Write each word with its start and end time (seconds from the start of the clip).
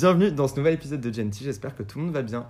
Bienvenue 0.00 0.30
dans 0.30 0.46
ce 0.46 0.54
nouvel 0.54 0.74
épisode 0.74 1.00
de 1.00 1.12
Genty, 1.12 1.42
j'espère 1.42 1.74
que 1.74 1.82
tout 1.82 1.98
le 1.98 2.04
monde 2.04 2.14
va 2.14 2.22
bien. 2.22 2.48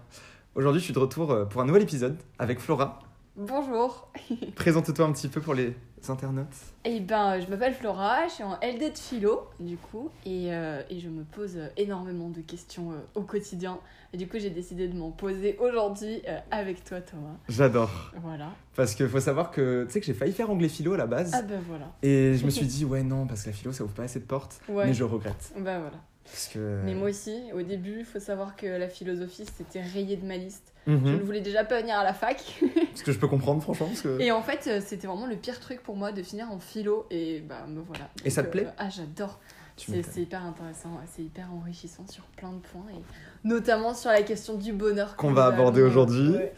Aujourd'hui, 0.55 0.81
je 0.81 0.85
suis 0.85 0.93
de 0.93 0.99
retour 0.99 1.31
euh, 1.31 1.47
pour 1.47 1.63
un 1.63 1.65
nouvel 1.65 1.81
épisode 1.81 2.19
avec 2.39 2.61
Flora. 2.61 2.99
Bonjour. 3.37 4.13
Présente-toi 4.55 5.07
un 5.07 5.13
petit 5.13 5.29
peu 5.29 5.41
pour 5.41 5.55
les 5.55 5.75
internautes. 6.11 6.55
Eh 6.85 7.01
ben, 7.01 7.41
je 7.41 7.47
m'appelle 7.49 7.73
Flora, 7.73 8.29
je 8.29 8.35
suis 8.35 8.45
en 8.45 8.57
LD 8.57 8.93
de 8.93 8.99
philo, 8.99 9.49
du 9.61 9.79
coup, 9.79 10.11
et, 10.27 10.53
euh, 10.53 10.83
et 10.91 11.01
je 11.01 11.09
me 11.09 11.25
pose 11.25 11.59
énormément 11.79 12.29
de 12.29 12.43
questions 12.43 12.93
euh, 12.93 12.97
au 13.15 13.23
quotidien. 13.23 13.79
Et 14.13 14.19
du 14.19 14.29
coup, 14.29 14.39
j'ai 14.39 14.51
décidé 14.51 14.87
de 14.87 14.95
m'en 14.95 15.11
poser 15.11 15.57
aujourd'hui 15.59 16.21
euh, 16.29 16.39
avec 16.51 16.85
toi, 16.85 17.01
Thomas. 17.01 17.39
J'adore. 17.49 18.13
Voilà. 18.21 18.51
Parce 18.77 18.95
qu'il 18.95 19.09
faut 19.09 19.21
savoir 19.21 19.51
que 19.51 19.85
tu 19.87 19.93
sais 19.93 20.01
que 20.01 20.07
j'ai 20.07 20.13
failli 20.13 20.33
faire 20.33 20.51
anglais 20.51 20.69
philo 20.69 20.93
à 20.93 20.99
la 20.99 21.07
base. 21.07 21.31
Ah 21.33 21.41
ben 21.41 21.63
voilà. 21.67 21.93
Et 22.03 22.35
je 22.37 22.45
me 22.45 22.51
suis 22.51 22.67
dit, 22.67 22.85
ouais, 22.85 23.03
non, 23.03 23.27
parce 23.27 23.45
que 23.45 23.49
la 23.49 23.55
philo, 23.55 23.73
ça 23.73 23.85
ouvre 23.85 23.95
pas 23.95 24.03
assez 24.03 24.21
de 24.21 24.27
portes. 24.27 24.61
Ouais. 24.69 24.85
Mais 24.85 24.93
je 24.93 25.05
regrette. 25.05 25.55
Bah 25.57 25.79
voilà. 25.79 25.97
Parce 26.31 26.49
que. 26.49 26.81
Mais 26.85 26.95
moi 26.95 27.09
aussi, 27.11 27.37
au 27.55 27.63
début, 27.63 27.97
il 28.01 28.05
faut 28.05 28.21
savoir 28.21 28.55
que 28.57 28.67
la 28.67 28.89
philosophie, 28.89 29.45
c'était 29.57 29.81
rayé 29.83 30.17
de 30.17 30.27
ma 30.27 30.37
liste. 30.37 30.73
Mhm. 30.87 31.01
Je 31.07 31.13
ne 31.13 31.23
voulais 31.23 31.41
déjà 31.41 31.65
pas 31.65 31.81
venir 31.81 31.97
à 31.97 32.05
la 32.05 32.13
fac. 32.15 32.61
Ce 32.95 33.03
que 33.03 33.13
je 33.13 33.19
peux 33.19 33.29
comprendre, 33.29 33.63
franchement. 33.63 33.87
Parce 33.87 34.03
que... 34.03 34.21
Et 34.21 34.31
en 34.33 34.43
fait, 34.43 34.81
c'était 34.85 35.07
vraiment 35.07 35.27
le 35.27 35.37
pire 35.37 35.61
truc 35.61 35.83
pour 35.83 35.97
moi 35.97 36.13
de 36.13 36.23
finir 36.23 36.51
en 36.51 36.59
philo. 36.61 37.07
Et 37.11 37.41
bah 37.41 37.67
me 37.69 37.81
voilà. 37.81 38.09
Et 38.25 38.31
ça 38.31 38.43
te 38.43 38.49
plaît 38.49 38.67
euh, 38.67 38.71
Ah, 38.79 38.89
j'adore. 38.89 39.39
C'est 39.77 40.17
hyper 40.23 40.45
intéressant, 40.45 40.91
c'est 41.15 41.23
hyper 41.23 41.53
enrichissant 41.55 42.05
sur 42.09 42.25
plein 42.37 42.51
de 42.53 42.59
points, 42.59 42.83
et 42.93 43.01
notamment 43.47 43.95
sur 43.95 44.11
la 44.11 44.23
question 44.23 44.57
du 44.59 44.73
bonheur. 44.73 45.15
Qu'on 45.15 45.33
va 45.33 45.47
aborder 45.47 45.83
aujourd'hui. 45.83 46.31
ouais. 46.31 46.53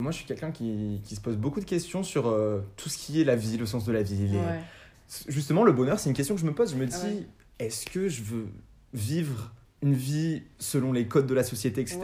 Moi, 0.00 0.10
je 0.10 0.16
suis 0.16 0.26
quelqu'un 0.26 0.50
qui, 0.50 1.00
qui 1.04 1.14
se 1.14 1.20
pose 1.20 1.36
beaucoup 1.36 1.60
de 1.60 1.64
questions 1.64 2.02
sur 2.02 2.26
euh, 2.26 2.62
tout 2.76 2.88
ce 2.88 2.98
qui 2.98 3.20
est 3.20 3.24
la 3.24 3.36
vie, 3.36 3.56
le 3.56 3.66
sens 3.66 3.84
de 3.84 3.92
la 3.92 4.02
vie. 4.02 4.26
les- 4.26 4.36
Ouais. 4.38 4.60
Justement, 5.28 5.62
le 5.62 5.70
bonheur, 5.70 6.00
c'est 6.00 6.10
une 6.10 6.16
question 6.16 6.34
que 6.34 6.40
je 6.40 6.46
me 6.46 6.52
pose. 6.54 6.72
Je 6.72 6.76
me 6.76 6.86
dis, 6.86 6.96
Ah 7.00 7.06
ouais. 7.06 7.26
est-ce 7.60 7.86
que 7.86 8.08
je 8.08 8.24
veux 8.24 8.48
vivre 8.96 9.52
une 9.82 9.94
vie 9.94 10.42
selon 10.58 10.92
les 10.92 11.06
codes 11.06 11.26
de 11.26 11.34
la 11.34 11.44
société, 11.44 11.80
etc. 11.80 12.00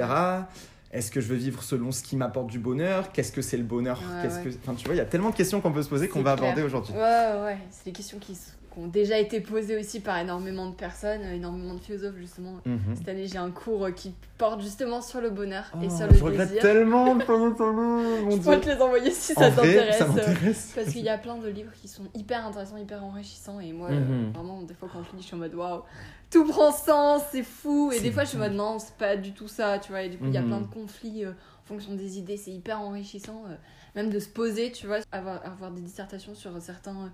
Est-ce 0.92 1.10
que 1.10 1.20
je 1.22 1.28
veux 1.28 1.36
vivre 1.36 1.62
selon 1.62 1.90
ce 1.90 2.02
qui 2.02 2.16
m'apporte 2.16 2.48
du 2.48 2.58
bonheur? 2.58 3.12
Qu'est-ce 3.12 3.32
que 3.32 3.40
c'est 3.40 3.56
le 3.56 3.64
bonheur? 3.64 3.98
Ouais, 3.98 4.22
Qu'est-ce 4.22 4.38
ouais. 4.40 4.50
que... 4.50 4.56
Enfin, 4.62 4.74
tu 4.74 4.84
vois, 4.84 4.94
il 4.94 4.98
y 4.98 5.00
a 5.00 5.06
tellement 5.06 5.30
de 5.30 5.34
questions 5.34 5.60
qu'on 5.62 5.72
peut 5.72 5.82
se 5.82 5.88
poser 5.88 6.06
qu'on 6.08 6.22
va 6.22 6.32
aborder 6.32 6.62
aujourd'hui. 6.62 6.92
Ouais, 6.92 7.00
ouais, 7.00 7.58
c'est 7.70 7.86
des 7.86 7.92
questions 7.92 8.18
qui, 8.18 8.36
qui 8.72 8.78
ont 8.80 8.86
déjà 8.86 9.18
été 9.18 9.40
posées 9.40 9.76
aussi 9.78 10.00
par 10.00 10.18
énormément 10.18 10.68
de 10.70 10.74
personnes, 10.74 11.22
euh, 11.22 11.34
énormément 11.34 11.74
de 11.74 11.80
philosophes 11.80 12.16
justement. 12.16 12.54
Mhm. 12.64 12.78
Cette 12.96 13.08
année, 13.08 13.26
j'ai 13.26 13.38
un 13.38 13.50
cours 13.50 13.86
euh, 13.86 13.90
qui 13.90 14.14
porte 14.38 14.60
justement 14.60 15.00
sur 15.02 15.20
le 15.20 15.30
bonheur 15.30 15.64
et 15.82 15.86
Oh, 15.90 15.96
sur 15.96 16.06
le 16.06 16.14
je 16.14 16.24
regrette 16.24 16.48
désir. 16.48 16.62
tellement 16.62 17.14
de 17.16 17.22
Je 17.22 18.40
pourrais 18.40 18.60
te 18.60 18.68
les 18.70 18.80
envoyer 18.80 19.10
si 19.10 19.34
ça 19.34 19.50
t'intéresse. 19.50 20.72
Parce 20.74 20.88
qu'il 20.90 21.02
y 21.04 21.08
a 21.08 21.18
plein 21.18 21.36
de 21.38 21.48
livres 21.48 21.72
qui 21.80 21.88
sont 21.88 22.04
hyper 22.14 22.46
intéressants, 22.46 22.76
hyper 22.76 23.04
enrichissants. 23.04 23.60
Et 23.60 23.72
moi, 23.72 23.90
Mhm. 23.90 23.96
euh, 23.96 24.30
vraiment, 24.34 24.62
des 24.62 24.74
fois, 24.74 24.88
quand 24.92 25.02
je 25.02 25.10
lis, 25.16 25.22
je 25.22 25.26
suis 25.26 25.34
en 25.36 25.38
mode 25.38 25.54
waouh, 25.54 25.82
tout 26.30 26.46
prend 26.46 26.72
sens, 26.72 27.22
c'est 27.30 27.42
fou. 27.42 27.92
Et 27.92 28.00
des 28.00 28.10
fois, 28.10 28.24
je 28.24 28.30
suis 28.30 28.38
en 28.38 28.40
mode 28.40 28.52
non, 28.54 28.78
c'est 28.78 28.96
pas 28.96 29.16
du 29.16 29.32
tout 29.32 29.48
ça, 29.48 29.78
tu 29.78 29.90
vois. 29.92 30.02
Et 30.02 30.08
du 30.08 30.18
coup, 30.18 30.24
il 30.26 30.32
y 30.34 30.38
a 30.38 30.42
Mhm. 30.42 30.48
plein 30.48 30.60
de 30.62 30.66
conflits 30.66 31.24
euh, 31.24 31.32
en 31.64 31.66
fonction 31.68 31.94
des 31.94 32.18
idées, 32.18 32.36
c'est 32.36 32.50
hyper 32.52 32.80
enrichissant. 32.80 33.44
euh, 33.48 33.54
même 33.94 34.08
de 34.08 34.18
se 34.18 34.28
poser, 34.30 34.72
tu 34.72 34.86
vois, 34.86 35.00
avoir, 35.12 35.44
avoir 35.44 35.70
des 35.70 35.82
dissertations 35.82 36.34
sur 36.34 36.50
certains 36.62 37.12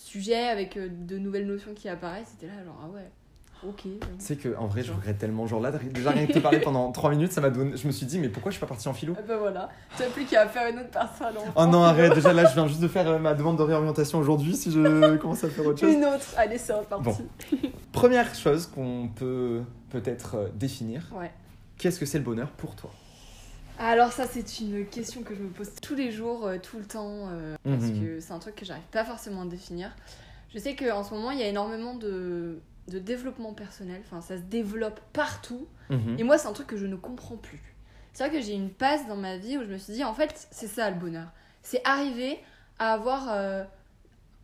sujets 0.00 0.48
avec 0.48 0.76
euh, 0.76 0.88
de 0.90 1.18
nouvelles 1.18 1.46
notions 1.46 1.72
qui 1.74 1.88
apparaissent. 1.88 2.28
C'était 2.38 2.46
là, 2.46 2.64
genre, 2.64 2.76
ah 2.84 2.88
ouais, 2.88 3.10
ok. 3.68 3.82
Tu 3.82 3.98
sais 4.18 4.36
que 4.36 4.56
en 4.56 4.66
vrai, 4.66 4.82
je 4.82 4.92
regrette 4.92 5.18
tellement. 5.18 5.46
Genre 5.46 5.60
là, 5.60 5.70
déjà 5.72 6.10
rien 6.10 6.26
que 6.26 6.32
te 6.32 6.38
parler 6.38 6.60
pendant 6.60 6.90
3 6.92 7.10
minutes, 7.10 7.32
ça 7.32 7.40
m'a 7.40 7.50
donné. 7.50 7.76
Je 7.76 7.86
me 7.86 7.92
suis 7.92 8.06
dit, 8.06 8.18
mais 8.18 8.28
pourquoi 8.28 8.50
je 8.50 8.56
suis 8.56 8.60
pas 8.60 8.66
parti 8.66 8.88
en 8.88 8.94
philo? 8.94 9.14
Ah 9.18 9.22
bah 9.26 9.36
voilà, 9.38 9.68
tu 9.96 10.02
n'as 10.02 10.08
plus 10.08 10.24
qu'à 10.24 10.48
faire 10.48 10.70
une 10.72 10.78
autre 10.80 10.90
personne. 10.90 11.34
Oh 11.54 11.66
non, 11.66 11.82
arrête. 11.82 12.14
Déjà 12.14 12.32
là, 12.32 12.46
je 12.48 12.54
viens 12.54 12.66
juste 12.66 12.80
de 12.80 12.88
faire 12.88 13.08
euh, 13.08 13.18
ma 13.18 13.34
demande 13.34 13.58
de 13.58 13.62
réorientation 13.62 14.18
aujourd'hui. 14.18 14.56
Si 14.56 14.70
je 14.72 15.16
commence 15.16 15.44
à 15.44 15.48
faire 15.50 15.66
autre 15.66 15.80
chose. 15.80 15.92
Une 15.94 16.04
autre, 16.04 16.34
allez, 16.36 16.58
c'est 16.58 16.72
reparti. 16.72 17.04
Bon. 17.04 17.16
Première 17.92 18.34
chose 18.34 18.66
qu'on 18.66 19.08
peut 19.14 19.62
peut-être 19.90 20.34
euh, 20.36 20.48
définir. 20.54 21.06
Ouais. 21.12 21.30
Qu'est-ce 21.78 21.98
que 22.00 22.06
c'est 22.06 22.18
le 22.18 22.24
bonheur 22.24 22.48
pour 22.50 22.74
toi? 22.76 22.90
Alors 23.82 24.12
ça 24.12 24.26
c'est 24.26 24.60
une 24.60 24.84
question 24.86 25.22
que 25.22 25.34
je 25.34 25.40
me 25.40 25.48
pose 25.48 25.70
tous 25.80 25.94
les 25.94 26.12
jours, 26.12 26.46
euh, 26.46 26.58
tout 26.58 26.78
le 26.78 26.84
temps, 26.84 27.28
euh, 27.30 27.56
parce 27.64 27.84
Mhm. 27.84 28.00
que 28.00 28.20
c'est 28.20 28.32
un 28.32 28.38
truc 28.38 28.54
que 28.54 28.66
j'arrive 28.66 28.84
pas 28.92 29.04
forcément 29.06 29.40
à 29.42 29.46
définir. 29.46 29.96
Je 30.52 30.58
sais 30.58 30.76
qu'en 30.76 31.02
ce 31.02 31.14
moment 31.14 31.30
il 31.30 31.38
y 31.38 31.42
a 31.42 31.48
énormément 31.48 31.94
de, 31.94 32.60
de 32.88 32.98
développement 32.98 33.54
personnel, 33.54 34.02
enfin 34.04 34.20
ça 34.20 34.36
se 34.36 34.42
développe 34.42 35.00
partout, 35.14 35.66
Mhm. 35.88 36.16
et 36.18 36.24
moi 36.24 36.36
c'est 36.36 36.46
un 36.48 36.52
truc 36.52 36.66
que 36.66 36.76
je 36.76 36.86
ne 36.86 36.96
comprends 36.96 37.36
plus. 37.38 37.62
C'est 38.12 38.28
vrai 38.28 38.36
que 38.38 38.44
j'ai 38.44 38.52
une 38.52 38.70
passe 38.70 39.06
dans 39.08 39.16
ma 39.16 39.38
vie 39.38 39.56
où 39.56 39.62
je 39.62 39.68
me 39.68 39.78
suis 39.78 39.94
dit 39.94 40.04
en 40.04 40.12
fait 40.12 40.46
c'est 40.50 40.66
ça 40.68 40.90
le 40.90 40.96
bonheur, 40.98 41.28
c'est 41.62 41.80
arriver 41.84 42.38
à 42.78 42.92
avoir 42.92 43.28
euh, 43.30 43.64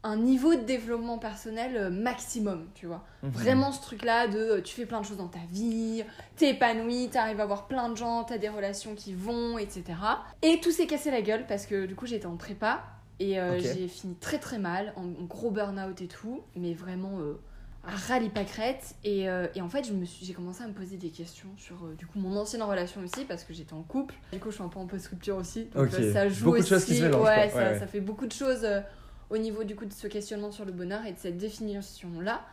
un 0.06 0.16
niveau 0.16 0.54
de 0.54 0.60
développement 0.62 1.18
personnel 1.18 1.76
euh, 1.76 1.90
maximum, 1.90 2.68
tu 2.74 2.86
vois. 2.86 3.04
Mhm. 3.22 3.30
Vraiment 3.30 3.72
ce 3.72 3.82
truc-là 3.82 4.28
de 4.28 4.38
euh, 4.38 4.60
tu 4.62 4.74
fais 4.74 4.86
plein 4.86 5.00
de 5.00 5.06
choses 5.06 5.16
dans 5.16 5.26
ta 5.28 5.40
vie, 5.50 6.04
t'es 6.36 6.50
épanoui, 6.50 7.08
t'arrives 7.10 7.40
à 7.40 7.46
voir 7.46 7.66
plein 7.66 7.88
de 7.88 7.96
gens, 7.96 8.22
t'as 8.24 8.38
des 8.38 8.48
relations 8.48 8.94
qui 8.94 9.14
vont, 9.14 9.58
etc. 9.58 9.84
Et 10.42 10.60
tout 10.60 10.70
s'est 10.70 10.86
cassé 10.86 11.10
la 11.10 11.22
gueule 11.22 11.44
parce 11.46 11.66
que 11.66 11.86
du 11.86 11.94
coup 11.96 12.06
j'étais 12.06 12.26
en 12.26 12.36
prépa 12.36 12.84
et 13.18 13.40
euh, 13.40 13.58
j'ai 13.58 13.88
fini 13.88 14.14
très 14.14 14.38
très 14.38 14.58
mal, 14.58 14.92
en, 14.96 15.02
en 15.04 15.24
gros 15.24 15.50
burn-out 15.50 16.00
et 16.02 16.06
tout, 16.06 16.42
mais 16.54 16.74
vraiment 16.74 17.18
euh, 17.18 17.40
à 17.84 17.90
rallye 17.96 18.28
pâquerette. 18.28 18.94
Et, 19.04 19.28
euh, 19.28 19.46
et 19.54 19.62
en 19.62 19.68
fait 19.68 19.90
j'ai 20.22 20.34
commencé 20.34 20.62
à 20.62 20.68
me 20.68 20.72
poser 20.74 20.98
des 20.98 21.08
questions 21.10 21.48
sur 21.56 21.76
du 21.98 22.06
coup 22.06 22.18
mon 22.18 22.36
ancienne 22.36 22.62
relation 22.62 23.00
aussi 23.00 23.24
parce 23.24 23.42
que 23.42 23.54
j'étais 23.54 23.72
en 23.72 23.82
couple. 23.82 24.14
Du 24.32 24.38
coup 24.38 24.50
je 24.50 24.56
suis 24.56 24.62
un 24.64 24.68
peu 24.68 24.78
en 24.78 24.86
post-rupture 24.86 25.36
aussi, 25.36 25.64
donc 25.74 25.88
ça 25.90 26.28
joue 26.28 26.44
Beaucoup 26.44 26.56
de 26.58 26.60
aussi. 26.62 26.68
choses 26.70 26.84
qui 26.84 26.96
se 26.96 27.02
mélangent, 27.04 27.24
ouais, 27.24 27.48
ça, 27.48 27.56
Ouais, 27.56 27.64
ouais. 27.72 27.78
ça 27.78 27.86
fait 27.86 28.00
beaucoup 28.00 28.26
de 28.26 28.32
choses 28.32 28.66
au 29.30 29.38
niveau 29.38 29.64
du 29.64 29.76
coup 29.76 29.84
de 29.84 29.92
ce 29.92 30.06
questionnement 30.06 30.50
sur 30.50 30.64
le 30.64 30.72
bonheur 30.72 31.04
et 31.06 31.12
de 31.12 31.18
cette 31.18 31.38
définition-là. 31.38 32.44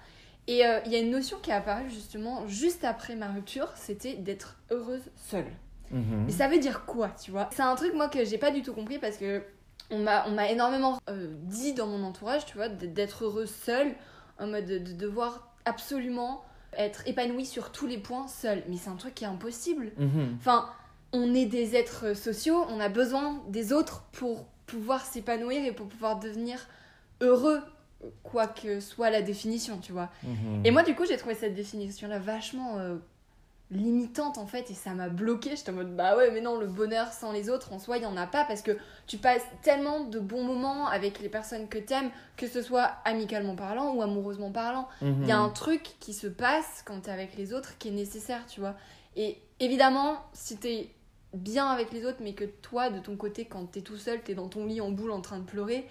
Et 0.47 0.66
euh, 0.66 0.79
il 0.85 0.91
y 0.91 0.95
a 0.95 1.00
une 1.00 1.11
notion 1.11 1.38
qui 1.41 1.51
est 1.51 1.53
apparue 1.53 1.89
justement 1.89 2.47
juste 2.47 2.84
après 2.84 3.16
ma 3.16 3.31
rupture, 3.31 3.72
c'était 3.75 4.16
d'être 4.16 4.57
heureuse 4.72 5.09
seule. 5.16 5.51
Mhm. 5.91 6.25
Et 6.28 6.31
ça 6.31 6.47
veut 6.47 6.59
dire 6.59 6.85
quoi, 6.85 7.09
tu 7.22 7.31
vois? 7.31 7.50
C'est 7.53 7.62
un 7.62 7.75
truc 7.75 7.94
moi 7.94 8.09
que 8.09 8.25
j'ai 8.25 8.38
pas 8.38 8.51
du 8.51 8.62
tout 8.62 8.73
compris 8.73 9.00
parce 9.00 9.17
que 9.17 9.44
on 9.89 10.00
m'a 10.00 10.50
énormément 10.50 11.00
euh, 11.09 11.28
dit 11.44 11.73
dans 11.73 11.88
mon 11.88 12.03
entourage, 12.03 12.45
tu 12.45 12.57
vois, 12.57 12.67
d'être 12.67 13.25
heureuse 13.25 13.51
seule, 13.51 13.94
en 14.39 14.47
mode 14.47 14.66
de, 14.66 14.79
de 14.79 14.94
devoir 14.94 15.53
absolument 15.66 16.44
être 16.78 17.07
épanouie 17.07 17.45
sur 17.45 17.72
tous 17.72 17.85
les 17.85 17.97
points 17.97 18.28
seule. 18.28 18.63
Mais 18.67 18.78
c'est 18.78 18.89
un 18.89 18.95
truc 18.95 19.13
qui 19.13 19.23
est 19.23 19.28
impossible. 19.28 19.91
Mhm. 19.97 20.35
Enfin, 20.38 20.69
on 21.12 21.33
est 21.35 21.45
des 21.45 21.75
êtres 21.75 22.16
sociaux, 22.16 22.66
on 22.69 22.79
a 22.79 22.89
besoin 22.89 23.41
des 23.47 23.72
autres 23.72 24.03
pour 24.12 24.47
pouvoir 24.73 25.06
s'épanouir 25.06 25.63
et 25.63 25.72
pour 25.72 25.88
pouvoir 25.88 26.19
devenir 26.19 26.57
heureux, 27.22 27.61
quoi 28.23 28.47
que 28.47 28.79
soit 28.79 29.09
la 29.11 29.22
définition, 29.22 29.78
tu 29.78 29.91
vois. 29.91 30.09
Mhm. 30.23 30.66
Et 30.66 30.72
moi, 30.72 30.81
du 30.84 30.95
coup, 30.95 31.06
j'ai 31.06 31.16
trouvé 31.17 31.35
cette 31.35 31.53
définition-là 31.53 32.17
vachement 32.19 32.79
euh, 32.79 32.97
limitante, 33.72 34.38
en 34.38 34.45
fait, 34.45 34.69
et 34.69 34.73
ça 34.73 34.91
m'a 34.94 35.09
bloqué. 35.09 35.56
J'étais 35.56 35.69
en 35.72 35.75
mode, 35.75 35.95
bah 35.95 36.17
ouais, 36.17 36.29
mais 36.31 36.41
non, 36.41 36.57
le 36.59 36.67
bonheur 36.67 37.12
sans 37.13 37.31
les 37.31 37.50
autres, 37.50 37.72
en 37.73 37.79
soi, 37.79 37.97
il 37.97 38.01
n'y 38.01 38.06
en 38.06 38.17
a 38.17 38.28
pas, 38.28 38.45
parce 38.45 38.62
que 38.62 38.78
tu 39.07 39.17
passes 39.17 39.45
tellement 39.62 40.01
de 40.06 40.19
bons 40.19 40.44
moments 40.44 40.88
avec 40.88 41.19
les 41.19 41.29
personnes 41.29 41.67
que 41.69 41.78
t'aimes, 41.78 42.09
que 42.35 42.47
ce 42.47 42.62
soit 42.62 42.91
amicalement 43.06 43.56
parlant 43.56 43.94
ou 43.94 44.01
amoureusement 44.01 44.51
parlant. 44.51 44.88
Il 45.01 45.28
y 45.28 45.31
a 45.31 45.38
un 45.38 45.47
Mhm. 45.47 45.53
truc 45.53 45.95
qui 46.00 46.13
se 46.13 46.28
passe 46.28 46.83
quand 46.85 47.01
t'es 47.01 47.12
avec 47.12 47.35
les 47.38 47.53
autres 47.53 47.78
qui 47.78 47.88
est 47.89 47.91
nécessaire, 47.91 48.45
tu 48.47 48.59
vois. 48.59 48.75
Et 49.16 49.39
évidemment, 49.59 50.17
si 50.33 50.57
t'es 50.57 50.89
bien 51.33 51.67
avec 51.67 51.91
les 51.91 52.05
autres, 52.05 52.19
mais 52.21 52.33
que 52.33 52.45
toi, 52.45 52.89
de 52.89 52.99
ton 52.99 53.16
côté, 53.16 53.45
quand 53.45 53.66
t'es 53.66 53.81
tout 53.81 53.97
seul, 53.97 54.21
t'es 54.21 54.35
dans 54.35 54.47
ton 54.47 54.66
lit 54.66 54.81
en 54.81 54.91
boule 54.91 55.11
en 55.11 55.21
train 55.21 55.39
de 55.39 55.45
pleurer, 55.45 55.88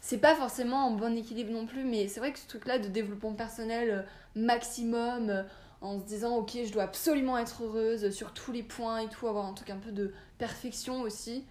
c'est 0.00 0.18
pas 0.18 0.34
forcément 0.34 0.86
en 0.86 0.90
bon 0.90 1.16
équilibre 1.16 1.52
non 1.52 1.66
plus. 1.66 1.84
Mais 1.84 2.08
c'est 2.08 2.20
vrai 2.20 2.32
que 2.32 2.38
ce 2.38 2.46
truc-là 2.46 2.78
de 2.78 2.88
développement 2.88 3.32
personnel 3.32 3.90
euh, 3.90 4.02
maximum, 4.34 5.30
euh, 5.30 5.42
en 5.80 6.00
se 6.00 6.04
disant, 6.04 6.36
ok, 6.36 6.56
je 6.64 6.72
dois 6.72 6.84
absolument 6.84 7.36
être 7.38 7.62
heureuse 7.62 8.10
sur 8.10 8.32
tous 8.32 8.52
les 8.52 8.62
points 8.62 9.00
et 9.00 9.08
tout, 9.08 9.28
avoir 9.28 9.46
un 9.46 9.52
truc 9.52 9.70
un 9.70 9.76
peu 9.76 9.92
de 9.92 10.12
perfection 10.38 11.02
aussi. 11.02 11.44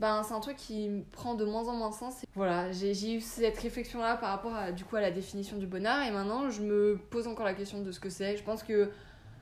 Ben, 0.00 0.22
c'est 0.22 0.34
un 0.34 0.40
truc 0.40 0.56
qui 0.56 0.90
prend 1.12 1.34
de 1.34 1.44
moins 1.44 1.68
en 1.68 1.74
moins 1.74 1.92
sens. 1.92 2.22
Voilà, 2.34 2.70
j'ai 2.72 3.14
eu 3.14 3.20
cette 3.20 3.58
réflexion-là 3.58 4.16
par 4.16 4.30
rapport 4.30 4.54
à, 4.54 4.72
du 4.72 4.84
coup, 4.84 4.96
à 4.96 5.00
la 5.00 5.10
définition 5.10 5.56
du 5.56 5.66
bonheur. 5.66 6.02
Et 6.06 6.10
maintenant, 6.10 6.50
je 6.50 6.62
me 6.62 6.98
pose 7.10 7.26
encore 7.26 7.46
la 7.46 7.54
question 7.54 7.80
de 7.82 7.90
ce 7.92 8.00
que 8.00 8.10
c'est. 8.10 8.36
Je 8.36 8.42
pense 8.42 8.62
que 8.62 8.90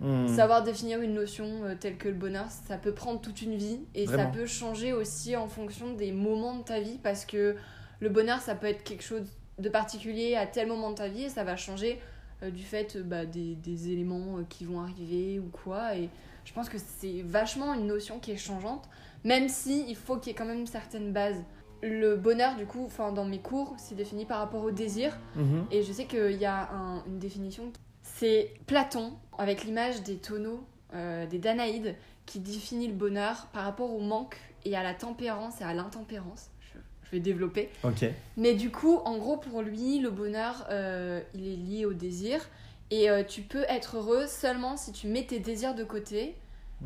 Mhm. 0.01 0.29
savoir 0.29 0.63
définir 0.63 1.01
une 1.01 1.15
notion 1.15 1.47
euh, 1.65 1.75
telle 1.79 1.97
que 1.97 2.09
le 2.09 2.15
bonheur, 2.15 2.47
ça 2.51 2.77
peut 2.77 2.93
prendre 2.93 3.21
toute 3.21 3.43
une 3.43 3.55
vie. 3.57 3.81
Et 3.95 4.05
Vraiment. 4.07 4.25
ça 4.25 4.29
peut 4.39 4.47
changer 4.47 4.93
aussi 4.93 5.37
en 5.37 5.47
fonction 5.49 5.93
des 5.95 6.13
moments 6.13 6.57
de 6.59 6.63
ta 6.65 6.81
vie. 6.81 6.99
Parce 7.03 7.25
que 7.25 7.55
le 8.01 8.09
bonheur, 8.09 8.41
ça 8.41 8.55
peut 8.55 8.67
être 8.67 8.83
quelque 8.83 9.05
chose 9.05 9.23
de 9.59 9.69
particulier 9.69 10.35
à 10.35 10.47
tel 10.47 10.67
moment 10.69 10.91
de 10.91 10.97
ta 10.97 11.09
vie. 11.09 11.25
Et 11.25 11.29
ça 11.29 11.45
va 11.45 11.57
changer 11.57 12.01
euh, 12.43 12.51
du 12.51 12.63
fait 12.65 12.97
euh, 12.97 13.03
bah, 13.03 13.25
des, 13.25 13.55
des 13.55 13.91
éléments 13.91 14.41
qui 14.49 14.65
vont 14.65 14.81
arriver 14.81 15.39
ou 15.39 15.49
quoi. 15.49 15.97
Et 15.97 16.11
je 16.45 16.53
pense 16.53 16.69
que 16.69 16.77
c'est 16.99 17.23
vachement 17.23 17.73
une 17.75 17.87
notion 17.87 18.19
qui 18.19 18.33
est 18.33 18.37
changeante. 18.37 18.89
Même 19.23 19.49
si 19.49 19.85
il 19.89 19.97
faut 19.97 20.17
qu'il 20.19 20.33
y 20.33 20.35
ait 20.35 20.37
quand 20.37 20.45
même 20.45 20.67
certaines 20.67 21.13
bases. 21.13 21.43
Le 21.83 22.17
bonheur, 22.17 22.57
du 22.57 22.67
coup, 22.67 22.83
enfin, 22.85 23.13
dans 23.13 23.25
mes 23.27 23.41
cours, 23.41 23.75
c'est 23.79 23.95
défini 23.95 24.25
par 24.25 24.39
rapport 24.39 24.63
au 24.65 24.71
désir. 24.71 25.17
Mhm. 25.37 25.67
Et 25.71 25.83
je 25.83 25.93
sais 25.93 26.07
qu'il 26.07 26.33
y 26.37 26.47
a 26.47 26.71
un- 26.73 27.03
une 27.07 27.19
définition. 27.19 27.71
C'est 28.17 28.55
Platon, 28.67 29.13
avec 29.39 29.65
l'image 29.65 30.03
des 30.03 30.17
tonneaux, 30.17 30.65
euh, 30.95 31.27
des 31.27 31.39
Danaïdes, 31.39 31.97
qui 32.27 32.39
définit 32.41 32.87
le 32.87 32.95
bonheur 32.95 33.49
par 33.53 33.65
rapport 33.65 33.93
au 33.93 34.01
manque 34.01 34.37
et 34.65 34.77
à 34.77 34.83
la 34.83 34.95
tempérance 34.95 35.61
et 35.61 35.65
à 35.65 35.75
l'intempérance. 35.75 36.51
Je, 36.61 36.79
je 37.03 37.11
vais 37.11 37.21
développer. 37.21 37.69
Ok. 37.83 38.05
Mais 38.37 38.55
du 38.55 38.71
coup, 38.71 38.97
en 39.05 39.19
gros, 39.19 39.37
pour 39.37 39.63
lui, 39.63 39.99
le 39.99 40.11
bonheur, 40.11 40.67
euh, 40.71 41.21
il 41.35 41.47
est 41.49 41.57
lié 41.57 41.87
au 41.87 41.93
désir. 41.93 42.49
Et 42.91 43.11
euh, 43.11 43.25
tu 43.25 43.43
peux 43.43 43.65
être 43.69 43.97
heureux 43.97 44.27
seulement 44.27 44.77
si 44.77 44.93
tu 44.93 45.09
mets 45.09 45.25
tes 45.27 45.41
désirs 45.41 45.75
de 45.75 45.85
côté 45.85 46.37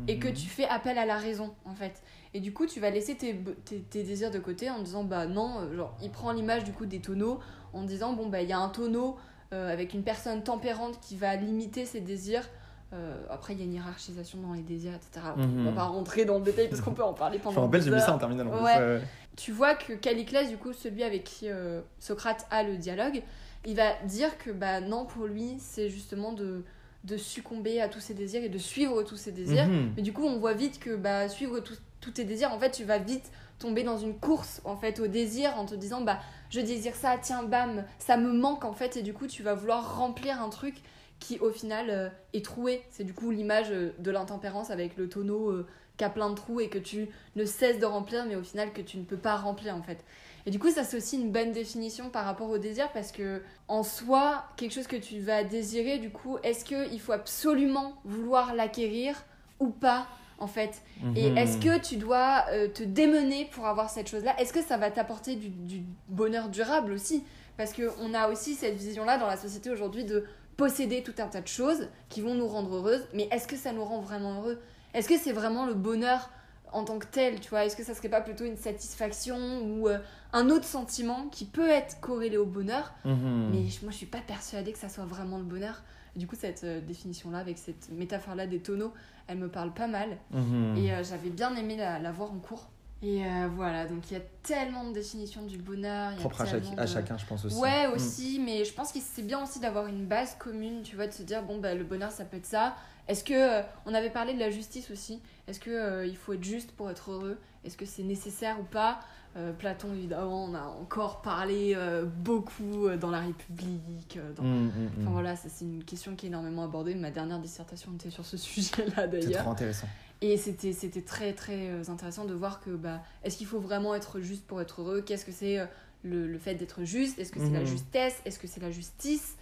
et 0.07 0.17
que 0.17 0.29
Mhm. 0.29 0.33
tu 0.33 0.47
fais 0.47 0.65
appel 0.67 0.97
à 0.97 1.05
la 1.05 1.17
raison 1.17 1.53
en 1.65 1.75
fait. 1.75 2.01
Et 2.33 2.39
du 2.39 2.53
coup, 2.53 2.65
tu 2.65 2.79
vas 2.79 2.89
laisser 2.89 3.15
tes, 3.15 3.35
tes, 3.65 3.79
tes 3.81 4.03
désirs 4.03 4.31
de 4.31 4.39
côté 4.39 4.69
en 4.69 4.79
disant 4.81 5.03
bah 5.03 5.25
non, 5.27 5.71
genre 5.75 5.95
il 6.01 6.09
prend 6.09 6.31
l'image 6.31 6.63
du 6.63 6.71
coup 6.71 6.85
des 6.85 6.99
tonneaux 7.01 7.39
en 7.73 7.83
disant 7.83 8.13
bon 8.13 8.27
bah 8.27 8.41
il 8.41 8.47
y 8.49 8.53
a 8.53 8.59
un 8.59 8.69
tonneau 8.69 9.17
euh, 9.53 9.71
avec 9.71 9.93
une 9.93 10.03
personne 10.03 10.43
tempérante 10.43 10.99
qui 11.01 11.15
va 11.15 11.35
limiter 11.35 11.85
ses 11.85 12.01
désirs. 12.01 12.47
Euh, 12.93 13.15
après, 13.29 13.53
il 13.53 13.59
y 13.59 13.61
a 13.61 13.65
une 13.65 13.73
hiérarchisation 13.73 14.39
dans 14.39 14.53
les 14.53 14.61
désirs, 14.63 14.93
etc. 14.95 15.25
On 15.37 15.45
Mhm. 15.45 15.65
va 15.65 15.71
pas 15.71 15.83
rentrer 15.83 16.25
dans 16.25 16.37
le 16.39 16.43
détail 16.43 16.69
parce 16.69 16.81
qu'on 16.81 16.93
peut 16.93 17.03
en 17.03 17.13
parler 17.13 17.37
Je 17.37 17.43
pendant 17.43 17.61
me 17.61 17.65
rappelle, 17.65 17.81
j'ai 17.83 17.91
vu 17.91 17.99
ça 17.99 18.15
en 18.15 18.17
terminale. 18.17 18.47
en 18.47 18.63
Ouais. 18.63 19.01
Tu 19.35 19.51
vois 19.51 19.75
que 19.75 19.93
Caliclès, 19.93 20.49
du 20.49 20.57
coup, 20.57 20.73
celui 20.73 21.03
avec 21.03 21.23
qui 21.23 21.49
euh, 21.49 21.81
Socrate 21.99 22.45
a 22.51 22.63
le 22.63 22.77
dialogue, 22.77 23.21
il 23.65 23.75
va 23.75 23.93
dire 24.05 24.37
que 24.37 24.49
bah 24.51 24.81
non, 24.81 25.05
pour 25.05 25.25
lui, 25.27 25.55
c'est 25.59 25.89
justement 25.89 26.33
de, 26.33 26.63
de 27.05 27.15
succomber 27.17 27.79
à 27.79 27.87
tous 27.89 27.99
ses 27.99 28.13
désirs 28.13 28.43
et 28.43 28.49
de 28.49 28.57
suivre 28.57 29.03
tous 29.03 29.15
ses 29.17 29.31
désirs. 29.31 29.67
Mhm. 29.67 29.93
Mais 29.95 30.01
du 30.01 30.11
coup, 30.11 30.23
on 30.25 30.39
voit 30.39 30.53
vite 30.53 30.79
que 30.79 30.95
bah, 30.95 31.29
suivre 31.29 31.59
tous- 31.59 31.79
tous 32.01 32.11
tes 32.11 32.23
désirs, 32.23 32.53
en 32.53 32.59
fait, 32.59 32.71
tu 32.71 32.83
vas 32.83 32.97
vite 32.97 33.31
tomber 33.59 33.83
dans 33.83 33.97
une 33.97 34.17
course 34.17 34.61
en 34.63 34.77
fait 34.77 34.99
au 34.99 35.07
désir 35.07 35.53
en 35.57 35.65
te 35.65 35.75
disant 35.75 36.01
bah 36.01 36.19
je 36.49 36.61
désire 36.61 36.95
ça, 36.95 37.17
tiens 37.21 37.43
bam, 37.43 37.83
ça 37.99 38.17
me 38.17 38.31
manque 38.31 38.65
en 38.65 38.73
fait 38.73 38.97
et 38.97 39.03
du 39.03 39.13
coup 39.13 39.27
tu 39.27 39.43
vas 39.43 39.53
vouloir 39.53 39.97
remplir 39.97 40.41
un 40.41 40.49
truc 40.49 40.75
qui 41.19 41.37
au 41.39 41.51
final 41.51 41.89
euh, 41.89 42.09
est 42.33 42.43
troué. 42.43 42.81
C'est 42.89 43.03
du 43.03 43.13
coup 43.13 43.29
l'image 43.29 43.71
euh, 43.71 43.93
de 43.99 44.09
l'intempérance 44.09 44.71
avec 44.71 44.95
le 44.95 45.09
tonneau 45.09 45.49
euh, 45.49 45.67
qui 45.97 46.05
a 46.05 46.09
plein 46.09 46.29
de 46.29 46.35
trous 46.35 46.61
et 46.61 46.69
que 46.69 46.77
tu 46.77 47.09
ne 47.35 47.43
cesses 47.43 47.79
de 47.79 47.85
remplir 47.85 48.25
mais 48.25 48.37
au 48.37 48.43
final 48.43 48.71
que 48.71 48.81
tu 48.81 48.97
ne 48.97 49.03
peux 49.03 49.17
pas 49.17 49.35
remplir 49.35 49.75
en 49.75 49.83
fait. 49.83 50.03
Et 50.45 50.51
du 50.51 50.57
coup 50.57 50.71
ça 50.71 50.85
c'est 50.85 50.95
aussi 50.95 51.17
une 51.17 51.31
bonne 51.31 51.51
définition 51.51 52.09
par 52.09 52.23
rapport 52.23 52.49
au 52.49 52.57
désir 52.57 52.89
parce 52.93 53.11
que 53.11 53.43
en 53.67 53.83
soi 53.83 54.45
quelque 54.55 54.73
chose 54.73 54.87
que 54.87 54.95
tu 54.95 55.19
vas 55.19 55.43
désirer 55.43 55.99
du 55.99 56.09
coup 56.09 56.37
est-ce 56.43 56.63
qu'il 56.63 57.01
faut 57.01 57.11
absolument 57.11 57.99
vouloir 58.05 58.55
l'acquérir 58.55 59.21
ou 59.59 59.67
pas 59.67 60.07
en 60.39 60.47
fait 60.47 60.81
et 61.15 61.29
Mhm. 61.31 61.37
est-ce 61.37 61.57
que 61.57 61.79
tu 61.79 61.97
dois 61.97 62.45
euh, 62.51 62.67
te 62.67 62.83
démener 62.83 63.45
pour 63.51 63.65
avoir 63.67 63.89
cette 63.89 64.09
chose-là? 64.09 64.39
Est-ce 64.39 64.53
que 64.53 64.61
ça 64.61 64.77
va 64.77 64.89
t'apporter 64.91 65.35
du, 65.35 65.49
du 65.49 65.83
bonheur 66.07 66.49
durable 66.49 66.91
aussi? 66.93 67.23
Parce 67.57 67.73
qu'on 67.73 68.13
a 68.13 68.29
aussi 68.29 68.55
cette 68.55 68.75
vision-là 68.75 69.17
dans 69.17 69.27
la 69.27 69.37
société 69.37 69.69
aujourd'hui 69.69 70.05
de 70.05 70.25
posséder 70.57 71.03
tout 71.03 71.13
un 71.19 71.27
tas 71.27 71.41
de 71.41 71.47
choses 71.47 71.87
qui 72.09 72.21
vont 72.21 72.35
nous 72.35 72.47
rendre 72.47 72.75
heureuses, 72.75 73.07
mais 73.13 73.27
est-ce 73.31 73.47
que 73.47 73.55
ça 73.55 73.71
nous 73.73 73.83
rend 73.83 74.01
vraiment 74.01 74.39
heureux? 74.41 74.59
Est-ce 74.93 75.07
que 75.09 75.17
c'est 75.17 75.31
vraiment 75.33 75.65
le 75.65 75.73
bonheur 75.73 76.29
en 76.71 76.83
tant 76.83 76.99
que 76.99 77.05
tel, 77.07 77.39
tu 77.39 77.49
vois? 77.49 77.65
Est-ce 77.65 77.75
que 77.75 77.83
ça 77.83 77.93
serait 77.95 78.09
pas 78.09 78.21
plutôt 78.21 78.45
une 78.45 78.57
satisfaction 78.57 79.37
ou 79.63 79.87
euh, 79.87 79.97
un 80.33 80.49
autre 80.49 80.65
sentiment 80.65 81.27
qui 81.29 81.45
peut 81.45 81.69
être 81.69 81.99
corrélé 82.01 82.37
au 82.37 82.45
bonheur? 82.45 82.93
Mhm. 83.05 83.49
mais 83.51 83.67
je- 83.67 83.81
moi, 83.83 83.91
je 83.91 83.97
suis 83.97 84.05
pas 84.05 84.21
persuadée 84.21 84.71
que 84.71 84.77
ça 84.79 84.89
soit 84.89 85.05
vraiment 85.05 85.37
le 85.37 85.43
bonheur. 85.43 85.83
Du 86.15 86.27
coup, 86.27 86.35
cette 86.35 86.63
euh, 86.63 86.81
définition-là, 86.81 87.37
avec 87.39 87.57
cette 87.57 87.89
métaphore-là 87.91 88.47
des 88.47 88.59
tonneaux, 88.59 88.93
elle 89.29 89.37
me 89.37 89.47
parle 89.47 89.71
pas 89.73 89.87
mal. 89.87 90.17
Mhm. 90.31 90.75
Et 90.77 90.91
euh, 90.91 91.03
j'avais 91.03 91.29
bien 91.29 91.55
aimé 91.55 91.77
la, 91.77 91.99
la 91.99 92.11
voir 92.11 92.31
en 92.31 92.39
cours. 92.39 92.67
Et 93.01 93.23
euh, 93.23 93.47
voilà, 93.55 93.85
donc 93.85 94.11
il 94.11 94.15
y 94.15 94.17
a 94.17 94.23
tellement 94.43 94.83
de 94.89 94.93
définitions 94.93 95.43
du 95.43 95.57
bonheur. 95.57 96.13
Propre 96.17 96.41
à, 96.41 96.45
chaque- 96.45 96.63
chacun, 96.87 97.17
je 97.17 97.25
pense 97.25 97.45
aussi. 97.45 97.57
Ouais, 97.57 97.87
Mhm. 97.87 97.93
aussi, 97.93 98.41
mais 98.43 98.65
je 98.65 98.73
pense 98.73 98.91
que 98.91 98.99
c'est 99.01 99.21
bien 99.21 99.41
aussi 99.41 99.59
d'avoir 99.61 99.87
une 99.87 100.05
base 100.05 100.35
commune, 100.37 100.81
tu 100.81 100.97
vois, 100.97 101.07
de 101.07 101.13
se 101.13 101.23
dire, 101.23 101.43
bon, 101.43 101.59
bah, 101.59 101.75
le 101.75 101.85
bonheur, 101.85 102.11
ça 102.11 102.25
peut 102.25 102.35
être 102.37 102.45
ça. 102.45 102.75
Est-ce 103.09 103.23
que. 103.25 103.33
euh, 103.33 103.61
on 103.85 103.93
avait 103.93 104.09
parlé 104.11 104.33
de 104.33 104.39
la 104.39 104.49
justice 104.49 104.89
aussi. 104.91 105.19
Est-ce 105.47 105.59
que 105.59 105.69
euh, 105.71 106.05
il 106.05 106.15
faut 106.15 106.31
être 106.33 106.43
juste 106.43 106.71
pour 106.71 106.89
être 106.89 107.11
heureux? 107.11 107.37
Est-ce 107.65 107.75
que 107.75 107.85
c'est 107.85 108.03
nécessaire 108.03 108.57
ou 108.59 108.63
pas? 108.63 108.99
Euh, 109.37 109.51
Platon, 109.51 109.93
évidemment, 109.93 110.45
on 110.45 110.53
a 110.55 110.61
encore 110.63 111.21
parlé 111.21 111.73
euh, 111.75 112.05
beaucoup 112.05 112.87
dans 112.99 113.11
La 113.11 113.19
République. 113.19 114.17
dans- 114.35 114.43
Mhm, 114.43 114.65
mhm, 114.67 114.89
Enfin 115.01 115.11
voilà, 115.11 115.35
c'est 115.35 115.65
une 115.65 115.83
question 115.83 116.15
qui 116.15 116.27
est 116.27 116.29
énormément 116.29 116.63
abordée. 116.63 116.95
Ma 116.95 117.11
dernière 117.11 117.39
dissertation 117.39 117.91
était 117.93 118.09
sur 118.09 118.25
ce 118.25 118.37
sujet-là 118.47 118.93
C'est 118.95 119.07
d'ailleurs. 119.07 119.41
trop 119.43 119.51
intéressant. 119.51 119.87
Et 120.21 120.35
c'était 120.37 120.73
c'était 120.73 121.01
très 121.01 121.33
très 121.33 121.89
intéressant 121.89 122.25
de 122.25 122.33
voir 122.33 122.59
que 122.59 122.71
bah, 122.71 123.01
est-ce 123.23 123.37
qu'il 123.37 123.47
faut 123.47 123.59
vraiment 123.59 123.95
être 123.95 124.19
juste 124.19 124.45
pour 124.45 124.59
être 124.61 124.81
heureux? 124.81 125.01
Qu'est-ce 125.01 125.25
que 125.25 125.31
c'est 125.31 125.57
le, 126.03 126.27
le 126.27 126.37
fait 126.39 126.55
d'être 126.55 126.83
juste? 126.83 127.17
Est-ce 127.19 127.31
que 127.31 127.39
c'est 127.39 127.49
la 127.51 127.63
justesse? 127.65 128.15
Est-ce 128.25 128.37
que 128.39 128.47
c'est 128.47 128.61
la 128.61 128.71
justice? 128.71 129.35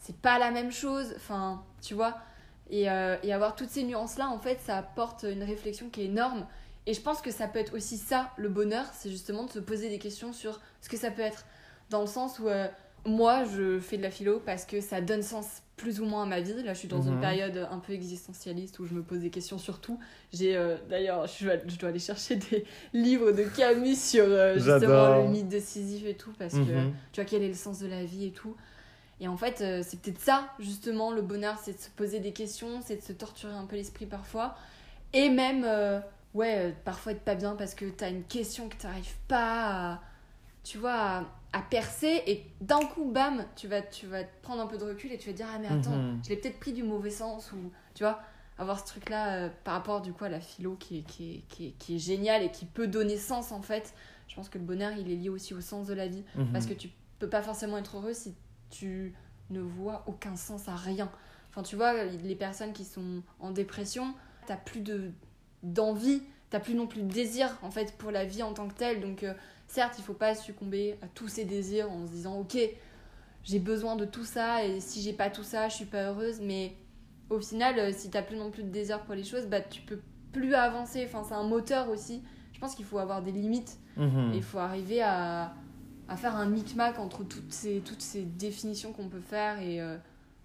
C'est 0.00 0.16
pas 0.16 0.38
la 0.38 0.50
même 0.50 0.70
chose. 0.70 1.12
Enfin, 1.16 1.62
tu 1.82 1.94
vois 1.94 2.16
et, 2.70 2.90
euh, 2.90 3.16
et 3.22 3.32
avoir 3.32 3.54
toutes 3.56 3.70
ces 3.70 3.82
nuances-là, 3.84 4.28
en 4.28 4.38
fait, 4.38 4.58
ça 4.64 4.76
apporte 4.78 5.24
une 5.28 5.42
réflexion 5.42 5.88
qui 5.90 6.02
est 6.02 6.06
énorme. 6.06 6.46
Et 6.86 6.94
je 6.94 7.00
pense 7.00 7.20
que 7.22 7.30
ça 7.30 7.46
peut 7.48 7.58
être 7.58 7.74
aussi 7.74 7.96
ça, 7.96 8.30
le 8.36 8.48
bonheur, 8.48 8.84
c'est 8.92 9.10
justement 9.10 9.44
de 9.44 9.50
se 9.50 9.58
poser 9.58 9.88
des 9.88 9.98
questions 9.98 10.32
sur 10.32 10.60
ce 10.82 10.88
que 10.88 10.96
ça 10.96 11.10
peut 11.10 11.22
être. 11.22 11.44
Dans 11.90 12.00
le 12.02 12.06
sens 12.06 12.38
où 12.38 12.48
euh, 12.48 12.66
moi, 13.06 13.44
je 13.44 13.78
fais 13.80 13.96
de 13.98 14.02
la 14.02 14.10
philo 14.10 14.40
parce 14.44 14.64
que 14.64 14.80
ça 14.80 15.00
donne 15.00 15.22
sens 15.22 15.46
plus 15.76 16.00
ou 16.00 16.04
moins 16.06 16.22
à 16.22 16.26
ma 16.26 16.40
vie. 16.40 16.54
Là, 16.62 16.72
je 16.72 16.78
suis 16.78 16.88
dans 16.88 17.02
Mhm. 17.02 17.14
une 17.14 17.20
période 17.20 17.66
un 17.70 17.78
peu 17.78 17.92
existentialiste 17.94 18.78
où 18.78 18.86
je 18.86 18.94
me 18.94 19.02
pose 19.02 19.20
des 19.20 19.30
questions 19.30 19.58
sur 19.58 19.80
tout. 19.80 19.98
J'ai 20.32 20.56
euh, 20.56 20.76
d'ailleurs, 20.88 21.26
je, 21.26 21.44
dois- 21.44 21.56
je 21.66 21.76
dois 21.76 21.88
aller 21.88 21.98
chercher 21.98 22.36
des 22.36 22.64
livres 22.94 23.32
de 23.32 23.42
Camus 23.44 23.96
sur 23.96 24.24
justement 24.54 25.16
le 25.24 25.28
mythe 25.28 25.48
de 25.48 25.58
Sisyphe 25.60 26.06
et 26.06 26.14
tout 26.14 26.32
parce 26.38 26.54
que 26.54 26.58
Mhm. 26.60 26.92
tu 27.12 27.20
vois 27.20 27.28
quel 27.28 27.42
est 27.42 27.48
le 27.48 27.54
sens 27.54 27.80
de 27.80 27.86
la 27.88 28.04
vie 28.04 28.26
et 28.26 28.30
tout. 28.32 28.54
Et 29.20 29.28
en 29.28 29.36
fait, 29.36 29.60
euh, 29.60 29.82
c'est 29.86 30.00
peut-être 30.00 30.20
ça, 30.20 30.48
justement, 30.58 31.12
le 31.12 31.22
bonheur, 31.22 31.56
c'est 31.62 31.72
de 31.74 31.78
se 31.78 31.90
poser 31.90 32.20
des 32.20 32.32
questions, 32.32 32.80
c'est 32.84 32.96
de 32.96 33.02
se 33.02 33.12
torturer 33.12 33.54
un 33.54 33.64
peu 33.66 33.76
l'esprit 33.76 34.06
parfois. 34.06 34.56
Et 35.12 35.28
même, 35.30 35.64
euh, 35.64 36.00
ouais, 36.34 36.56
euh, 36.58 36.72
parfois 36.84 37.12
être 37.12 37.22
pas 37.22 37.36
bien 37.36 37.54
parce 37.54 37.74
que 37.74 37.84
t'as 37.86 38.10
une 38.10 38.24
question 38.24 38.68
que 38.68 38.76
t'arrives 38.76 39.16
pas 39.28 39.92
à, 39.92 40.00
tu 40.64 40.78
vois, 40.78 40.94
à, 40.94 41.24
à 41.52 41.62
percer. 41.62 42.22
Et 42.26 42.44
d'un 42.60 42.80
coup, 42.80 43.04
bam, 43.10 43.44
tu 43.54 43.68
vas, 43.68 43.82
tu 43.82 44.06
vas 44.08 44.24
te 44.24 44.42
prendre 44.42 44.60
un 44.62 44.66
peu 44.66 44.78
de 44.78 44.84
recul 44.84 45.12
et 45.12 45.18
tu 45.18 45.30
vas 45.30 45.36
dire, 45.36 45.46
ah 45.54 45.58
mais 45.60 45.68
attends, 45.68 45.96
Mhm. 45.96 46.20
je 46.24 46.30
l'ai 46.30 46.36
peut-être 46.36 46.58
pris 46.58 46.72
du 46.72 46.82
mauvais 46.82 47.10
sens. 47.10 47.52
Ou, 47.52 47.70
tu 47.94 48.02
vois, 48.02 48.20
avoir 48.58 48.80
ce 48.80 48.86
truc-là 48.86 49.48
par 49.62 49.74
rapport, 49.74 50.00
du 50.02 50.12
coup, 50.12 50.24
à 50.24 50.28
la 50.28 50.40
philo 50.40 50.74
qui 50.74 50.98
est, 50.98 51.02
qui, 51.02 51.34
est, 51.36 51.38
qui, 51.48 51.66
est, 51.68 51.70
qui 51.78 51.94
est 51.96 51.98
génial 52.00 52.42
et 52.42 52.50
qui 52.50 52.64
peut 52.66 52.88
donner 52.88 53.16
sens, 53.16 53.52
en 53.52 53.62
fait. 53.62 53.94
Je 54.26 54.34
pense 54.34 54.48
que 54.48 54.58
le 54.58 54.64
bonheur, 54.64 54.90
il 54.98 55.10
est 55.12 55.16
lié 55.16 55.28
aussi 55.28 55.54
au 55.54 55.60
sens 55.60 55.86
de 55.86 55.94
la 55.94 56.08
vie. 56.08 56.24
Mhm. 56.34 56.50
Parce 56.52 56.66
que 56.66 56.74
tu 56.74 56.90
peux 57.20 57.28
pas 57.28 57.42
forcément 57.42 57.78
être 57.78 57.96
heureux 57.96 58.14
si 58.14 58.34
tu 58.70 59.14
ne 59.50 59.60
vois 59.60 60.04
aucun 60.06 60.36
sens 60.36 60.68
à 60.68 60.74
rien. 60.74 61.10
Enfin, 61.50 61.62
tu 61.62 61.76
vois, 61.76 62.04
les 62.04 62.34
personnes 62.34 62.72
qui 62.72 62.84
sont 62.84 63.22
en 63.38 63.50
dépression, 63.50 64.14
t'as 64.46 64.56
plus 64.56 64.80
de 64.80 65.12
d'envie, 65.62 66.22
t'as 66.50 66.60
plus 66.60 66.74
non 66.74 66.86
plus 66.86 67.02
de 67.02 67.10
désir 67.10 67.56
en 67.62 67.70
fait 67.70 67.96
pour 67.96 68.10
la 68.10 68.24
vie 68.24 68.42
en 68.42 68.52
tant 68.52 68.68
que 68.68 68.74
telle. 68.74 69.00
Donc, 69.00 69.22
euh, 69.22 69.32
certes, 69.66 69.94
il 69.98 70.04
faut 70.04 70.14
pas 70.14 70.34
succomber 70.34 70.98
à 71.02 71.06
tous 71.06 71.28
ces 71.28 71.44
désirs 71.44 71.90
en 71.90 72.06
se 72.06 72.12
disant, 72.12 72.38
ok, 72.38 72.58
j'ai 73.44 73.58
besoin 73.58 73.96
de 73.96 74.04
tout 74.04 74.24
ça 74.24 74.64
et 74.64 74.80
si 74.80 75.00
j'ai 75.02 75.12
pas 75.12 75.30
tout 75.30 75.42
ça, 75.42 75.68
je 75.68 75.76
suis 75.76 75.84
pas 75.84 76.10
heureuse. 76.10 76.40
Mais 76.40 76.76
au 77.30 77.40
final, 77.40 77.78
euh, 77.78 77.92
si 77.92 78.10
t'as 78.10 78.22
plus 78.22 78.36
non 78.36 78.50
plus 78.50 78.62
de 78.62 78.70
désir 78.70 79.02
pour 79.02 79.14
les 79.14 79.24
choses, 79.24 79.46
bah 79.46 79.60
tu 79.60 79.82
peux 79.82 80.00
plus 80.32 80.54
avancer. 80.54 81.04
Enfin, 81.06 81.22
c'est 81.26 81.34
un 81.34 81.44
moteur 81.44 81.88
aussi. 81.88 82.22
Je 82.52 82.58
pense 82.58 82.74
qu'il 82.74 82.84
faut 82.84 82.98
avoir 82.98 83.22
des 83.22 83.32
limites. 83.32 83.78
Mhm. 83.96 84.32
Et 84.32 84.36
il 84.36 84.42
faut 84.42 84.58
arriver 84.58 85.02
à, 85.02 85.54
à 86.08 86.16
faire 86.16 86.36
un 86.36 86.46
micmac 86.46 86.98
entre 86.98 87.24
toutes 87.24 87.52
ces, 87.52 87.80
toutes 87.80 88.02
ces 88.02 88.22
définitions 88.22 88.92
qu'on 88.92 89.08
peut 89.08 89.20
faire 89.20 89.58
et 89.60 89.80
euh, 89.80 89.96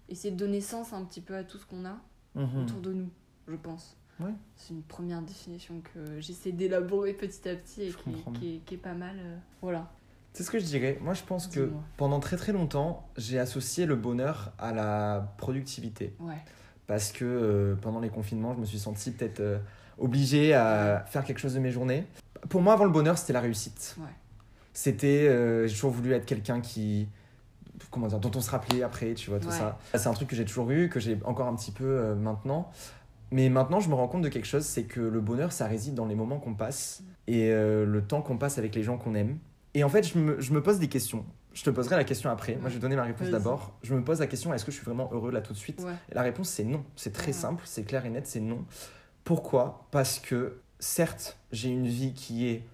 essayer 0.08 0.32
de 0.32 0.38
donner 0.38 0.60
sens 0.60 0.92
un 0.92 1.04
petit 1.04 1.20
peu 1.20 1.34
à 1.36 1.44
tout 1.44 1.58
ce 1.58 1.66
qu'on 1.66 1.84
a 1.84 1.96
Mhm. 2.36 2.62
autour 2.62 2.80
de 2.80 2.92
nous, 2.92 3.10
je 3.48 3.56
pense. 3.56 3.96
Ouais. 4.20 4.30
C'est 4.54 4.72
une 4.74 4.82
première 4.82 5.20
définition 5.22 5.80
que 5.80 6.20
j'essaie 6.20 6.52
d'élaborer 6.52 7.12
petit 7.12 7.48
à 7.48 7.54
petit 7.56 7.82
et 7.82 7.88
qui, 7.92 8.10
est- 8.10 8.32
qui 8.38 8.54
est, 8.54 8.58
qui 8.60 8.74
est 8.74 8.78
pas 8.78 8.92
mal. 8.94 9.16
euh, 9.18 9.36
voilà. 9.62 9.90
C'est 10.32 10.44
ce 10.44 10.50
que 10.52 10.60
je 10.60 10.64
dirais. 10.64 10.96
Moi, 11.02 11.14
je 11.14 11.22
pense 11.24 11.48
que 11.48 11.72
pendant 11.96 12.20
très 12.20 12.36
très 12.36 12.52
longtemps, 12.52 13.08
j'ai 13.16 13.38
associé 13.40 13.84
le 13.84 13.96
bonheur 13.96 14.52
à 14.58 14.72
la 14.72 15.34
productivité. 15.38 16.14
Ouais. 16.20 16.36
Parce 16.86 17.10
que 17.10 17.24
euh, 17.24 17.74
pendant 17.74 17.98
les 17.98 18.10
confinements, 18.10 18.54
je 18.54 18.60
me 18.60 18.64
suis 18.64 18.78
senti 18.78 19.10
peut-être 19.10 19.42
obligé 19.98 20.54
à 20.54 21.04
faire 21.08 21.24
quelque 21.24 21.38
chose 21.40 21.54
de 21.54 21.58
mes 21.60 21.72
journées. 21.72 22.06
Pour 22.48 22.62
moi, 22.62 22.74
avant 22.74 22.84
le 22.84 22.90
bonheur, 22.92 23.18
c'était 23.18 23.32
la 23.32 23.40
réussite. 23.40 23.96
Ouais. 23.98 24.06
C'était. 24.72 25.26
euh, 25.28 25.66
j'ai 25.66 25.74
toujours 25.74 25.90
voulu 25.90 26.12
être 26.12 26.26
quelqu'un 26.26 26.60
qui. 26.60 27.08
Comment 27.90 28.06
dire 28.08 28.20
Dont 28.20 28.30
on 28.34 28.40
se 28.40 28.50
rappelait 28.50 28.82
après, 28.82 29.14
tu 29.14 29.30
vois, 29.30 29.40
tout 29.40 29.48
Ouais. 29.48 29.54
ça. 29.54 29.78
C'est 29.94 30.06
un 30.08 30.12
truc 30.12 30.28
que 30.28 30.36
j'ai 30.36 30.44
toujours 30.44 30.70
eu, 30.70 30.88
que 30.88 31.00
j'ai 31.00 31.18
encore 31.24 31.48
un 31.48 31.54
petit 31.56 31.72
peu 31.72 31.84
euh, 31.84 32.14
maintenant. 32.14 32.70
Mais 33.32 33.48
maintenant, 33.48 33.80
je 33.80 33.88
me 33.88 33.94
rends 33.94 34.08
compte 34.08 34.22
de 34.22 34.28
quelque 34.28 34.46
chose 34.46 34.64
c'est 34.64 34.82
que 34.84 35.00
le 35.00 35.20
bonheur, 35.20 35.52
ça 35.52 35.66
réside 35.66 35.94
dans 35.94 36.06
les 36.06 36.16
moments 36.16 36.38
qu'on 36.38 36.54
passe 36.54 37.02
et 37.28 37.50
euh, 37.52 37.86
le 37.86 38.02
temps 38.02 38.22
qu'on 38.22 38.36
passe 38.38 38.58
avec 38.58 38.74
les 38.74 38.82
gens 38.82 38.98
qu'on 38.98 39.14
aime. 39.14 39.38
Et 39.74 39.84
en 39.84 39.88
fait, 39.88 40.02
je 40.02 40.18
me, 40.18 40.40
je 40.40 40.52
me 40.52 40.60
pose 40.62 40.78
des 40.80 40.88
questions. 40.88 41.24
Je 41.52 41.62
te 41.64 41.70
poserai 41.70 41.96
la 41.96 42.04
question 42.04 42.28
après. 42.30 42.56
Moi, 42.56 42.68
je 42.70 42.74
vais 42.74 42.80
donner 42.80 42.96
ma 42.96 43.04
réponse 43.04 43.28
d'abord. 43.30 43.78
Je 43.82 43.94
me 43.94 44.02
pose 44.04 44.18
la 44.20 44.26
question 44.26 44.52
est-ce 44.52 44.64
que 44.64 44.72
je 44.72 44.76
suis 44.76 44.84
vraiment 44.84 45.08
heureux 45.12 45.30
là 45.32 45.40
tout 45.40 45.52
de 45.52 45.58
suite? 45.58 45.80
Ouais. 45.80 45.92
La 46.12 46.22
réponse, 46.22 46.48
c'est 46.48 46.64
non. 46.64 46.84
C'est 46.96 47.12
très 47.12 47.28
Ouais. 47.28 47.32
simple, 47.32 47.62
c'est 47.66 47.84
clair 47.84 48.04
et 48.04 48.10
net, 48.10 48.26
c'est 48.26 48.40
non. 48.40 48.64
Pourquoi? 49.24 49.86
Parce 49.92 50.18
que, 50.18 50.58
certes, 50.80 51.38
j'ai 51.52 51.68
une 51.70 51.86
vie 51.86 52.14
qui 52.14 52.48
est 52.48 52.64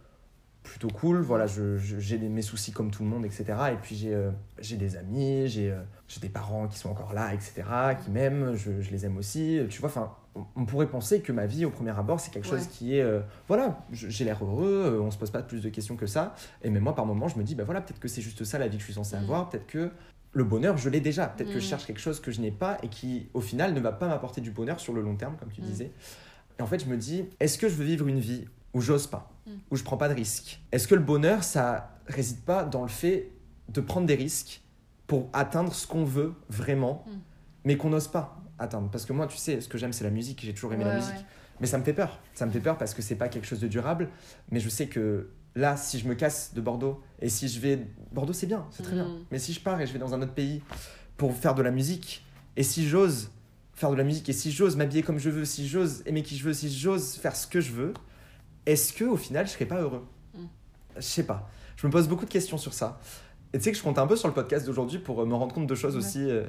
plutôt 0.70 0.88
cool. 0.88 1.20
Voilà, 1.20 1.46
je- 1.46 1.76
je- 1.78 1.98
j'ai 1.98 2.18
des- 2.18 2.28
mes 2.28 2.42
soucis 2.42 2.72
comme 2.72 2.90
tout 2.90 3.02
le 3.02 3.08
monde, 3.08 3.24
etc. 3.24 3.44
Et 3.72 3.76
puis, 3.80 3.96
j'ai 3.96 4.14
euh, 4.14 4.30
j'ai 4.60 4.76
des 4.76 4.96
amis, 4.96 5.48
j'ai 5.48 5.70
euh, 5.70 5.80
j'ai 6.08 6.20
des 6.20 6.28
parents 6.28 6.66
qui 6.68 6.78
sont 6.78 6.90
encore 6.90 7.12
là, 7.14 7.32
etc., 7.34 7.62
qui 8.04 8.10
m'aiment, 8.10 8.54
je, 8.54 8.80
je 8.80 8.90
les 8.90 9.06
aime 9.06 9.16
aussi. 9.16 9.60
Tu 9.70 9.80
vois, 9.80 9.88
enfin, 9.88 10.12
on, 10.34 10.44
on 10.56 10.64
pourrait 10.66 10.88
penser 10.88 11.20
que 11.20 11.32
ma 11.32 11.46
vie, 11.46 11.64
au 11.64 11.70
premier 11.70 11.90
abord, 11.98 12.20
c'est 12.20 12.30
quelque 12.30 12.46
chose 12.48 12.66
qui 12.66 12.96
est... 12.96 13.02
euh, 13.02 13.20
voilà, 13.48 13.78
je- 13.92 14.08
j'ai 14.08 14.24
l'air 14.24 14.44
heureux, 14.44 14.84
euh, 14.96 15.00
on 15.00 15.10
se 15.10 15.18
pose 15.18 15.30
pas 15.30 15.42
plus 15.42 15.62
de 15.62 15.68
questions 15.70 15.96
que 15.96 16.06
ça. 16.06 16.34
Et 16.62 16.70
même 16.70 16.82
moi, 16.82 16.94
par 16.94 17.06
moments, 17.06 17.28
je 17.28 17.38
me 17.38 17.42
dis, 17.44 17.54
bah 17.54 17.64
voilà, 17.64 17.80
peut-être 17.80 18.00
que 18.00 18.08
c'est 18.08 18.20
juste 18.22 18.44
ça 18.44 18.58
la 18.58 18.68
vie 18.68 18.76
que 18.76 18.80
je 18.82 18.84
suis 18.86 18.94
censé 18.94 19.16
Mm. 19.16 19.20
avoir, 19.20 19.48
peut-être 19.48 19.66
que 19.66 19.90
le 20.32 20.44
bonheur, 20.44 20.76
je 20.76 20.90
l'ai 20.90 21.00
déjà. 21.00 21.26
Peut-être 21.28 21.48
que 21.52 21.58
je 21.60 21.66
Mm. 21.66 21.68
cherche 21.70 21.86
quelque 21.86 22.00
chose 22.00 22.20
que 22.20 22.30
je 22.30 22.40
n'ai 22.42 22.50
pas 22.50 22.76
et 22.82 22.88
qui, 22.88 23.28
au 23.32 23.40
final, 23.40 23.72
ne 23.72 23.80
va 23.80 23.92
pas 23.92 24.06
m'apporter 24.08 24.40
du 24.42 24.50
bonheur 24.50 24.78
sur 24.80 24.92
le 24.92 25.00
long 25.00 25.16
terme, 25.16 25.36
comme 25.38 25.50
tu 25.50 25.62
Mm. 25.62 25.64
disais. 25.64 25.90
Et 26.58 26.62
en 26.62 26.66
fait, 26.66 26.82
je 26.84 26.86
me 26.90 26.96
dis, 26.96 27.24
est-ce 27.40 27.56
que 27.58 27.68
je 27.68 27.74
veux 27.74 27.84
vivre 27.84 28.06
une 28.08 28.20
vie 28.20 28.44
où 28.74 28.80
j'ose 28.80 29.06
pas, 29.06 29.30
Mm. 29.46 29.50
où 29.70 29.76
je 29.76 29.82
prends 29.84 29.96
pas 29.96 30.08
de 30.08 30.14
risques 30.14 30.60
Est-ce 30.72 30.88
que 30.88 30.94
le 30.94 31.00
bonheur, 31.02 31.44
ça 31.44 31.98
réside 32.06 32.40
pas 32.40 32.64
dans 32.64 32.82
le 32.82 32.88
fait 32.88 33.30
de 33.68 33.80
prendre 33.80 34.06
des 34.06 34.14
risques 34.16 34.62
pour 35.06 35.28
atteindre 35.32 35.72
ce 35.74 35.86
qu'on 35.86 36.04
veut 36.04 36.34
vraiment, 36.48 37.04
Mm. 37.06 37.10
mais 37.64 37.76
qu'on 37.76 37.90
n'ose 37.90 38.08
pas 38.08 38.40
atteindre? 38.58 38.90
Parce 38.90 39.04
que 39.04 39.12
moi, 39.12 39.26
tu 39.26 39.36
sais, 39.36 39.60
ce 39.60 39.68
que 39.68 39.78
j'aime, 39.78 39.92
c'est 39.92 40.04
la 40.04 40.10
musique. 40.10 40.40
J'ai 40.44 40.52
toujours 40.54 40.72
aimé 40.72 40.84
la 40.84 40.96
musique. 40.96 41.14
ouais. 41.14 41.24
Mais 41.60 41.66
ça 41.66 41.78
me 41.78 41.84
fait 41.84 41.92
peur. 41.94 42.18
Ça 42.34 42.44
me 42.44 42.50
fait 42.50 42.60
peur 42.60 42.76
parce 42.76 42.92
que 42.92 43.00
c'est 43.02 43.14
pas 43.14 43.28
quelque 43.28 43.46
chose 43.46 43.60
de 43.60 43.68
durable. 43.68 44.10
Mais 44.50 44.60
je 44.60 44.68
sais 44.68 44.88
que 44.88 45.30
là, 45.54 45.76
si 45.76 45.98
je 45.98 46.06
me 46.06 46.14
casse 46.14 46.52
de 46.54 46.60
Bordeaux 46.60 47.02
et 47.20 47.28
si 47.30 47.48
je 47.48 47.60
vais. 47.60 47.86
Bordeaux, 48.12 48.32
c'est 48.34 48.46
bien, 48.46 48.66
c'est 48.70 48.82
très 48.82 48.94
bien. 48.94 49.06
Mm. 49.08 49.24
Mais 49.30 49.38
si 49.38 49.52
je 49.52 49.60
pars 49.60 49.80
et 49.80 49.86
je 49.86 49.92
vais 49.92 49.98
dans 49.98 50.12
un 50.14 50.20
autre 50.22 50.34
pays 50.34 50.62
pour 51.16 51.34
faire 51.34 51.54
de 51.54 51.62
la 51.62 51.70
musique, 51.70 52.24
et 52.56 52.62
si 52.62 52.86
j'ose 52.86 53.30
faire 53.72 53.90
de 53.90 53.96
la 53.96 54.04
musique, 54.04 54.28
et 54.28 54.32
si 54.34 54.50
j'ose 54.52 54.76
m'habiller 54.76 55.02
comme 55.02 55.18
je 55.18 55.30
veux, 55.30 55.44
si 55.46 55.66
j'ose 55.68 56.02
aimer 56.06 56.22
qui 56.22 56.36
je 56.36 56.44
veux, 56.44 56.52
si 56.54 56.70
j'ose 56.74 57.14
faire 57.14 57.34
ce 57.36 57.46
que 57.46 57.60
je 57.60 57.72
veux, 57.72 57.94
est-ce 58.66 58.92
que 58.92 59.04
au 59.04 59.16
final, 59.16 59.46
je 59.46 59.52
serais 59.52 59.64
pas 59.66 59.80
heureux? 59.80 60.04
Mm. 60.34 60.38
Je 60.96 61.00
sais 61.02 61.24
pas. 61.24 61.48
Je 61.76 61.86
me 61.86 61.92
pose 61.92 62.08
beaucoup 62.08 62.24
de 62.24 62.30
questions 62.30 62.58
sur 62.58 62.74
ça. 62.74 62.98
Et 63.52 63.58
tu 63.58 63.64
sais 63.64 63.72
que 63.72 63.78
je 63.78 63.82
compte 63.82 63.98
un 63.98 64.06
peu 64.06 64.16
sur 64.16 64.28
le 64.28 64.34
podcast 64.34 64.66
d'aujourd'hui 64.66 64.98
pour 64.98 65.20
euh, 65.22 65.26
me 65.26 65.34
rendre 65.34 65.54
compte 65.54 65.66
de 65.66 65.74
choses 65.74 65.94
Ouais. 65.96 66.00
aussi. 66.04 66.28
euh, 66.30 66.44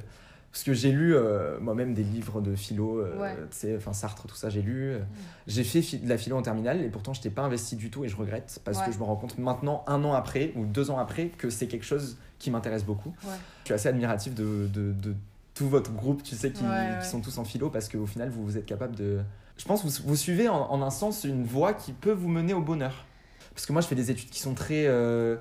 parce 0.52 0.64
que 0.64 0.74
j'ai 0.74 0.92
lu 0.94 1.14
euh, 1.14 1.60
moi-même 1.60 1.94
des 1.94 2.04
livres 2.04 2.40
de 2.42 2.56
philo, 2.56 3.00
euh, 3.02 3.16
Ouais. 3.22 3.36
tu 3.52 3.58
sais, 3.58 3.76
enfin 3.76 3.92
Sartre, 3.94 4.26
tout 4.28 4.36
ça, 4.36 4.50
j'ai 4.50 4.62
lu. 4.62 4.92
euh, 4.94 5.00
J'ai 5.46 5.64
fait 5.66 5.82
de 5.98 6.08
la 6.10 6.18
philo 6.18 6.38
en 6.38 6.42
terminale 6.42 6.82
et 6.82 6.90
pourtant 6.90 7.14
je 7.14 7.20
n'étais 7.20 7.30
pas 7.30 7.44
investi 7.44 7.76
du 7.76 7.92
tout 7.92 8.06
et 8.06 8.08
je 8.10 8.16
regrette 8.16 8.60
parce 8.64 8.80
Ouais. 8.80 8.86
que 8.86 8.92
je 8.94 8.98
me 8.98 9.04
rends 9.04 9.18
compte 9.18 9.38
maintenant, 9.38 9.84
un 9.88 10.04
an 10.06 10.14
après 10.14 10.54
ou 10.56 10.66
deux 10.66 10.90
ans 10.90 10.98
après, 10.98 11.28
que 11.28 11.50
c'est 11.50 11.68
quelque 11.68 11.86
chose 11.86 12.18
qui 12.40 12.50
m'intéresse 12.50 12.86
beaucoup. 12.86 13.14
Je 13.24 13.30
suis 13.66 13.74
assez 13.74 13.90
admiratif 13.90 14.34
de, 14.34 14.68
de, 14.74 14.94
de 14.94 15.14
tout 15.54 15.68
votre 15.68 15.92
groupe, 15.92 16.24
tu 16.24 16.36
sais, 16.36 16.52
qui, 16.52 16.64
qui 17.02 17.08
sont 17.08 17.20
tous 17.20 17.38
en 17.38 17.44
philo 17.44 17.70
parce 17.70 17.90
qu'au 17.90 18.06
final 18.06 18.30
vous, 18.30 18.44
vous 18.46 18.58
êtes 18.58 18.66
capable 18.66 18.96
de. 18.96 19.20
Je 19.58 19.66
pense 19.66 19.82
que 19.82 19.88
vous, 19.88 20.08
vous 20.10 20.16
suivez 20.16 20.50
en, 20.50 20.56
en 20.72 20.82
un 20.82 20.90
sens 20.90 21.24
une 21.24 21.44
voie 21.44 21.74
qui 21.74 21.92
peut 21.94 22.12
vous 22.12 22.28
mener 22.30 22.54
au 22.54 22.62
bonheur. 22.62 23.06
Parce 23.54 23.66
que 23.66 23.74
moi 23.74 23.82
je 23.82 23.88
fais 23.88 23.96
des 23.96 24.12
études 24.12 24.30
qui 24.30 24.40
sont 24.40 24.54
très. 24.54 24.86
euh, 24.88 25.36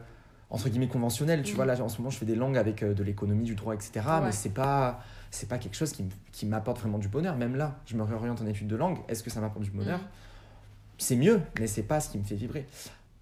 entre 0.48 0.68
guillemets 0.68 0.86
conventionnelles, 0.88 1.42
tu 1.42 1.50
Mhm. 1.50 1.56
vois, 1.56 1.66
là 1.66 1.80
en 1.82 1.88
ce 1.88 1.98
moment 1.98 2.10
je 2.10 2.18
fais 2.18 2.24
des 2.24 2.36
langues 2.36 2.56
avec 2.56 2.82
euh, 2.82 2.94
de 2.94 3.02
l'économie, 3.02 3.44
du 3.44 3.54
droit, 3.56 3.74
etc. 3.74 3.92
Ouais. 4.06 4.20
Mais 4.26 4.32
c'est 4.32 4.50
pas. 4.50 5.00
C'est 5.32 5.48
pas 5.48 5.58
quelque 5.58 5.74
chose 5.76 5.92
qui, 5.92 6.04
qui 6.32 6.46
m'apporte 6.46 6.78
vraiment 6.78 6.98
du 6.98 7.08
bonheur. 7.08 7.36
Même 7.36 7.56
là, 7.56 7.78
je 7.84 7.96
me 7.96 8.02
réoriente 8.04 8.40
en 8.40 8.46
études 8.46 8.68
de 8.68 8.76
langue. 8.76 8.98
Est-ce 9.08 9.22
que 9.22 9.28
ça 9.28 9.40
m'apporte 9.40 9.64
du 9.64 9.70
bonheur 9.72 9.98
Mm. 9.98 10.08
c'est 10.98 11.16
mieux, 11.16 11.42
mais 11.58 11.66
c'est 11.66 11.82
pas 11.82 12.00
ce 12.00 12.08
qui 12.08 12.16
me 12.18 12.24
fait 12.24 12.36
vibrer. 12.36 12.66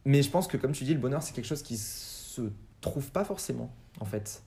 Mais 0.05 0.23
je 0.23 0.31
pense 0.31 0.47
que, 0.47 0.57
comme 0.59 0.73
tu 0.73 0.85
dis, 0.85 0.93
le 0.95 1.01
bonheur, 1.01 1.23
c'est 1.23 1.33
quelque 1.35 1.47
chose 1.47 1.63
qui 1.63 1.77
se 1.79 2.43
trouve 2.81 3.11
pas 3.11 3.25
forcément, 3.25 3.71
en 4.01 4.05
fait. 4.05 4.43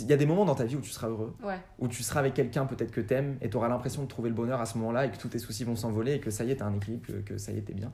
Il 0.00 0.06
y 0.06 0.12
a 0.12 0.16
des 0.16 0.26
moments 0.26 0.44
dans 0.44 0.54
ta 0.56 0.64
vie 0.64 0.74
où 0.76 0.80
tu 0.80 0.90
seras 0.90 1.08
heureux, 1.08 1.32
Ouais. 1.44 1.58
où 1.78 1.86
tu 1.86 2.02
seras 2.02 2.18
avec 2.20 2.34
quelqu'un 2.34 2.66
peut-être 2.66 2.90
que 2.90 3.00
t'aimes, 3.00 3.36
et 3.40 3.48
tu 3.50 3.56
auras 3.56 3.68
l'impression 3.68 4.02
de 4.02 4.08
trouver 4.08 4.28
le 4.28 4.34
bonheur 4.34 4.60
à 4.60 4.66
ce 4.66 4.76
moment-là, 4.78 5.06
et 5.06 5.10
que 5.12 5.16
tous 5.16 5.28
tes 5.28 5.38
soucis 5.38 5.62
vont 5.64 5.76
s'envoler, 5.76 6.14
et 6.14 6.20
que 6.20 6.30
ça 6.30 6.42
y 6.44 6.50
est, 6.50 6.56
t'as 6.56 6.64
un 6.66 6.74
équilibre, 6.74 7.06
que, 7.06 7.12
que 7.12 7.38
ça 7.38 7.52
y 7.52 7.58
est, 7.58 7.62
t'es 7.62 7.72
bien. 7.74 7.92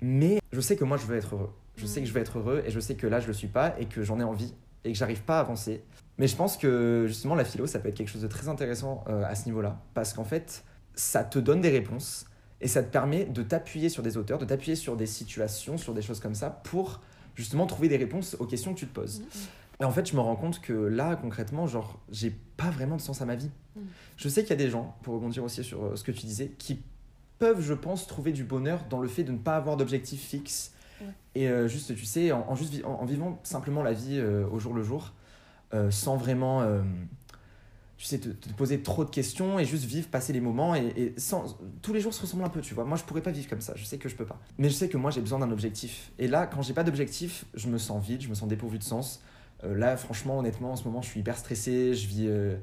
Mais 0.00 0.40
je 0.52 0.60
sais 0.60 0.76
que 0.76 0.84
moi, 0.84 0.96
je 0.96 1.04
veux 1.06 1.16
être 1.16 1.34
heureux. 1.34 1.52
Je 1.76 1.86
sais 1.86 2.00
Mm. 2.00 2.02
que 2.04 2.08
je 2.08 2.14
veux 2.14 2.20
être 2.20 2.38
heureux, 2.38 2.62
et 2.66 2.70
je 2.70 2.80
sais 2.80 2.94
que 2.94 3.06
là, 3.06 3.20
je 3.20 3.26
le 3.26 3.32
suis 3.32 3.48
pas, 3.48 3.74
et 3.78 3.86
que 3.86 4.02
j'en 4.02 4.18
ai 4.20 4.24
envie, 4.24 4.54
et 4.84 4.92
que 4.92 4.98
j'arrive 4.98 5.22
pas 5.22 5.38
à 5.38 5.40
avancer. 5.40 5.82
Mais 6.18 6.26
je 6.26 6.36
pense 6.36 6.56
que, 6.56 7.04
justement, 7.06 7.34
la 7.34 7.44
philo, 7.44 7.66
ça 7.66 7.78
peut 7.80 7.88
être 7.88 7.96
quelque 7.96 8.08
chose 8.10 8.22
de 8.22 8.26
très 8.28 8.48
intéressant 8.48 9.04
euh, 9.08 9.24
à 9.24 9.34
ce 9.34 9.44
niveau-là, 9.46 9.80
parce 9.94 10.12
qu'en 10.14 10.24
fait, 10.24 10.64
ça 10.94 11.22
te 11.22 11.38
donne 11.38 11.60
des 11.60 11.70
réponses, 11.70 12.26
et 12.60 12.66
ça 12.68 12.82
te 12.82 12.90
permet 12.90 13.24
de 13.26 13.42
t'appuyer 13.42 13.88
sur 13.88 14.02
des 14.02 14.16
auteurs, 14.16 14.38
de 14.38 14.44
t'appuyer 14.44 14.74
sur 14.74 14.96
des 14.96 15.06
situations, 15.06 15.76
sur 15.76 15.92
des 15.94 16.02
choses 16.02 16.18
comme 16.20 16.34
ça, 16.34 16.48
pour 16.50 17.00
justement 17.34 17.66
trouver 17.66 17.88
des 17.88 17.96
réponses 17.98 18.36
aux 18.40 18.46
questions 18.46 18.72
que 18.74 18.78
tu 18.80 18.86
te 18.88 18.94
poses. 18.94 19.20
Mm, 19.20 19.24
mm. 19.24 19.28
Et 19.80 19.84
en 19.84 19.90
fait, 19.90 20.08
je 20.08 20.16
me 20.16 20.20
rends 20.20 20.36
compte 20.36 20.60
que 20.60 20.72
là, 20.72 21.16
concrètement, 21.16 21.66
genre, 21.66 22.00
j'ai 22.10 22.30
pas 22.56 22.70
vraiment 22.70 22.96
de 22.96 23.00
sens 23.00 23.22
à 23.22 23.26
ma 23.26 23.36
vie. 23.36 23.50
Mm. 23.76 23.80
Je 24.16 24.28
sais 24.28 24.42
qu'il 24.42 24.50
y 24.50 24.54
a 24.54 24.56
des 24.56 24.70
gens, 24.70 24.96
pour 25.02 25.14
rebondir 25.14 25.44
aussi 25.44 25.62
sur 25.62 25.84
euh, 25.84 25.96
ce 25.96 26.02
que 26.02 26.10
tu 26.12 26.26
disais, 26.26 26.48
qui 26.58 26.80
peuvent, 27.38 27.60
je 27.60 27.74
pense, 27.74 28.06
trouver 28.08 28.32
du 28.32 28.42
bonheur 28.42 28.84
dans 28.90 28.98
le 29.00 29.08
fait 29.08 29.22
de 29.22 29.30
ne 29.32 29.38
pas 29.38 29.56
avoir 29.56 29.76
d'objectif 29.76 30.20
fixe. 30.20 30.72
Ouais. 31.00 31.06
Et 31.36 31.48
euh, 31.48 31.68
juste, 31.68 31.94
tu 31.94 32.04
sais, 32.04 32.32
en, 32.32 32.44
en 32.48 32.56
juste 32.56 32.72
vi- 32.72 32.84
en, 32.84 32.94
en 32.94 33.04
vivant 33.04 33.38
simplement 33.44 33.82
la 33.84 33.92
vie 33.92 34.18
euh, 34.18 34.48
au 34.50 34.58
jour 34.58 34.74
le 34.74 34.82
jour, 34.82 35.12
euh, 35.74 35.92
sans 35.92 36.16
vraiment, 36.16 36.66
tu 37.98 38.04
sais, 38.06 38.18
te, 38.18 38.28
te 38.30 38.52
poser 38.54 38.82
trop 38.82 39.04
de 39.04 39.10
questions 39.10 39.58
et 39.60 39.64
juste 39.64 39.84
vivre, 39.84 40.08
passer 40.08 40.32
les 40.32 40.40
moments 40.40 40.74
et, 40.74 40.86
et 40.96 41.14
sans, 41.20 41.56
tous 41.82 41.92
les 41.92 42.00
jours 42.00 42.14
se 42.14 42.22
ressemblent 42.22 42.44
un 42.44 42.48
peu, 42.48 42.60
tu 42.60 42.74
vois. 42.74 42.84
Moi, 42.84 42.96
je 42.96 43.04
pourrais 43.04 43.20
pas 43.22 43.30
vivre 43.30 43.48
comme 43.48 43.60
ça. 43.60 43.74
Je 43.76 43.84
sais 43.84 43.98
que 43.98 44.08
je 44.08 44.16
peux 44.16 44.24
pas. 44.24 44.40
Mais 44.56 44.68
je 44.70 44.74
sais 44.74 44.88
que 44.88 44.96
moi, 44.96 45.10
j'ai 45.12 45.20
besoin 45.20 45.38
d'un 45.38 45.50
objectif. 45.52 46.10
Et 46.18 46.26
là, 46.26 46.46
quand 46.48 46.62
j'ai 46.62 46.74
pas 46.74 46.84
d'objectif, 46.84 47.44
je 47.54 47.68
me 47.68 47.78
sens 47.78 48.04
vide, 48.04 48.22
je 48.22 48.28
me 48.28 48.34
sens 48.34 48.48
dépourvu 48.48 48.78
de 48.78 48.84
sens. 48.84 49.20
Euh, 49.64 49.74
là, 49.76 49.96
franchement, 49.96 50.38
honnêtement, 50.38 50.72
en 50.72 50.76
ce 50.76 50.84
moment, 50.84 51.02
je 51.02 51.08
suis 51.08 51.20
hyper 51.20 51.36
stressé. 51.36 51.94
Je 51.94 52.06
vis 52.06 52.26
euh, 52.28 52.56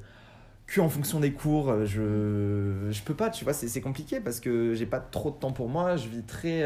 que 0.67 0.79
en 0.81 0.89
fonction 0.89 1.19
des 1.19 1.33
cours. 1.33 1.69
Euh, 1.69 1.85
Je, 1.85 2.91
je 2.91 3.01
peux 3.03 3.13
pas, 3.15 3.29
tu 3.29 3.43
vois, 3.43 3.53
c'est 3.53 3.81
compliqué 3.81 4.19
parce 4.19 4.39
que 4.39 4.73
j'ai 4.73 4.85
pas 4.85 4.99
trop 4.99 5.31
de 5.31 5.35
temps 5.35 5.51
pour 5.51 5.69
moi. 5.69 5.95
Je 5.97 6.07
vis 6.07 6.23
très. 6.23 6.63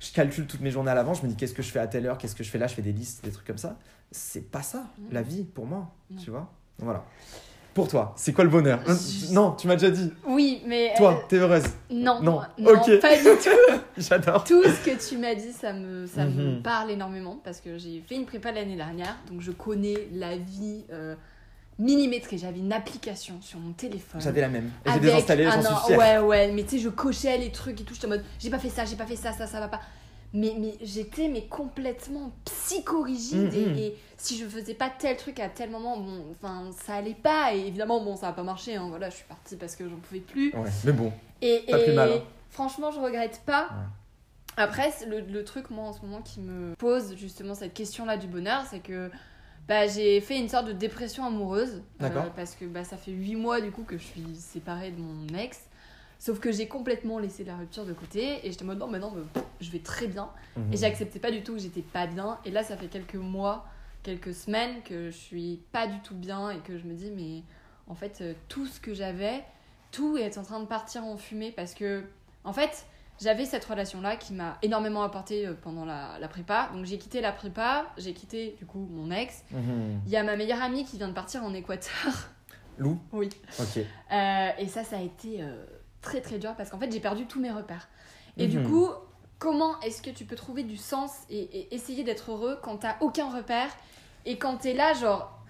je 0.00 0.12
calcule 0.12 0.46
toutes 0.46 0.60
mes 0.60 0.70
journées 0.70 0.90
à 0.90 0.94
l'avance. 0.94 1.20
Je 1.20 1.24
me 1.24 1.28
dis 1.28 1.36
qu'est-ce 1.36 1.54
que 1.54 1.62
je 1.62 1.70
fais 1.70 1.78
à 1.80 1.86
telle 1.86 2.06
heure, 2.06 2.18
qu'est-ce 2.18 2.34
que 2.36 2.44
je 2.44 2.50
fais 2.50 2.58
là. 2.58 2.66
Je 2.66 2.74
fais 2.74 2.82
des 2.82 2.92
listes, 2.92 3.24
des 3.24 3.30
trucs 3.30 3.46
comme 3.46 3.58
ça. 3.58 3.78
C'est 4.10 4.50
pas 4.50 4.62
ça, 4.62 4.86
Mhm. 4.98 5.06
la 5.12 5.22
vie, 5.22 5.44
pour 5.44 5.66
moi. 5.66 5.90
Non. 6.10 6.20
Tu 6.22 6.30
vois 6.30 6.50
Voilà. 6.78 7.04
Pour 7.76 7.88
toi, 7.88 8.14
c'est 8.16 8.32
quoi 8.32 8.42
le 8.42 8.48
bonheur 8.48 8.80
Euh, 8.88 8.94
Je- 8.94 9.34
Non, 9.34 9.50
tu 9.52 9.66
m'as 9.68 9.74
déjà 9.76 9.90
dit. 9.90 10.10
Oui, 10.26 10.62
mais. 10.66 10.94
Toi, 10.96 11.22
t'es 11.28 11.36
heureuse. 11.36 11.62
euh, 11.66 11.68
non, 11.94 12.22
Non, 12.22 12.40
non, 12.58 12.72
pas 13.02 13.16
du 13.16 13.22
tout. 13.22 13.50
J'adore. 13.98 14.44
Tout 14.44 14.62
ce 14.62 14.82
que 14.82 15.08
tu 15.08 15.18
m'as 15.18 15.34
dit, 15.34 15.52
ça 15.52 15.74
me, 15.74 16.06
ça 16.06 16.24
me 16.24 16.54
Mhm. 16.56 16.62
parle 16.62 16.90
énormément 16.90 17.38
parce 17.44 17.60
que 17.60 17.76
j'ai 17.76 18.02
fait 18.08 18.14
une 18.14 18.24
prépa 18.24 18.50
l'année 18.50 18.76
dernière, 18.76 19.14
donc 19.30 19.42
je 19.42 19.50
connais 19.52 20.08
la 20.14 20.38
vie 20.38 20.84
euh, 20.90 21.14
millimétrée. 21.78 22.38
J'avais 22.38 22.60
une 22.60 22.72
application 22.72 23.34
sur 23.42 23.58
mon 23.58 23.72
téléphone. 23.72 24.22
J'avais 24.22 24.40
la 24.40 24.48
même. 24.48 24.70
J'ai 24.86 24.98
désinstallé, 24.98 25.44
j'en 25.44 25.60
suis 25.76 25.86
fier. 25.88 25.98
Ouais, 25.98 26.18
ouais, 26.18 26.52
mais 26.52 26.62
tu 26.62 26.70
sais, 26.70 26.78
je 26.78 26.88
cochais 26.88 27.36
les 27.36 27.50
trucs 27.52 27.78
et 27.82 27.84
tout. 27.84 27.92
J'étais 27.92 28.06
en 28.06 28.10
mode, 28.10 28.24
j'ai 28.38 28.48
pas 28.48 28.58
fait 28.58 28.70
ça, 28.70 28.86
j'ai 28.86 28.96
pas 28.96 29.04
fait 29.04 29.16
ça, 29.16 29.32
ça, 29.32 29.46
ça 29.46 29.60
va 29.60 29.68
pas. 29.68 29.80
Mais, 30.32 30.54
mais 30.58 30.74
j'étais 30.82 31.28
mais 31.28 31.46
complètement 31.46 32.32
psychorigide 32.44 33.52
Mm, 33.52 33.56
mm. 33.72 33.76
et, 33.78 33.86
et 33.86 33.98
si 34.16 34.36
je 34.38 34.46
faisais 34.46 34.74
pas 34.74 34.90
tel 34.90 35.16
truc 35.16 35.40
à 35.40 35.48
tel 35.48 35.70
moment, 35.70 35.96
bon, 35.98 36.24
enfin, 36.32 36.70
ça 36.84 36.94
allait 36.96 37.14
pas. 37.14 37.54
Et 37.54 37.60
évidemment, 37.66 38.02
bon, 38.02 38.16
ça 38.16 38.28
a 38.28 38.32
pas 38.32 38.42
marché. 38.42 38.74
Hein, 38.76 38.86
voilà, 38.88 39.08
je 39.10 39.16
suis 39.16 39.24
partie 39.24 39.56
parce 39.56 39.76
que 39.76 39.88
j'en 39.88 39.96
pouvais 39.96 40.20
plus. 40.20 40.52
Ouais, 40.54 40.70
mais 40.84 40.92
bon. 40.92 41.12
Et, 41.42 41.64
Pas 41.70 41.78
et 41.78 41.84
plus 41.84 41.92
mal, 41.94 42.12
hein. 42.12 42.22
franchement, 42.50 42.90
je 42.90 42.98
regrette 43.00 43.42
pas. 43.46 43.64
Ouais. 43.64 43.84
Après, 44.58 44.90
le, 45.06 45.20
le 45.20 45.44
truc, 45.44 45.68
moi, 45.70 45.84
en 45.84 45.92
ce 45.92 46.00
moment, 46.02 46.22
qui 46.22 46.40
me 46.40 46.74
pose 46.76 47.14
justement 47.16 47.54
cette 47.54 47.74
question-là 47.74 48.16
du 48.16 48.26
bonheur, 48.26 48.64
c'est 48.70 48.80
que 48.80 49.10
bah, 49.68 49.86
j'ai 49.86 50.20
fait 50.22 50.38
une 50.38 50.48
sorte 50.48 50.66
de 50.66 50.72
dépression 50.72 51.24
amoureuse. 51.26 51.82
euh, 52.02 52.08
parce 52.34 52.54
que 52.54 52.64
bah, 52.64 52.82
ça 52.84 52.96
fait 52.96 53.10
8 53.10 53.36
mois, 53.36 53.60
du 53.60 53.70
coup, 53.70 53.82
que 53.84 53.98
je 53.98 54.04
suis 54.04 54.34
séparée 54.36 54.92
de 54.92 55.00
mon 55.00 55.26
ex. 55.38 55.60
Sauf 56.18 56.40
que 56.40 56.50
j'ai 56.50 56.66
complètement 56.66 57.18
laissé 57.18 57.44
la 57.44 57.56
rupture 57.56 57.84
de 57.84 57.92
côté. 57.92 58.46
Et 58.46 58.50
j'étais 58.50 58.64
en 58.64 58.66
mode, 58.66 58.78
non, 58.78 59.12
pff, 59.32 59.44
je 59.60 59.70
vais 59.70 59.80
très 59.80 60.06
bien. 60.06 60.28
Mhm. 60.56 60.72
Et 60.72 60.76
j'acceptais 60.76 61.18
pas 61.18 61.30
du 61.30 61.42
tout 61.42 61.54
que 61.54 61.60
j'étais 61.60 61.82
pas 61.82 62.06
bien. 62.06 62.38
Et 62.44 62.50
là, 62.50 62.62
ça 62.62 62.76
fait 62.76 62.88
quelques 62.88 63.16
mois, 63.16 63.66
quelques 64.02 64.34
semaines 64.34 64.82
que 64.84 65.10
je 65.10 65.16
suis 65.16 65.60
pas 65.72 65.86
du 65.86 65.98
tout 66.00 66.14
bien 66.14 66.50
et 66.50 66.58
que 66.58 66.78
je 66.78 66.84
me 66.84 66.94
dis, 66.94 67.10
mais 67.10 67.42
en 67.86 67.94
fait, 67.94 68.18
euh, 68.20 68.34
tout 68.48 68.66
ce 68.66 68.80
que 68.80 68.94
j'avais, 68.94 69.44
tout 69.92 70.16
est 70.16 70.38
en 70.38 70.42
train 70.42 70.60
de 70.60 70.66
partir 70.66 71.04
en 71.04 71.16
fumée 71.16 71.52
parce 71.52 71.74
que, 71.74 72.02
en 72.44 72.52
fait, 72.52 72.86
j'avais 73.20 73.44
cette 73.44 73.64
relation-là 73.64 74.16
qui 74.16 74.34
m'a 74.34 74.58
énormément 74.62 75.02
apporté 75.02 75.46
euh, 75.46 75.54
pendant 75.60 75.84
la, 75.84 76.18
la 76.18 76.28
prépa. 76.28 76.70
Donc 76.74 76.84
j'ai 76.84 76.98
quitté 76.98 77.20
la 77.20 77.32
prépa, 77.32 77.86
j'ai 77.96 78.12
quitté 78.12 78.56
du 78.58 78.66
coup 78.66 78.86
mon 78.90 79.10
ex. 79.10 79.44
Mhm. 79.50 80.00
Il 80.06 80.12
y 80.12 80.16
a 80.16 80.22
ma 80.22 80.36
meilleure 80.36 80.62
amie 80.62 80.84
qui 80.84 80.96
vient 80.98 81.08
de 81.08 81.14
partir 81.14 81.42
en 81.42 81.54
Équateur. 81.54 82.30
Lou? 82.78 82.98
Oui. 83.12 83.30
Ok. 83.58 83.78
Euh, 84.12 84.48
et 84.58 84.68
ça, 84.68 84.84
ça 84.84 84.98
a 84.98 85.00
été 85.00 85.40
euh, 85.40 85.64
très 86.06 86.20
très 86.20 86.38
dur 86.38 86.54
parce 86.56 86.70
qu'en 86.70 86.78
fait, 86.78 86.90
j'ai 86.92 87.00
perdu 87.00 87.26
tous 87.26 87.40
mes 87.40 87.50
repères. 87.50 87.88
Et 88.38 88.46
du 88.46 88.58
Mhm. 88.58 88.66
coup, 88.70 88.88
comment 89.38 89.78
est-ce 89.80 90.00
que 90.02 90.10
tu 90.10 90.24
peux 90.24 90.36
trouver 90.36 90.62
du 90.62 90.76
sens 90.76 91.10
et, 91.30 91.40
et 91.58 91.74
essayer 91.74 92.04
d'être 92.04 92.30
heureux 92.30 92.58
quand 92.62 92.78
t'as 92.78 92.96
aucun 93.00 93.28
repère 93.30 93.70
et 94.24 94.38
quand 94.38 94.56
t'es 94.58 94.72
là, 94.74 94.94
genre, 94.94 95.44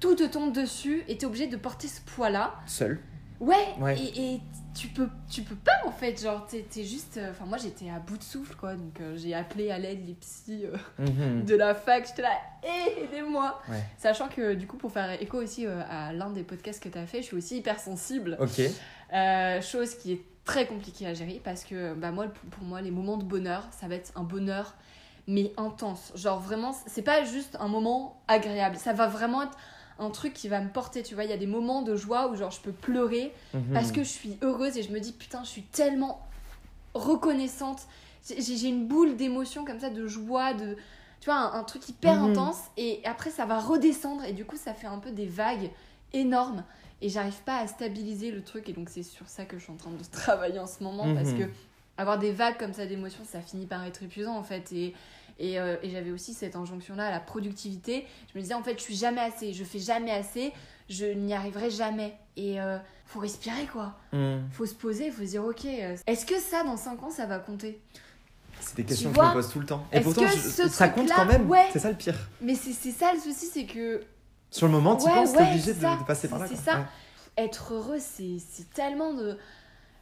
tout 0.00 0.14
te 0.14 0.24
tombe 0.24 0.52
dessus 0.52 1.04
et 1.08 1.16
t'es 1.18 1.26
obligé 1.26 1.46
de 1.46 1.56
porter 1.56 1.88
ce 1.88 2.00
poids-là? 2.02 2.54
Seul. 2.66 3.00
Ouais, 3.40 3.74
Ouais. 3.80 3.98
Et, 3.98 4.34
et 4.34 4.40
tu 4.74 4.86
peux 4.88 5.08
tu 5.28 5.42
peux 5.42 5.56
pas 5.56 5.72
en 5.84 5.90
fait, 5.90 6.20
genre, 6.22 6.46
t'es 6.46 6.62
t'es 6.62 6.84
juste. 6.84 7.16
euh, 7.16 7.32
Enfin, 7.32 7.44
moi 7.44 7.58
j'étais 7.58 7.90
à 7.90 7.98
bout 7.98 8.16
de 8.16 8.22
souffle 8.22 8.54
quoi, 8.54 8.74
donc 8.74 9.00
euh, 9.00 9.16
j'ai 9.16 9.34
appelé 9.34 9.70
à 9.72 9.78
l'aide 9.78 10.06
les 10.06 10.14
psys. 10.14 10.64
euh, 10.66 10.76
Mhm. 11.00 11.44
de 11.44 11.54
la 11.56 11.74
fac, 11.74 12.06
j'étais 12.06 12.22
là, 12.22 12.30
Eh, 12.62 13.02
aidez-moi 13.04 13.60
Ouais. 13.68 13.82
Sachant 13.98 14.28
que 14.28 14.54
du 14.54 14.66
coup, 14.68 14.76
pour 14.76 14.92
faire 14.92 15.20
écho 15.20 15.38
aussi 15.38 15.66
à 15.66 16.12
l'un 16.12 16.30
des 16.30 16.44
podcasts 16.44 16.80
que 16.82 16.88
tu 16.88 16.98
as 16.98 17.06
fait, 17.06 17.18
je 17.22 17.26
suis 17.26 17.36
aussi 17.36 17.58
hypersensible, 17.58 18.36
Ok. 18.40 18.60
Euh, 19.12 19.60
chose 19.60 19.94
qui 19.94 20.12
est 20.12 20.22
très 20.44 20.66
compliquée 20.66 21.06
à 21.06 21.14
gérer 21.14 21.40
parce 21.44 21.64
que 21.64 21.94
bah, 21.94 22.10
moi, 22.10 22.26
pour 22.50 22.64
moi, 22.64 22.80
les 22.80 22.90
moments 22.90 23.16
de 23.16 23.24
bonheur, 23.24 23.66
ça 23.70 23.86
va 23.88 23.94
être 23.94 24.12
un 24.16 24.22
bonheur 24.24 24.74
mais 25.28 25.52
intense. 25.56 26.12
Genre 26.16 26.40
vraiment, 26.40 26.74
c'est 26.86 27.02
pas 27.02 27.22
juste 27.24 27.56
un 27.60 27.68
moment 27.68 28.20
agréable, 28.26 28.76
ça 28.76 28.92
va 28.92 29.06
vraiment 29.06 29.42
être 29.42 29.56
un 30.00 30.10
truc 30.10 30.32
qui 30.34 30.48
va 30.48 30.60
me 30.60 30.68
porter, 30.68 31.02
tu 31.04 31.14
vois. 31.14 31.22
Il 31.24 31.30
y 31.30 31.32
a 31.32 31.36
des 31.36 31.46
moments 31.46 31.82
de 31.82 31.94
joie 31.94 32.28
où 32.28 32.34
genre 32.34 32.50
je 32.50 32.60
peux 32.60 32.72
pleurer 32.72 33.32
Mhm. 33.54 33.72
parce 33.72 33.92
que 33.92 34.02
je 34.02 34.08
suis 34.08 34.36
heureuse 34.42 34.76
et 34.76 34.82
je 34.82 34.90
me 34.90 34.98
dis 34.98 35.12
putain 35.12 35.44
je 35.44 35.48
suis 35.50 35.62
tellement 35.62 36.20
reconnaissante 36.94 37.86
j'ai 38.24 38.68
une 38.68 38.86
boule 38.86 39.16
d'émotions 39.16 39.64
comme 39.64 39.80
ça 39.80 39.90
de 39.90 40.06
joie 40.06 40.54
de 40.54 40.76
tu 41.20 41.26
vois, 41.26 41.36
un, 41.36 41.58
un 41.60 41.64
truc 41.64 41.88
hyper 41.88 42.14
Mhm. 42.22 42.30
intense 42.32 42.58
et 42.76 43.00
après 43.04 43.30
ça 43.30 43.46
va 43.46 43.58
redescendre 43.60 44.24
et 44.24 44.32
du 44.32 44.44
coup 44.44 44.56
ça 44.56 44.74
fait 44.74 44.86
un 44.86 44.98
peu 44.98 45.10
des 45.10 45.26
vagues 45.26 45.70
énormes 46.12 46.64
et 47.02 47.08
j'arrive 47.10 47.42
pas 47.44 47.58
à 47.58 47.66
stabiliser 47.66 48.30
le 48.30 48.42
truc 48.42 48.68
et 48.68 48.72
donc 48.72 48.88
c'est 48.88 49.02
sur 49.02 49.28
ça 49.28 49.44
que 49.44 49.58
je 49.58 49.64
suis 49.64 49.72
en 49.72 49.76
train 49.76 49.90
de 49.90 50.02
travailler 50.12 50.58
en 50.58 50.66
ce 50.66 50.82
moment 50.82 51.12
parce 51.14 51.30
Mhm. 51.30 51.38
que 51.38 51.44
avoir 51.98 52.18
des 52.18 52.32
vagues 52.32 52.56
comme 52.58 52.72
ça 52.72 52.86
d'émotions 52.86 53.24
ça 53.30 53.40
finit 53.42 53.66
par 53.66 53.84
être 53.84 54.02
épuisant 54.02 54.36
en 54.36 54.42
fait 54.44 54.72
et 54.72 54.94
et, 55.38 55.58
euh, 55.58 55.76
et 55.82 55.90
j'avais 55.90 56.10
aussi 56.10 56.34
cette 56.34 56.56
injonction 56.56 56.94
là 56.94 57.06
à 57.06 57.10
la 57.10 57.18
productivité 57.20 58.06
je 58.32 58.38
me 58.38 58.42
disais 58.42 58.54
en 58.54 58.62
fait 58.62 58.74
je 58.78 58.82
suis 58.82 58.96
jamais 58.96 59.20
assez 59.20 59.52
je 59.52 59.64
fais 59.64 59.78
jamais 59.78 60.10
assez 60.12 60.52
je 60.88 61.06
n'y 61.06 61.34
arriverai 61.34 61.70
jamais 61.70 62.14
et 62.36 62.60
euh, 62.60 62.78
faut 63.06 63.18
respirer 63.20 63.66
quoi 63.72 63.94
Hmm. 64.12 64.40
faut 64.52 64.66
se 64.66 64.74
poser 64.74 65.10
faut 65.10 65.22
se 65.22 65.30
dire 65.30 65.44
ok 65.44 65.64
euh, 65.64 65.96
est-ce 66.06 66.24
que 66.26 66.38
ça 66.38 66.62
dans 66.64 66.76
5 66.76 67.02
ans 67.02 67.10
ça 67.10 67.26
va 67.26 67.38
compter? 67.38 67.80
C'est 68.60 68.76
des 68.76 68.84
questions 68.84 69.10
que 69.10 69.16
je 69.16 69.22
me 69.22 69.32
pose 69.32 69.50
tout 69.50 69.58
le 69.58 69.66
temps. 69.66 69.84
Et 69.92 70.00
pourtant, 70.00 70.22
que 70.24 70.28
je- 70.30 70.38
ce 70.38 70.68
ça 70.68 70.88
compte 70.88 71.10
quand 71.10 71.24
même. 71.24 71.48
ouais. 71.50 71.66
C'est 71.72 71.80
ça 71.80 71.90
le 71.90 71.96
pire. 71.96 72.14
mais 72.40 72.54
c'est 72.54 72.72
c'est 72.72 72.92
ça 72.92 73.12
le 73.12 73.18
souci 73.18 73.46
c'est 73.46 73.64
que 73.64 74.02
Sur 74.52 74.66
le 74.68 74.72
moment, 74.72 74.94
tu 74.96 75.06
Ouais, 75.06 75.14
penses, 75.14 75.32
t'es 75.32 75.42
obligé 75.42 75.74
de, 75.74 76.04
passer 76.06 76.28
par 76.28 76.38
là. 76.38 76.46
C'est 76.48 76.54
ça. 76.56 76.76
Ouais. 76.78 76.84
être 77.44 77.74
heureux, 77.74 77.98
c'est 77.98 78.38
tellement 78.74 79.12
de. 79.14 79.36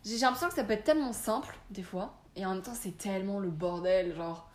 J'ai 0.04 0.18
l'impression 0.18 0.48
que 0.48 0.54
ça 0.54 0.64
peut 0.64 0.72
être 0.74 0.84
tellement 0.84 1.12
simple, 1.14 1.56
des 1.70 1.82
fois, 1.82 2.18
et 2.36 2.44
en 2.44 2.52
même 2.54 2.62
temps, 2.62 2.74
c'est 2.78 2.96
tellement 2.98 3.38
le 3.38 3.48
bordel, 3.48 4.14
genre. 4.14 4.50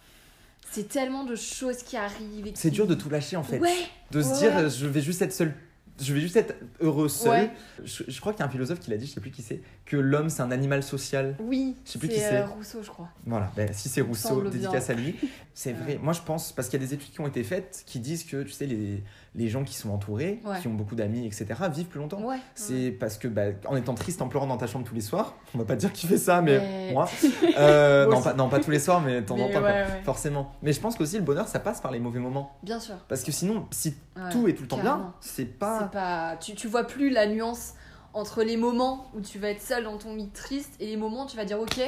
C'est 0.71 0.89
tellement 0.89 1.23
de 1.23 1.35
choses 1.35 1.83
qui 1.83 1.95
arrivent. 1.95 2.51
C'est 2.55 2.71
dur 2.71 2.87
de 2.87 2.95
tout 2.95 3.09
lâcher 3.09 3.37
en 3.37 3.43
fait. 3.43 3.59
Ouais, 3.59 3.87
De 4.11 4.21
se 4.21 4.37
dire, 4.39 4.67
je 4.69 4.85
vais 4.87 5.01
juste 5.01 5.21
être 5.21 5.31
seul. 5.33 5.53
Je 6.01 6.13
vais 6.13 6.19
juste 6.19 6.35
être 6.35 6.55
heureux 6.81 7.07
seul. 7.07 7.29
Ouais. 7.43 7.51
Je, 7.85 8.03
je 8.05 8.19
crois 8.19 8.33
qu'il 8.33 8.41
y 8.41 8.43
a 8.43 8.47
un 8.47 8.49
philosophe 8.49 8.79
qui 8.81 8.89
l'a 8.91 8.97
dit, 8.97 9.05
je 9.05 9.13
sais 9.13 9.21
plus 9.21 9.31
qui 9.31 9.41
c'est, 9.43 9.61
que 9.85 9.95
l'homme 9.95 10.29
c'est 10.29 10.41
un 10.41 10.51
animal 10.51 10.83
social. 10.83 11.37
oui. 11.39 11.77
Je 11.85 11.91
sais 11.91 11.99
plus 11.99 12.09
qui 12.09 12.19
c'est. 12.19 12.39
euh, 12.41 12.45
Rousseau, 12.47 12.83
je 12.83 12.89
crois. 12.89 13.07
Voilà, 13.25 13.49
ben, 13.55 13.71
si 13.71 13.87
c'est 13.87 14.01
Rousseau, 14.01 14.41
dédicace 14.49 14.87
bien. 14.87 14.95
à 14.95 14.99
lui. 14.99 15.15
C'est 15.53 15.71
vrai. 15.71 15.97
Moi 16.03 16.11
je 16.11 16.19
pense, 16.21 16.51
parce 16.51 16.67
qu'il 16.67 16.81
y 16.81 16.83
a 16.83 16.87
des 16.87 16.95
études 16.95 17.11
qui 17.13 17.21
ont 17.21 17.27
été 17.27 17.43
faites 17.45 17.83
qui 17.85 17.99
disent 18.01 18.25
que, 18.25 18.43
tu 18.43 18.49
sais, 18.49 18.65
les, 18.65 19.03
les 19.35 19.49
gens 19.49 19.63
qui 19.65 19.75
sont 19.75 19.89
entourés, 19.89 20.39
Ouais. 20.45 20.59
qui 20.61 20.67
ont 20.69 20.73
beaucoup 20.73 20.95
d'amis, 20.95 21.25
etc., 21.25 21.45
vivent 21.71 21.87
plus 21.87 21.99
longtemps. 21.99 22.21
Ouais. 22.21 22.37
C'est 22.55 22.91
parce 22.91 23.17
que, 23.17 23.27
bah, 23.27 23.47
en 23.67 23.75
étant 23.75 23.93
triste, 23.93 24.21
en 24.21 24.27
pleurant 24.29 24.47
dans 24.47 24.55
ta 24.57 24.65
chambre 24.67 24.85
tous 24.85 24.95
les 24.95 25.01
soirs, 25.01 25.33
on 25.53 25.57
va 25.57 25.65
pas 25.65 25.75
dire 25.75 25.91
qui 25.91 26.07
fait 26.07 26.17
ça, 26.17 26.41
mais 26.41 26.57
Mais- 26.57 26.91
moi. 26.93 27.07
Euh, 27.57 28.05
non, 28.07 28.21
pas, 28.21 28.33
non, 28.33 28.49
pas 28.49 28.59
tous 28.59 28.71
les 28.71 28.79
soirs, 28.79 29.01
mais 29.01 29.21
de 29.21 29.25
temps 29.25 29.37
en 29.37 29.49
temps, 29.49 29.61
forcément. 30.03 30.51
Mais 30.61 30.73
je 30.73 30.79
pense 30.81 30.95
qu'aussi 30.97 31.17
le 31.17 31.23
bonheur, 31.23 31.47
ça 31.47 31.59
passe 31.59 31.79
par 31.81 31.91
les 31.91 31.99
mauvais 31.99 32.19
moments. 32.19 32.55
Bien 32.63 32.79
sûr. 32.79 32.95
Parce 33.07 33.23
que 33.23 33.31
sinon, 33.31 33.65
si 33.71 33.95
tout 34.31 34.47
est 34.47 34.53
tout 34.53 34.63
le 34.63 34.67
temps 34.67 34.77
carrément. 34.77 34.95
bien, 34.97 35.13
c'est 35.21 35.35
C'est 35.35 35.45
pas. 35.45 35.83
pas. 35.91 36.37
Tu, 36.37 36.53
tu 36.55 36.67
vois 36.67 36.83
plus 36.85 37.09
la 37.09 37.27
nuance 37.27 37.73
entre 38.13 38.43
les 38.43 38.55
moments 38.57 39.07
où 39.15 39.21
tu 39.21 39.39
vas 39.39 39.49
être 39.49 39.61
seul 39.61 39.83
dans 39.83 39.97
ton 39.97 40.15
lit 40.15 40.29
triste 40.29 40.73
et 40.79 40.85
les 40.87 40.97
moments 40.97 41.25
où 41.25 41.27
tu 41.27 41.35
vas 41.37 41.45
dire 41.45 41.59
ok. 41.59 41.79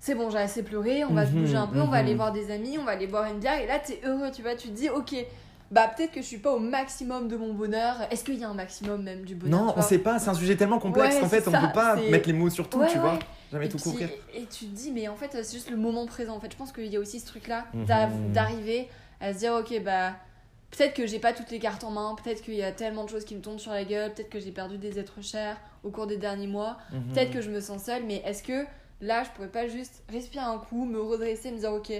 C'est 0.00 0.14
bon, 0.16 0.30
j'ai 0.30 0.38
assez 0.38 0.64
pleuré, 0.64 1.04
on 1.04 1.14
va 1.14 1.24
se 1.26 1.30
Mhm, 1.32 1.40
bouger 1.42 1.56
un 1.56 1.66
peu, 1.68 1.78
on 1.80 1.84
va 1.84 1.98
mhm. 1.98 2.06
aller 2.06 2.14
voir 2.16 2.32
des 2.32 2.50
amis, 2.50 2.76
on 2.76 2.84
va 2.84 2.90
aller 2.92 3.06
boire 3.06 3.30
une 3.30 3.38
bière, 3.38 3.60
et 3.60 3.66
là 3.68 3.78
t'es 3.78 4.00
heureux, 4.04 4.30
tu 4.34 4.42
vois, 4.42 4.56
tu 4.56 4.68
te 4.68 4.72
dis, 4.74 4.88
ok, 4.90 5.14
bah 5.72 5.90
peut-être 5.96 6.12
que 6.12 6.20
je 6.20 6.26
suis 6.26 6.38
pas 6.38 6.52
au 6.52 6.58
maximum 6.60 7.26
de 7.28 7.36
mon 7.36 7.54
bonheur, 7.54 7.96
est-ce 8.10 8.22
qu'il 8.24 8.38
y 8.38 8.44
a 8.44 8.48
un 8.48 8.54
maximum 8.54 9.02
même 9.02 9.24
du 9.24 9.34
bonheur 9.34 9.58
Non, 9.64 9.74
on 9.76 9.82
sait 9.82 9.98
pas, 9.98 10.18
c'est 10.18 10.28
un 10.28 10.34
sujet 10.34 10.54
tellement 10.56 10.78
complexe 10.78 11.14
Ouais, 11.14 11.20
qu'en 11.22 11.28
fait, 11.28 11.48
on 11.48 11.52
peut 11.52 11.72
pas 11.72 11.96
mettre 11.96 12.28
les 12.28 12.34
mots 12.34 12.50
sur 12.50 12.68
tout, 12.68 12.78
Ouais, 12.80 12.86
tu 12.88 12.98
vois. 12.98 13.18
Jamais 13.50 13.66
et, 13.66 13.68
tout 13.70 13.78
couvrir. 13.78 14.08
et 14.34 14.44
tu 14.46 14.66
te 14.66 14.74
dis, 14.74 14.90
mais 14.92 15.08
en 15.08 15.16
fait, 15.16 15.30
c'est 15.32 15.52
juste 15.52 15.70
le 15.70 15.76
moment 15.76 16.06
présent. 16.06 16.34
En 16.36 16.40
fait, 16.40 16.52
je 16.52 16.56
pense 16.56 16.72
qu'il 16.72 16.86
y 16.86 16.96
a 16.96 17.00
aussi 17.00 17.20
ce 17.20 17.26
truc-là 17.26 17.66
Mhm. 17.74 18.32
d'arriver 18.32 18.88
à 19.20 19.32
se 19.32 19.38
dire, 19.38 19.52
ok, 19.54 19.82
bah, 19.82 20.12
peut-être 20.70 20.94
que 20.94 21.06
j'ai 21.06 21.18
pas 21.18 21.32
toutes 21.32 21.50
les 21.50 21.58
cartes 21.58 21.84
en 21.84 21.90
main, 21.90 22.14
peut-être 22.22 22.42
qu'il 22.42 22.54
y 22.54 22.62
a 22.62 22.72
tellement 22.72 23.04
de 23.04 23.08
choses 23.10 23.24
qui 23.24 23.34
me 23.34 23.40
tombent 23.40 23.58
sur 23.58 23.72
la 23.72 23.84
gueule, 23.84 24.12
peut-être 24.12 24.30
que 24.30 24.40
j'ai 24.40 24.52
perdu 24.52 24.76
des 24.78 24.98
êtres 24.98 25.22
chers 25.22 25.56
au 25.84 25.90
cours 25.90 26.06
des 26.06 26.16
derniers 26.18 26.46
mois, 26.46 26.76
Mhm. 26.92 27.12
peut-être 27.14 27.30
que 27.30 27.40
je 27.40 27.50
me 27.50 27.60
sens 27.60 27.84
seule, 27.84 28.04
mais 28.04 28.22
est-ce 28.26 28.42
que 28.42 28.64
là, 29.00 29.22
je 29.24 29.30
pourrais 29.30 29.48
pas 29.48 29.68
juste 29.68 30.02
respirer 30.10 30.44
un 30.44 30.58
coup, 30.58 30.84
me 30.84 31.00
redresser, 31.00 31.50
me 31.50 31.58
dire, 31.58 31.72
ok, 31.72 31.92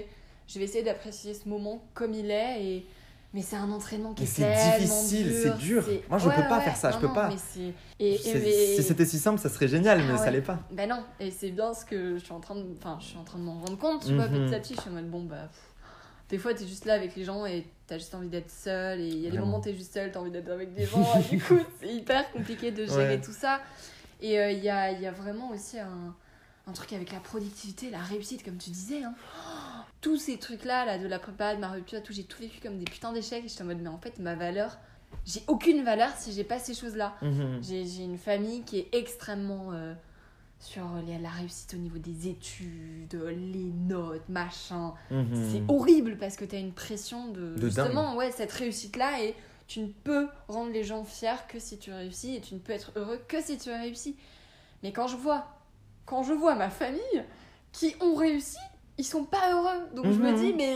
je 0.47 0.59
vais 0.59 0.65
essayer 0.65 0.83
d'apprécier 0.83 1.33
ce 1.33 1.49
moment 1.49 1.81
comme 1.95 2.13
il 2.13 2.29
est 2.29 2.63
et. 2.63 2.85
Mais 3.33 3.41
c'est 3.41 3.55
un 3.55 3.71
entraînement 3.71 4.13
qui 4.13 4.21
Mais 4.23 4.27
est 4.27 4.31
c'est 4.31 4.41
tellement 4.77 4.77
difficile, 5.01 5.33
c'est 5.41 5.57
dur. 5.57 5.83
Moi, 6.07 6.19
je 6.19 6.29
Ouais, 6.29 6.35
peux 6.35 6.43
pas 6.47 6.59
ouais, 6.59 6.63
faire 6.65 6.75
ça, 6.75 6.91
je 6.91 6.97
peux 6.99 7.07
non, 7.07 7.13
pas. 7.15 7.29
mais 7.29 7.35
et- 7.99 8.13
et- 8.13 8.17
C'est- 8.19 8.39
mais- 8.39 8.75
Si 8.75 8.83
c'était 8.83 9.05
si 9.05 9.17
simple, 9.17 9.39
ça 9.39 9.49
serait 9.49 9.67
génial, 9.67 10.01
Ah 10.01 10.11
mais 10.11 10.17
ça 10.17 10.25
ouais. 10.25 10.31
l'est 10.33 10.41
pas. 10.41 10.59
ben 10.71 10.87
non, 10.87 11.03
et 11.19 11.31
c'est 11.31 11.49
bien 11.49 11.73
ce 11.73 11.83
que 11.83 12.19
je 12.19 12.23
suis 12.23 12.31
en 12.33 12.39
train 12.39 12.53
de, 12.55 12.63
enfin, 12.77 12.97
je 13.01 13.05
suis 13.07 13.17
en 13.17 13.23
train 13.23 13.39
de 13.39 13.43
m'en 13.43 13.55
rendre 13.59 13.77
compte, 13.77 14.05
tu 14.05 14.13
vois, 14.13 14.27
Mhm. 14.27 14.45
petit 14.45 14.55
à 14.55 14.59
petit, 14.59 14.75
je 14.75 14.81
suis 14.81 14.89
en 14.91 14.93
mode 14.93 15.09
bon 15.09 15.23
bah, 15.23 15.47
pff, 15.51 15.61
des 16.29 16.37
fois 16.37 16.53
t'es 16.53 16.67
juste 16.67 16.85
là 16.85 16.93
avec 16.93 17.15
les 17.15 17.23
gens 17.23 17.45
et 17.47 17.65
t'as 17.87 17.97
juste 17.97 18.13
envie 18.13 18.27
d'être 18.29 18.51
seul, 18.51 18.99
et 19.01 19.07
il 19.07 19.19
y 19.19 19.27
a 19.27 19.31
des 19.31 19.39
moments 19.39 19.57
où 19.57 19.61
t'es 19.63 19.73
juste 19.73 19.93
seul, 19.95 20.11
t'as 20.11 20.19
envie 20.19 20.29
d'être 20.31 20.49
avec 20.51 20.75
des 20.75 20.85
gens, 20.85 21.03
et 21.19 21.35
du 21.35 21.41
coup 21.41 21.57
c'est 21.81 21.87
hyper 21.91 22.31
compliqué 22.31 22.69
de 22.71 22.85
gérer 22.85 23.19
tout 23.19 23.33
ça. 23.33 23.61
Et 24.21 24.39
euh, 24.39 24.51
il 24.51 24.63
y, 24.63 24.69
a, 24.69 24.91
y 24.91 25.07
a 25.07 25.11
vraiment 25.11 25.49
aussi 25.49 25.79
un, 25.79 26.13
un 26.67 26.71
truc 26.71 26.93
avec 26.93 27.11
la 27.11 27.19
productivité, 27.19 27.89
la 27.89 27.97
réussite, 27.99 28.43
comme 28.45 28.57
tu 28.57 28.69
disais. 28.69 29.03
Hein. 29.03 29.13
Oh, 29.17 29.82
tous 30.03 30.17
ces 30.17 30.37
trucs-là, 30.37 30.85
là, 30.85 30.97
de 30.99 31.07
la 31.07 31.17
prépa, 31.17 31.55
de 31.55 31.59
ma 31.61 31.69
rupture, 31.71 32.03
tout, 32.03 32.13
j'ai 32.13 32.25
tout 32.25 32.39
vécu 32.39 32.59
comme 32.61 32.77
des 32.77 32.85
putains 32.85 33.11
d'échecs, 33.13 33.43
et 33.45 33.47
j'étais 33.47 33.63
en 33.63 33.65
mode 33.65 33.79
mais 33.81 33.89
en 33.89 33.97
fait 33.97 34.19
ma 34.19 34.35
valeur, 34.35 34.77
j'ai 35.25 35.41
aucune 35.47 35.83
valeur 35.83 36.11
si 36.17 36.31
j'ai 36.33 36.43
pas 36.43 36.59
ces 36.59 36.73
choses-là. 36.75 37.15
Mhm. 37.21 37.59
J'ai 37.63 38.03
une 38.03 38.17
famille 38.17 38.61
qui 38.63 38.79
est 38.79 38.89
extrêmement 38.93 39.71
euh, 39.71 39.93
sur 40.59 40.83
les- 41.07 41.17
la 41.19 41.29
réussite 41.29 41.73
au 41.73 41.77
niveau 41.77 41.97
des 41.97 42.27
études, 42.27 43.13
les 43.13 43.71
notes, 43.87 44.27
machin. 44.29 44.93
Mhm. 45.09 45.49
C'est 45.51 45.63
horrible 45.73 46.17
parce 46.17 46.35
que 46.35 46.45
tu 46.45 46.55
as 46.55 46.59
une 46.59 46.73
pression 46.73 47.27
de, 47.29 47.55
De 47.55 47.65
justement 47.67 48.15
ouais, 48.15 48.31
cette 48.31 48.51
réussite-là 48.51 49.21
et 49.23 49.35
tu 49.67 49.79
ne 49.79 49.87
peux 49.87 50.27
rendre 50.49 50.71
les 50.71 50.83
gens 50.83 51.03
fiers 51.05 51.47
que 51.47 51.59
si 51.59 51.77
tu 51.79 51.91
réussis 51.93 52.35
et 52.35 52.41
tu 52.41 52.53
ne 52.55 52.59
peux 52.59 52.73
être 52.73 52.91
heureux 52.95 53.19
que 53.27 53.41
si 53.41 53.57
tu 53.57 53.69
as 53.71 53.79
réussi. 53.79 54.15
Mais 54.83 54.91
quand 54.91 55.07
je 55.07 55.15
vois, 55.15 55.47
quand 56.05 56.23
je 56.23 56.33
vois 56.33 56.55
ma 56.55 56.69
famille 56.69 57.23
qui 57.71 57.95
ont 58.01 58.15
réussi, 58.15 58.57
ils 58.97 59.03
sont 59.05 59.23
pas 59.25 59.51
heureux. 59.51 59.87
Donc 59.95 60.05
je 60.11 60.19
me 60.19 60.31
Mhm. 60.31 60.35
dis 60.35 60.53
mais 60.53 60.75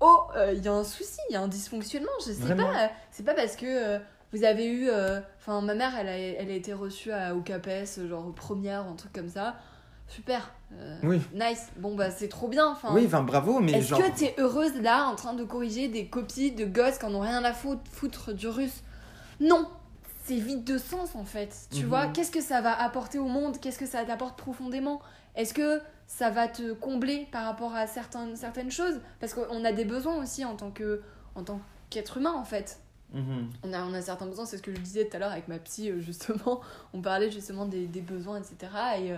oh, 0.00 0.22
euh, 0.36 0.52
il 0.52 0.64
y 0.64 0.68
a 0.68 0.72
un 0.72 0.84
souci, 0.84 1.18
il 1.30 1.32
y 1.32 1.36
a 1.36 1.40
un 1.40 1.48
dysfonctionnement, 1.48 2.10
je 2.20 2.32
sais 2.32 2.40
Vraiment. 2.42 2.66
pas. 2.72 2.84
euh, 2.84 2.88
C'est 3.10 3.24
pas 3.24 3.34
parce 3.34 3.56
que 3.56 3.66
euh, 3.66 3.98
vous 4.32 4.44
avez 4.44 4.66
eu 4.66 4.88
euh, 4.90 5.20
enfin 5.38 5.60
ma 5.62 5.74
mère 5.74 5.92
elle 5.98 6.08
a, 6.08 6.16
elle 6.18 6.50
a 6.50 6.54
été 6.54 6.72
reçue 6.72 7.12
à, 7.12 7.34
au 7.34 7.40
CAPES 7.40 8.06
genre 8.08 8.32
première 8.34 8.80
un 8.86 8.94
truc 8.94 9.12
comme 9.12 9.28
ça. 9.30 9.56
Super. 10.06 10.54
Oui. 11.02 11.20
Nice. 11.34 11.68
Bon 11.76 11.94
bah 11.94 12.10
c'est 12.10 12.28
trop 12.28 12.48
bien. 12.48 12.76
Oui, 12.90 13.04
enfin 13.06 13.22
bravo, 13.22 13.60
mais 13.60 13.72
Est-ce 13.72 13.88
genre. 13.88 13.98
que 14.02 14.10
t'es 14.18 14.34
heureuse 14.38 14.80
là 14.80 15.06
en 15.06 15.16
train 15.16 15.34
de 15.34 15.44
corriger 15.44 15.88
des 15.88 16.06
copies 16.06 16.50
de 16.52 16.64
gosses 16.64 16.98
qui 16.98 17.04
en 17.06 17.14
ont 17.14 17.20
rien 17.20 17.44
à 17.44 17.52
foutre, 17.52 17.82
foutre 17.90 18.32
du 18.32 18.48
russe? 18.48 18.82
Non, 19.40 19.68
c'est 20.24 20.36
vide 20.36 20.64
de 20.64 20.78
sens 20.78 21.14
en 21.14 21.24
fait. 21.24 21.54
Tu 21.70 21.82
Mhm. 21.82 21.88
vois, 21.88 22.06
qu'est-ce 22.08 22.30
que 22.30 22.40
ça 22.40 22.60
va 22.62 22.72
apporter 22.82 23.18
au 23.18 23.26
monde? 23.28 23.58
Qu'est-ce 23.60 23.78
que 23.78 23.86
ça 23.86 24.02
t'apporte 24.04 24.38
profondément? 24.38 25.00
Est-ce 25.36 25.52
que 25.54 25.80
ça 26.08 26.30
va 26.30 26.48
te 26.48 26.72
combler 26.72 27.28
par 27.30 27.44
rapport 27.44 27.74
à 27.76 27.86
certaines, 27.86 28.34
certaines 28.34 28.70
choses 28.70 28.98
Parce 29.20 29.34
qu'on 29.34 29.64
a 29.64 29.72
des 29.72 29.84
besoins 29.84 30.20
aussi 30.20 30.44
en 30.44 30.56
tant 30.56 30.70
que 30.72 31.02
en 31.36 31.44
tant 31.44 31.60
qu'être 31.90 32.16
humain 32.16 32.32
en 32.32 32.44
fait. 32.44 32.80
Mhm. 33.12 33.48
On 33.62 33.72
a, 33.72 33.84
on 33.84 33.94
a 33.94 34.00
certains 34.02 34.26
besoins, 34.26 34.44
c'est 34.46 34.56
ce 34.56 34.62
que 34.62 34.74
je 34.74 34.80
disais 34.80 35.04
tout 35.06 35.16
à 35.16 35.20
l'heure 35.20 35.30
avec 35.32 35.46
ma 35.48 35.58
psy, 35.58 35.90
euh, 35.90 36.00
justement. 36.00 36.60
On 36.92 37.00
parlait 37.00 37.30
justement 37.30 37.64
des, 37.66 37.86
des 37.86 38.00
besoins, 38.00 38.38
etc. 38.38 38.56
Et 39.00 39.12
euh, 39.12 39.16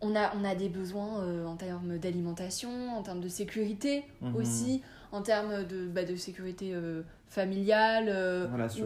on, 0.00 0.16
a, 0.16 0.32
on 0.36 0.44
a 0.44 0.54
des 0.54 0.68
besoins 0.68 1.20
euh, 1.22 1.44
en 1.46 1.54
termes 1.56 1.98
d'alimentation, 1.98 2.96
en 2.96 3.02
termes 3.02 3.20
de 3.20 3.28
sécurité 3.28 4.04
Mhm. 4.22 4.34
aussi, 4.36 4.82
en 5.12 5.22
termes 5.22 5.64
de, 5.64 5.86
bah, 5.86 6.04
de 6.04 6.16
sécurité 6.16 6.72
euh, 6.74 7.02
familiale 7.28 8.08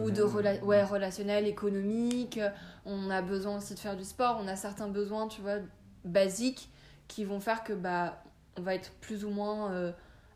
ou 0.03 0.11
de 0.11 0.21
rela- 0.23 0.63
ouais, 0.63 0.83
relationnel, 0.83 1.47
économique. 1.47 2.39
On 2.85 3.09
a 3.09 3.21
besoin 3.21 3.57
aussi 3.57 3.73
de 3.75 3.79
faire 3.79 3.95
du 3.95 4.03
sport. 4.03 4.39
On 4.43 4.47
a 4.47 4.55
certains 4.55 4.87
besoins, 4.89 5.27
tu 5.27 5.41
vois, 5.41 5.57
basiques 6.03 6.69
qui 7.07 7.23
vont 7.25 7.39
faire 7.39 7.63
que 7.63 7.73
bah, 7.73 8.23
on 8.57 8.61
va 8.61 8.75
être 8.75 8.91
plus 9.01 9.25
ou 9.25 9.29
moins 9.29 9.71
euh, 9.71 9.91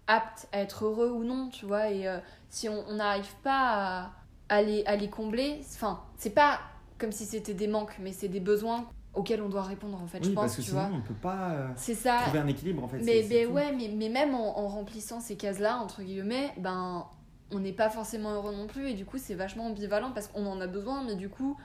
apte 0.08 0.48
à 0.52 0.60
être 0.60 0.86
heureux 0.86 1.10
ou 1.12 1.24
non, 1.24 1.50
tu 1.50 1.66
vois. 1.66 1.90
Et 1.90 2.08
euh, 2.08 2.20
si 2.50 2.70
on 2.70 2.94
n'arrive 2.94 3.34
pas 3.44 4.08
à, 4.08 4.12
à 4.50 4.62
les, 4.62 4.84
à 4.86 4.96
les 4.96 5.10
combler, 5.10 5.60
enfin, 5.74 6.02
c'est 6.18 6.34
pas 6.34 6.60
comme 6.98 7.12
si 7.12 7.26
c'était 7.26 7.54
des 7.54 7.68
manques, 7.68 7.96
mais 8.00 8.12
c'est 8.12 8.28
des 8.28 8.40
besoins 8.42 8.86
auxquels 9.16 9.42
on 9.42 9.50
doit 9.50 9.64
répondre 9.64 10.00
en 10.02 10.06
fait, 10.06 10.24
je 10.24 10.30
pense, 10.30 10.44
parce 10.44 10.56
que 10.58 10.62
tu 10.62 10.70
sinon, 10.70 10.88
vois. 10.88 10.98
on 10.98 11.02
peut 11.02 11.14
pas 11.16 11.50
euh, 11.52 11.68
C'est 11.76 11.96
ça. 11.96 12.20
trouver 12.24 12.40
un 12.40 12.48
équilibre 12.48 12.84
en 12.84 12.88
fait. 12.88 13.00
Mais, 13.00 13.26
mais 13.28 13.46
ouais, 13.46 13.72
mais, 13.72 13.88
mais 13.88 14.10
même 14.10 14.36
en, 14.36 14.60
en 14.60 14.68
remplissant 14.68 15.20
ces 15.20 15.36
cases-là, 15.36 15.78
entre 15.78 16.04
guillemets, 16.04 16.52
ben, 16.58 17.06
on 17.52 17.60
n'est 17.60 17.74
pas 17.74 17.90
forcément 17.90 18.32
heureux 18.34 18.54
non 18.54 18.68
plus. 18.68 18.90
Et 18.90 18.94
du 18.94 19.06
coup, 19.06 19.18
c'est 19.18 19.34
vachement 19.34 19.66
ambivalent 19.68 20.12
parce 20.12 20.28
qu'on 20.28 20.46
en 20.46 20.62
a 20.62 20.68
besoin, 20.68 21.04
mais 21.04 21.16
du 21.16 21.28
coup, 21.30 21.58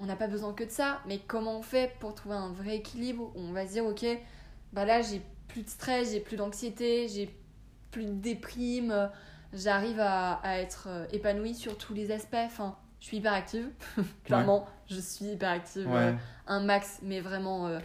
on 0.00 0.04
n'a 0.06 0.16
pas 0.16 0.26
besoin 0.26 0.52
que 0.52 0.64
de 0.64 0.70
ça. 0.70 0.98
Mais 1.06 1.18
comment 1.26 1.58
on 1.58 1.62
fait 1.62 1.94
pour 2.00 2.14
trouver 2.14 2.34
un 2.34 2.52
vrai 2.52 2.76
équilibre 2.76 3.32
où 3.34 3.40
on 3.40 3.52
va 3.52 3.66
se 3.66 3.72
dire, 3.72 3.86
ok, 3.86 4.04
bah 4.72 4.84
là, 4.84 5.02
j'ai 5.02 5.20
plus 5.48 5.62
de 5.62 5.68
stress, 5.68 6.12
j'ai 6.12 6.20
plus 6.20 6.36
d'anxiété, 6.36 7.08
j'ai 7.08 7.30
plus 7.90 8.06
de 8.06 8.12
déprime, 8.12 9.10
j'arrive 9.52 10.00
à, 10.00 10.34
à 10.42 10.58
être 10.58 10.86
euh, 10.88 11.06
épanouie 11.12 11.54
sur 11.54 11.76
tous 11.76 11.92
les 11.94 12.10
aspects. 12.10 12.34
Enfin, 12.46 12.76
je 13.00 13.06
suis 13.06 13.18
hyper 13.18 13.32
active, 13.34 13.68
clairement, 14.24 14.66
je 14.88 14.98
suis 15.00 15.26
hyper 15.26 15.50
active. 15.50 15.86
euh, 15.92 16.12
un 16.46 16.60
max, 16.60 17.00
mais 17.02 17.20
vraiment 17.20 17.66
euh, 17.66 17.78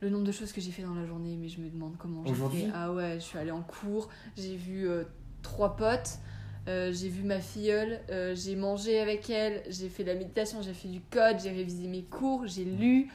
le 0.00 0.10
nombre 0.10 0.24
de 0.24 0.32
choses 0.32 0.52
que 0.52 0.60
j'ai 0.60 0.70
fait 0.72 0.82
dans 0.82 0.94
la 0.94 1.06
journée, 1.06 1.36
mais 1.36 1.48
je 1.48 1.60
me 1.60 1.68
demande 1.70 1.96
comment 1.98 2.24
j'ai 2.24 2.32
Aujourd'hui 2.32 2.62
fait. 2.64 2.70
Ah 2.74 2.92
ouais, 2.92 3.14
je 3.14 3.20
suis 3.24 3.38
allée 3.38 3.50
en 3.52 3.62
cours, 3.62 4.08
j'ai 4.36 4.56
vu 4.56 4.88
euh, 4.88 5.04
trois 5.42 5.76
potes, 5.76 6.18
j'ai 6.66 7.08
vu 7.08 7.22
ma 7.22 7.38
filleule, 7.38 8.00
j'ai 8.34 8.56
mangé 8.56 8.98
avec 8.98 9.30
elle, 9.30 9.62
j'ai 9.68 9.88
fait 9.88 10.02
de 10.02 10.08
la 10.10 10.16
méditation, 10.16 10.62
j'ai 10.62 10.74
fait 10.74 10.88
du 10.88 11.00
code, 11.00 11.38
j'ai 11.40 11.50
révisé 11.50 11.86
mes 11.86 12.02
cours, 12.02 12.46
j'ai 12.48 12.64
lu. 12.64 13.08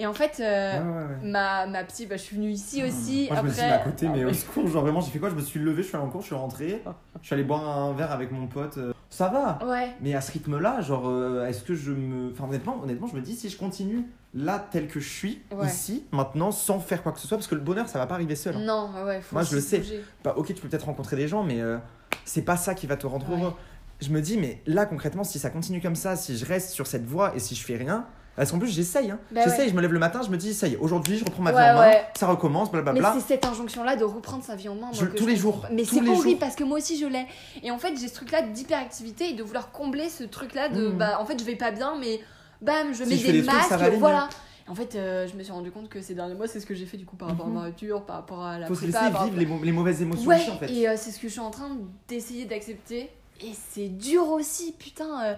Et 0.00 0.06
en 0.06 0.14
fait, 0.14 0.40
euh, 0.40 0.80
Ouais, 0.80 0.86
ouais, 0.88 1.06
ouais. 1.22 1.30
ma, 1.30 1.66
ma 1.66 1.84
psy, 1.84 2.06
bah, 2.06 2.16
je 2.16 2.22
suis 2.22 2.36
venue 2.36 2.48
ici 2.50 2.82
aussi. 2.82 3.26
Moi, 3.30 3.36
je 3.42 3.46
me 3.46 3.50
suis 3.52 3.60
après... 3.60 3.66
mis 3.76 3.80
à 3.80 3.84
côté, 3.84 4.08
mais 4.08 4.22
Ah, 4.24 4.28
au 4.28 4.32
secours, 4.32 4.66
genre 4.66 4.82
vraiment, 4.82 5.00
j'ai 5.02 5.10
fait 5.10 5.18
quoi? 5.18 5.28
Je 5.28 5.34
me 5.34 5.42
suis 5.42 5.60
levé, 5.60 5.82
je 5.82 5.88
suis 5.88 5.96
allé 5.96 6.06
en 6.06 6.08
cours, 6.08 6.22
je 6.22 6.26
suis 6.26 6.34
rentré, 6.34 6.82
je 7.20 7.26
suis 7.26 7.34
allé 7.34 7.44
boire 7.44 7.68
un 7.68 7.92
verre 7.92 8.10
avec 8.10 8.32
mon 8.32 8.46
pote. 8.46 8.78
euh, 8.78 8.94
Ça 9.10 9.28
va 9.28 9.58
Ouais, 9.66 9.90
Mais 10.00 10.14
à 10.14 10.22
ce 10.22 10.32
rythme-là, 10.32 10.80
genre, 10.80 11.06
euh, 11.06 11.46
est-ce 11.46 11.62
que 11.62 11.74
je 11.74 11.92
me. 11.92 12.32
Enfin, 12.32 12.44
honnêtement, 12.44 12.80
honnêtement, 12.82 13.08
je 13.08 13.14
me 13.14 13.20
dis, 13.20 13.36
si 13.36 13.50
je 13.50 13.58
continue 13.58 14.06
là, 14.32 14.64
tel 14.70 14.88
que 14.88 15.00
je 15.00 15.08
suis, 15.08 15.42
Ouais. 15.52 15.66
ici, 15.66 16.04
maintenant, 16.12 16.50
sans 16.50 16.78
faire 16.80 17.02
quoi 17.02 17.12
que 17.12 17.18
ce 17.18 17.28
soit, 17.28 17.36
parce 17.36 17.48
que 17.48 17.54
le 17.56 17.60
bonheur, 17.60 17.86
ça 17.88 17.98
va 17.98 18.06
pas 18.06 18.14
arriver 18.14 18.36
seul. 18.36 18.56
hein. 18.56 18.60
non, 18.64 18.90
ouais, 19.04 19.20
faut 19.20 19.34
Moi, 19.36 19.42
je 19.42 19.54
le 19.54 19.60
sais. 19.60 19.82
Bah, 20.24 20.32
ok, 20.38 20.46
tu 20.46 20.54
peux 20.54 20.68
peut-être 20.68 20.86
rencontrer 20.86 21.16
des 21.16 21.28
gens, 21.28 21.42
mais 21.44 21.60
euh, 21.60 21.76
c'est 22.24 22.42
pas 22.42 22.56
ça 22.56 22.74
qui 22.74 22.86
va 22.86 22.96
te 22.96 23.06
rendre 23.06 23.28
Ouais. 23.30 23.38
heureux. 23.38 23.52
Je 24.00 24.08
me 24.08 24.22
dis, 24.22 24.38
mais 24.38 24.62
là, 24.66 24.86
concrètement, 24.86 25.24
si 25.24 25.38
ça 25.38 25.50
continue 25.50 25.82
comme 25.82 25.94
ça, 25.96 26.16
si 26.16 26.38
je 26.38 26.46
reste 26.46 26.70
sur 26.70 26.86
cette 26.86 27.04
voie 27.04 27.36
et 27.36 27.38
si 27.38 27.54
je 27.54 27.62
fais 27.62 27.76
rien. 27.76 28.06
Parce 28.36 28.52
qu'en 28.52 28.58
plus, 28.58 28.68
j'essaye. 28.68 29.10
Hein. 29.10 29.18
Bah 29.32 29.42
j'essaye, 29.44 29.64
ouais. 29.64 29.68
je 29.70 29.74
me 29.74 29.80
lève 29.82 29.92
le 29.92 29.98
matin, 29.98 30.22
je 30.24 30.30
me 30.30 30.36
dis, 30.36 30.54
ça 30.54 30.66
y 30.66 30.72
est, 30.72 30.76
aujourd'hui, 30.76 31.18
je 31.18 31.24
reprends 31.24 31.42
ma 31.42 31.50
vie 31.50 31.56
Ouais, 31.58 31.70
en 31.70 31.74
main, 31.74 31.80
ouais. 31.88 32.04
ça 32.16 32.26
recommence, 32.26 32.68
Mais 32.72 32.80
blablabla. 32.80 33.14
c'est 33.18 33.26
cette 33.34 33.44
injonction-là 33.44 33.96
de 33.96 34.04
reprendre 34.04 34.42
sa 34.44 34.56
vie 34.56 34.68
en 34.68 34.74
main. 34.74 34.80
moi, 34.86 34.90
Je- 34.94 35.04
tous 35.06 35.24
je 35.24 35.28
les 35.28 35.36
jours, 35.36 35.60
pas. 35.60 35.68
Mais 35.72 35.84
c'est 35.84 36.06
horrible 36.08 36.38
parce 36.38 36.54
que 36.56 36.64
moi 36.64 36.78
aussi 36.78 36.98
je 36.98 37.06
l'ai. 37.06 37.26
Et 37.62 37.70
en 37.70 37.78
fait, 37.78 37.94
j'ai 38.00 38.08
ce 38.08 38.14
truc-là 38.14 38.42
d'hyperactivité 38.42 39.30
et 39.30 39.32
de 39.34 39.42
vouloir 39.42 39.72
combler 39.72 40.08
ce 40.08 40.24
truc-là 40.24 40.68
de 40.70 40.88
Mhm. 40.88 40.98
bah 40.98 41.18
en 41.20 41.26
fait, 41.26 41.38
je 41.38 41.44
vais 41.44 41.56
pas 41.56 41.70
bien, 41.72 41.96
mais 42.00 42.20
bam, 42.62 42.94
je 42.94 43.04
mets 43.04 43.16
des 43.16 43.42
trucs, 43.42 43.44
masques, 43.44 43.72
mieux. 43.92 43.98
voilà. 43.98 44.28
En 44.68 44.74
fait, 44.76 44.94
euh, 44.94 45.26
je 45.26 45.36
me 45.36 45.42
suis 45.42 45.52
rendu 45.52 45.72
compte 45.72 45.88
que 45.88 46.00
ces 46.00 46.14
derniers 46.14 46.34
mois, 46.36 46.46
c'est 46.46 46.60
ce 46.60 46.66
que 46.66 46.74
j'ai 46.76 46.86
fait 46.86 46.96
du 46.96 47.04
coup 47.04 47.16
par 47.16 47.28
rapport 47.28 47.46
à 47.46 47.50
ma 47.50 47.62
rupture, 47.64 48.02
par 48.06 48.16
rapport 48.16 48.44
à 48.44 48.56
la 48.58 48.68
Faut 48.68 48.74
se 48.76 48.82
prépa, 48.84 49.00
laisser 49.00 49.12
par 49.12 49.24
vivre 49.24 49.36
les, 49.36 49.46
mau- 49.46 49.62
les 49.64 49.72
mauvaises 49.72 50.00
émotions 50.00 50.28
Ouais, 50.28 50.36
aussi, 50.36 50.50
en 50.50 50.56
fait. 50.58 50.70
et 50.72 50.88
euh, 50.88 50.94
c'est 50.96 51.10
ce 51.10 51.16
que 51.18 51.26
je 51.26 51.32
suis 51.32 51.40
en 51.40 51.50
train 51.50 51.76
d'essayer 52.06 52.44
d'accepter. 52.44 53.10
Et 53.42 53.50
c'est 53.72 53.88
dur 53.88 54.28
aussi, 54.28 54.72
putain. 54.78 55.24
euh. 55.24 55.34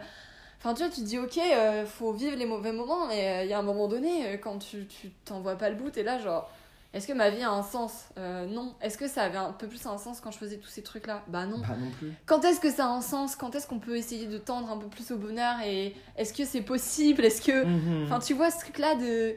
Enfin, 0.64 0.74
tu 0.74 0.82
vois, 0.84 0.92
tu 0.92 1.00
te 1.00 1.06
dis, 1.06 1.18
ok, 1.18 1.38
euh, 1.38 1.84
faut 1.86 2.12
vivre 2.12 2.36
les 2.36 2.46
mauvais 2.46 2.70
moments, 2.72 3.08
mais 3.08 3.40
euh, 3.40 3.44
il 3.44 3.50
y 3.50 3.52
a 3.52 3.58
un 3.58 3.62
moment 3.62 3.88
donné, 3.88 4.26
euh, 4.28 4.36
quand 4.36 4.58
tu 4.58 4.86
tu 4.86 5.10
t'en 5.24 5.40
vois 5.40 5.56
pas 5.56 5.68
le 5.70 5.74
bout, 5.74 5.90
t'es 5.90 6.04
là, 6.04 6.18
genre, 6.18 6.48
est-ce 6.94 7.08
que 7.08 7.12
ma 7.12 7.30
vie 7.30 7.42
a 7.42 7.50
un 7.50 7.62
sens? 7.64 8.04
Euh, 8.18 8.46
Non. 8.46 8.74
Est-ce 8.80 8.96
que 8.96 9.08
ça 9.08 9.22
avait 9.22 9.38
un 9.38 9.52
peu 9.52 9.66
plus 9.66 9.84
un 9.86 9.98
sens 9.98 10.20
quand 10.20 10.30
je 10.30 10.38
faisais 10.38 10.58
tous 10.58 10.68
ces 10.68 10.82
trucs-là? 10.82 11.22
Bah 11.26 11.46
non. 11.46 11.58
Bah 11.58 11.74
non 11.76 11.90
plus. 11.98 12.12
Quand 12.26 12.44
est-ce 12.44 12.60
que 12.60 12.70
ça 12.70 12.84
a 12.86 12.88
un 12.90 13.00
sens? 13.00 13.34
Quand 13.34 13.54
est-ce 13.56 13.66
qu'on 13.66 13.78
peut 13.80 13.96
essayer 13.96 14.26
de 14.26 14.38
tendre 14.38 14.70
un 14.70 14.76
peu 14.76 14.86
plus 14.88 15.10
au 15.10 15.16
bonheur 15.16 15.56
Et 15.66 15.96
est-ce 16.16 16.32
que 16.32 16.44
c'est 16.44 16.60
possible? 16.62 17.24
Est-ce 17.24 17.42
que. 17.42 17.64
Mhm. 17.64 18.04
Enfin, 18.04 18.20
tu 18.20 18.34
vois 18.34 18.50
ce 18.50 18.60
truc-là 18.60 18.94
de 18.96 19.34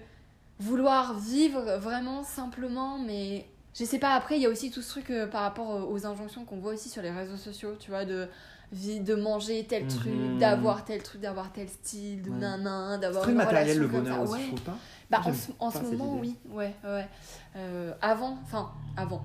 vouloir 0.59 1.17
vivre 1.17 1.77
vraiment 1.77 2.23
simplement, 2.23 2.97
mais 2.99 3.45
je 3.73 3.83
sais 3.83 3.99
pas. 3.99 4.13
Après, 4.13 4.35
il 4.35 4.41
y 4.41 4.45
a 4.45 4.49
aussi 4.49 4.69
tout 4.69 4.81
ce 4.81 4.89
truc 4.89 5.09
euh, 5.09 5.25
par 5.27 5.41
rapport 5.41 5.71
euh, 5.75 5.81
aux 5.89 6.05
injonctions 6.05 6.45
qu'on 6.45 6.57
voit 6.57 6.73
aussi 6.73 6.89
sur 6.89 7.01
les 7.01 7.11
réseaux 7.11 7.37
sociaux, 7.37 7.75
tu 7.79 7.89
vois, 7.89 8.05
de 8.05 8.27
vie, 8.71 8.99
de 8.99 9.15
manger 9.15 9.65
tel 9.67 9.87
truc, 9.87 10.13
Mhm. 10.13 10.37
d'avoir 10.39 10.85
tel 10.85 11.01
truc, 11.03 11.21
d'avoir 11.21 11.51
tel 11.51 11.69
style, 11.69 12.21
de 12.23 12.29
Ouais. 12.31 12.37
nanan, 12.37 12.99
d'avoir 12.99 13.23
très 13.23 13.31
une 13.31 13.37
matériel 13.37 13.79
le 13.79 13.87
bonheur 13.87 14.17
comme 14.17 14.27
ça. 14.27 14.33
aussi, 14.33 14.49
Ouais. 14.51 14.59
pas. 14.65 14.77
Bah, 15.09 15.21
en 15.25 15.33
ce, 15.33 15.51
en 15.59 15.71
ce 15.71 15.77
pas 15.79 15.83
moment, 15.83 16.17
idée. 16.23 16.35
oui, 16.47 16.53
ouais, 16.55 16.73
ouais. 16.83 17.07
Euh, 17.57 17.93
avant, 18.01 18.37
enfin, 18.43 18.71
avant, 18.97 19.23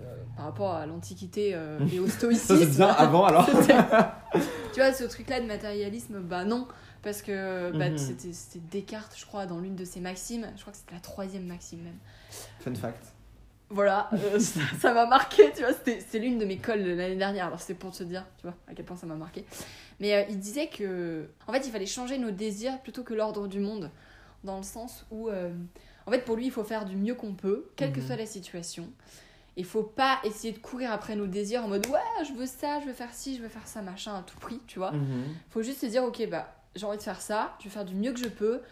euh, 0.00 0.04
par 0.36 0.46
rapport 0.46 0.74
à 0.74 0.86
l'Antiquité 0.86 1.52
euh, 1.54 1.78
et 1.92 2.00
au 2.00 2.06
Ça, 2.08 2.12
stoïcisme. 2.14 2.56
c'est 2.58 2.66
bien 2.76 2.88
avant 2.98 3.24
alors. 3.26 3.48
Tu 4.72 4.78
vois, 4.80 4.92
ce 4.92 5.04
truc-là 5.04 5.40
de 5.40 5.46
matérialisme, 5.46 6.20
bah 6.20 6.44
non. 6.44 6.66
Parce 7.02 7.22
que 7.22 7.72
bah, 7.76 7.88
Mhm. 7.90 7.98
c'était 7.98 8.32
c'était 8.32 8.60
Descartes, 8.70 9.14
je 9.16 9.24
crois, 9.24 9.46
dans 9.46 9.58
l'une 9.58 9.74
de 9.74 9.84
ses 9.84 10.00
maximes. 10.00 10.46
Je 10.56 10.60
crois 10.60 10.72
que 10.72 10.78
c'était 10.78 10.94
la 10.94 11.00
troisième 11.00 11.46
maxime 11.46 11.80
même. 11.82 11.96
Fun 12.60 12.74
fact. 12.74 13.14
Voilà, 13.70 14.10
euh, 14.12 14.38
ça 14.80 14.92
m'a 14.92 15.06
marqué, 15.06 15.52
tu 15.54 15.62
vois. 15.62 15.72
c'était- 15.72 16.00
C'est 16.00 16.18
l'une 16.18 16.38
de 16.38 16.44
mes 16.44 16.58
colles 16.58 16.82
de 16.84 16.90
l'année 16.92 17.16
dernière. 17.16 17.46
Alors 17.46 17.60
c'est 17.60 17.74
pour 17.74 17.92
te 17.92 18.02
dire, 18.02 18.26
tu 18.38 18.42
vois, 18.46 18.56
à 18.68 18.74
quel 18.74 18.84
point 18.84 18.96
ça 18.96 19.06
m'a 19.06 19.14
marqué. 19.14 19.44
Mais 20.00 20.14
euh, 20.14 20.24
il 20.28 20.38
disait 20.38 20.66
que, 20.68 21.28
en 21.46 21.52
fait, 21.52 21.66
il 21.66 21.70
fallait 21.70 21.86
changer 21.86 22.18
nos 22.18 22.30
désirs 22.30 22.80
plutôt 22.82 23.02
que 23.04 23.14
l'ordre 23.14 23.46
du 23.48 23.60
monde. 23.60 23.90
Dans 24.44 24.56
le 24.56 24.62
sens 24.62 25.04
où, 25.10 25.28
euh, 25.28 25.52
en 26.06 26.10
fait, 26.10 26.24
pour 26.24 26.34
lui, 26.36 26.46
il 26.46 26.50
faut 26.50 26.64
faire 26.64 26.84
du 26.86 26.96
mieux 26.96 27.14
qu'on 27.14 27.34
peut, 27.34 27.70
quelle 27.76 27.92
que 27.92 28.00
Mhm. 28.00 28.06
soit 28.06 28.16
la 28.16 28.26
situation. 28.26 28.88
Il 29.56 29.64
faut 29.66 29.82
pas 29.82 30.18
essayer 30.24 30.52
de 30.54 30.58
courir 30.58 30.90
après 30.92 31.14
nos 31.16 31.26
désirs 31.26 31.64
en 31.64 31.68
mode 31.68 31.86
ouais, 31.88 32.24
je 32.26 32.32
veux 32.32 32.46
ça, 32.46 32.80
je 32.80 32.86
veux 32.86 32.92
faire 32.94 33.12
ci, 33.12 33.36
je 33.36 33.42
veux 33.42 33.48
faire 33.48 33.66
ça, 33.66 33.82
machin, 33.82 34.14
à 34.16 34.22
tout 34.22 34.38
prix, 34.38 34.60
tu 34.66 34.78
vois 34.78 34.92
Mhm. 34.92 35.24
faut 35.50 35.60
juste 35.62 35.80
se 35.82 35.86
dire 35.86 36.02
ok 36.04 36.26
bah 36.30 36.54
j'ai 36.76 36.86
envie 36.86 36.96
de 36.96 37.02
faire 37.02 37.20
ça 37.20 37.54
je 37.58 37.64
vais 37.64 37.70
faire 37.70 37.84
du 37.84 37.94
mieux 37.96 38.12
que 38.12 38.20
je 38.20 38.28
peux 38.28 38.62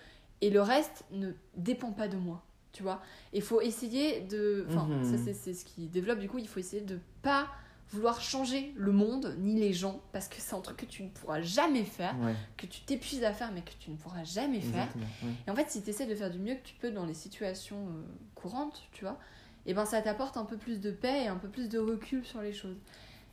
et 0.41 0.51
le 0.51 0.63
reste 0.63 1.05
ne 1.11 1.33
dépend 1.57 1.91
pas 1.91 2.07
de 2.09 2.17
moi 2.17 2.43
tu 2.79 2.85
vois. 2.85 3.03
Il 3.33 3.43
faut 3.43 3.61
essayer 3.61 4.21
de 4.21 4.65
enfin 4.69 4.87
Mhm. 4.87 5.05
ça 5.05 5.19
c'est- 5.25 5.35
c'est 5.35 5.53
ce 5.53 5.65
qui 5.65 5.89
développe 5.89 6.21
du 6.21 6.29
coup 6.29 6.39
il 6.39 6.47
faut 6.47 6.61
essayer 6.61 6.81
de 6.81 7.01
pas 7.23 7.49
vouloir 7.91 8.21
changer 8.21 8.73
le 8.77 8.93
monde 8.93 9.35
ni 9.41 9.59
les 9.59 9.73
gens 9.73 10.01
parce 10.13 10.29
que 10.29 10.37
c'est 10.39 10.55
un 10.55 10.61
truc 10.61 10.77
que 10.77 10.87
tu 10.87 11.03
ne 11.03 11.09
pourras 11.09 11.41
jamais 11.43 11.83
faire 11.83 12.15
Ouais, 12.21 12.35
que 12.57 12.67
tu 12.67 12.83
t'épuises 12.83 13.25
à 13.25 13.33
faire 13.33 13.51
mais 13.53 13.63
que 13.63 13.73
tu 13.81 13.91
ne 13.91 13.97
pourras 13.97 14.23
jamais 14.23 14.61
faire. 14.61 14.87
Ouais. 14.97 15.31
et 15.47 15.51
en 15.51 15.57
fait 15.57 15.69
si 15.71 15.83
tu 15.83 15.91
essaies 15.91 16.07
de 16.07 16.15
faire 16.15 16.31
du 16.31 16.39
mieux 16.39 16.55
que 16.55 16.63
tu 16.63 16.75
peux 16.81 16.93
dans 16.93 17.05
les 17.05 17.15
situations 17.15 17.79
euh, 17.89 18.03
courantes 18.37 18.83
tu 18.93 19.05
vois 19.05 19.19
et 19.67 19.75
ben 19.75 19.85
ça 19.85 20.01
t'apporte 20.03 20.37
un 20.37 20.45
peu 20.45 20.57
plus 20.57 20.81
de 20.81 20.93
paix 20.93 21.25
et 21.25 21.27
un 21.27 21.37
peu 21.37 21.49
plus 21.49 21.69
de 21.69 21.79
recul 21.81 22.25
sur 22.25 22.41
les 22.43 22.53
choses. 22.53 22.77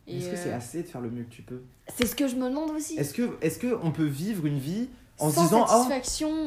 Est-ce 0.07 0.29
que 0.31 0.35
c'est 0.35 0.51
euh, 0.53 0.57
assez 0.57 0.81
de 0.83 0.87
faire 0.87 1.01
le 1.01 1.09
mieux 1.11 1.23
que 1.23 1.33
tu 1.33 1.43
peux? 1.43 1.61
c'est 1.95 2.05
ce 2.07 2.15
que 2.15 2.27
je 2.27 2.35
me 2.35 2.49
demande 2.49 2.71
aussi. 2.71 2.95
Est-ce 2.97 3.13
que, 3.13 3.37
est 3.41 3.59
que 3.59 3.77
on 3.83 3.91
peut 3.91 4.05
vivre 4.05 4.45
une 4.47 4.59
vie 4.59 4.89
en 5.19 5.29
se 5.29 5.39
disant 5.39 5.65
oh, 5.69 5.85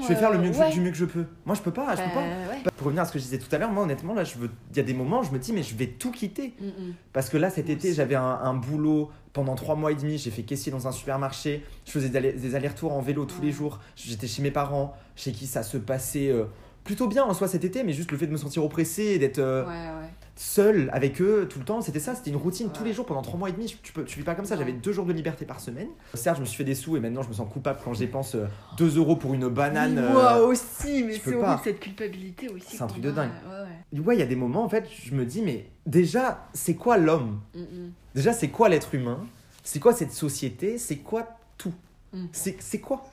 je 0.03 0.09
vais 0.09 0.15
faire 0.15 0.31
le 0.31 0.39
mieux 0.39 0.51
que, 0.51 0.57
euh, 0.57 0.61
ouais. 0.61 0.71
du 0.73 0.81
mieux 0.81 0.91
que 0.91 0.97
je 0.97 1.05
peux 1.07 1.25
Moi 1.47 1.55
je 1.55 1.63
peux 1.63 1.71
pas, 1.73 1.97
je 1.97 2.03
peux 2.03 2.11
pas. 2.11 2.21
ouais. 2.21 2.63
Pour 2.77 2.87
revenir 2.87 3.03
à 3.03 3.07
ce 3.07 3.13
que 3.13 3.19
je 3.19 3.25
disais 3.25 3.39
tout 3.39 3.49
à 3.55 3.59
l'heure, 3.59 3.71
moi 3.73 3.83
honnêtement 3.85 4.13
là, 4.15 4.25
je 4.25 4.37
veux, 4.37 4.51
il 4.71 4.77
y 4.77 4.81
a 4.81 4.83
des 4.83 4.93
moments, 4.95 5.21
où 5.21 5.25
je 5.25 5.31
me 5.31 5.39
dis 5.39 5.53
mais 5.53 5.63
je 5.63 5.75
vais 5.75 5.87
tout 5.87 6.11
quitter 6.11 6.53
Mm, 6.61 6.67
mm. 6.67 6.95
parce 7.13 7.29
que 7.31 7.37
là 7.39 7.49
cet 7.51 7.67
Moi 7.67 7.75
été 7.75 7.95
j'avais 7.95 8.15
un, 8.15 8.23
un 8.43 8.55
boulot 8.55 9.11
pendant 9.33 9.55
trois 9.55 9.75
mois 9.77 9.93
et 9.93 9.95
demi, 9.95 10.19
j'ai 10.19 10.31
fait 10.31 10.43
caissier 10.43 10.71
dans 10.73 10.87
un 10.89 10.93
supermarché, 10.93 11.65
je 11.87 11.91
faisais 11.93 12.09
des 12.09 12.17
allers- 12.19 12.33
des 12.35 12.55
allers-retours 12.55 12.93
en 12.93 13.01
vélo 13.01 13.25
tous 13.25 13.41
les 13.41 13.53
jours, 13.53 13.79
j'étais 13.97 14.27
chez 14.27 14.43
mes 14.43 14.51
parents, 14.51 14.95
chez 15.17 15.33
qui 15.33 15.47
ça 15.47 15.63
se 15.63 15.77
passait 15.79 16.29
euh, 16.29 16.45
plutôt 16.85 17.07
bien 17.07 17.25
en 17.25 17.35
soi 17.35 17.49
cet 17.49 17.65
été, 17.65 17.85
mais 17.85 17.93
juste 17.93 18.11
le 18.13 18.19
fait 18.19 18.27
de 18.27 18.33
me 18.33 18.37
sentir 18.39 18.65
oppressé 18.65 19.03
et 19.05 19.19
d'être 19.19 19.39
euh, 19.39 19.65
Ouais, 19.65 19.71
ouais. 19.71 20.09
Seul 20.41 20.89
avec 20.93 21.21
eux 21.21 21.49
tout 21.51 21.59
le 21.59 21.65
temps, 21.65 21.81
c'était 21.81 21.99
ça, 21.99 22.15
c'était 22.15 22.31
une 22.31 22.37
routine 22.37 22.71
tous 22.73 22.85
les 22.85 22.93
jours 22.93 23.05
pendant 23.05 23.23
trois 23.23 23.39
mois 23.39 23.49
et 23.49 23.53
demi. 23.53 23.77
Tu 23.83 23.93
peux, 23.93 24.05
tu 24.05 24.19
vis 24.21 24.25
pas 24.25 24.37
comme 24.37 24.45
ça. 24.45 24.57
J'avais 24.57 24.73
deux 24.73 24.93
jours 24.93 25.05
de 25.05 25.13
liberté 25.13 25.45
par 25.45 25.59
semaine. 25.61 25.89
Certes, 26.15 26.37
je 26.37 26.43
me 26.43 26.47
suis 26.47 26.57
fait 26.57 26.65
des 26.65 26.77
sous 26.77 26.97
et 26.97 27.01
maintenant 27.01 27.23
je 27.23 27.29
me 27.29 27.35
sens 27.35 27.53
coupable 27.53 27.81
quand 27.85 27.93
je 27.93 27.99
dépense 27.99 28.37
2 28.77 28.97
euros 28.99 29.17
pour 29.17 29.35
une 29.35 29.49
banane. 29.49 29.99
Oui, 29.99 30.05
euh, 30.05 30.13
Moi 30.13 30.43
aussi, 30.47 31.03
mais 31.03 31.15
c'est 31.15 31.33
pas. 31.33 31.39
horrible 31.39 31.61
cette 31.65 31.81
culpabilité 31.81 32.49
aussi. 32.49 32.77
C'est 32.77 32.83
un 32.83 32.87
truc 32.87 33.03
de 33.03 33.11
dingue. 33.11 33.31
Ouais, 33.51 33.99
ouais. 33.99 34.01
Ouais, 34.01 34.17
il 34.17 34.21
y 34.21 34.23
a 34.23 34.27
des 34.27 34.37
moments 34.37 34.63
en 34.65 34.69
fait, 34.69 34.89
je 35.05 35.15
me 35.15 35.25
dis 35.25 35.43
mais 35.43 35.69
déjà, 35.87 36.47
c'est 36.53 36.75
quoi 36.77 36.99
l'homme? 36.99 37.41
Mm, 37.55 37.61
mm. 37.61 37.93
Déjà, 38.15 38.33
c'est 38.33 38.49
quoi 38.49 38.69
l'être 38.69 38.95
humain? 38.95 39.27
C'est 39.65 39.81
quoi 39.81 39.93
cette 39.93 40.13
société? 40.13 40.79
C'est 40.79 40.99
quoi 40.99 41.27
tout? 41.57 41.75
Mm. 42.13 42.27
C'est 42.33 42.57
c'est 42.63 42.79
quoi? 42.81 43.11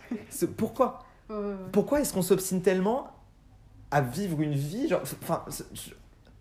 Pourquoi? 0.57 1.03
Ouais. 1.29 1.55
Pourquoi 1.71 2.01
est-ce 2.01 2.13
qu'on 2.13 2.21
s'obstine 2.21 2.61
tellement 2.61 3.07
à 3.89 4.01
vivre 4.01 4.41
une 4.41 4.53
vie 4.53 4.88
genre, 4.88 5.01
Enfin, 5.23 5.43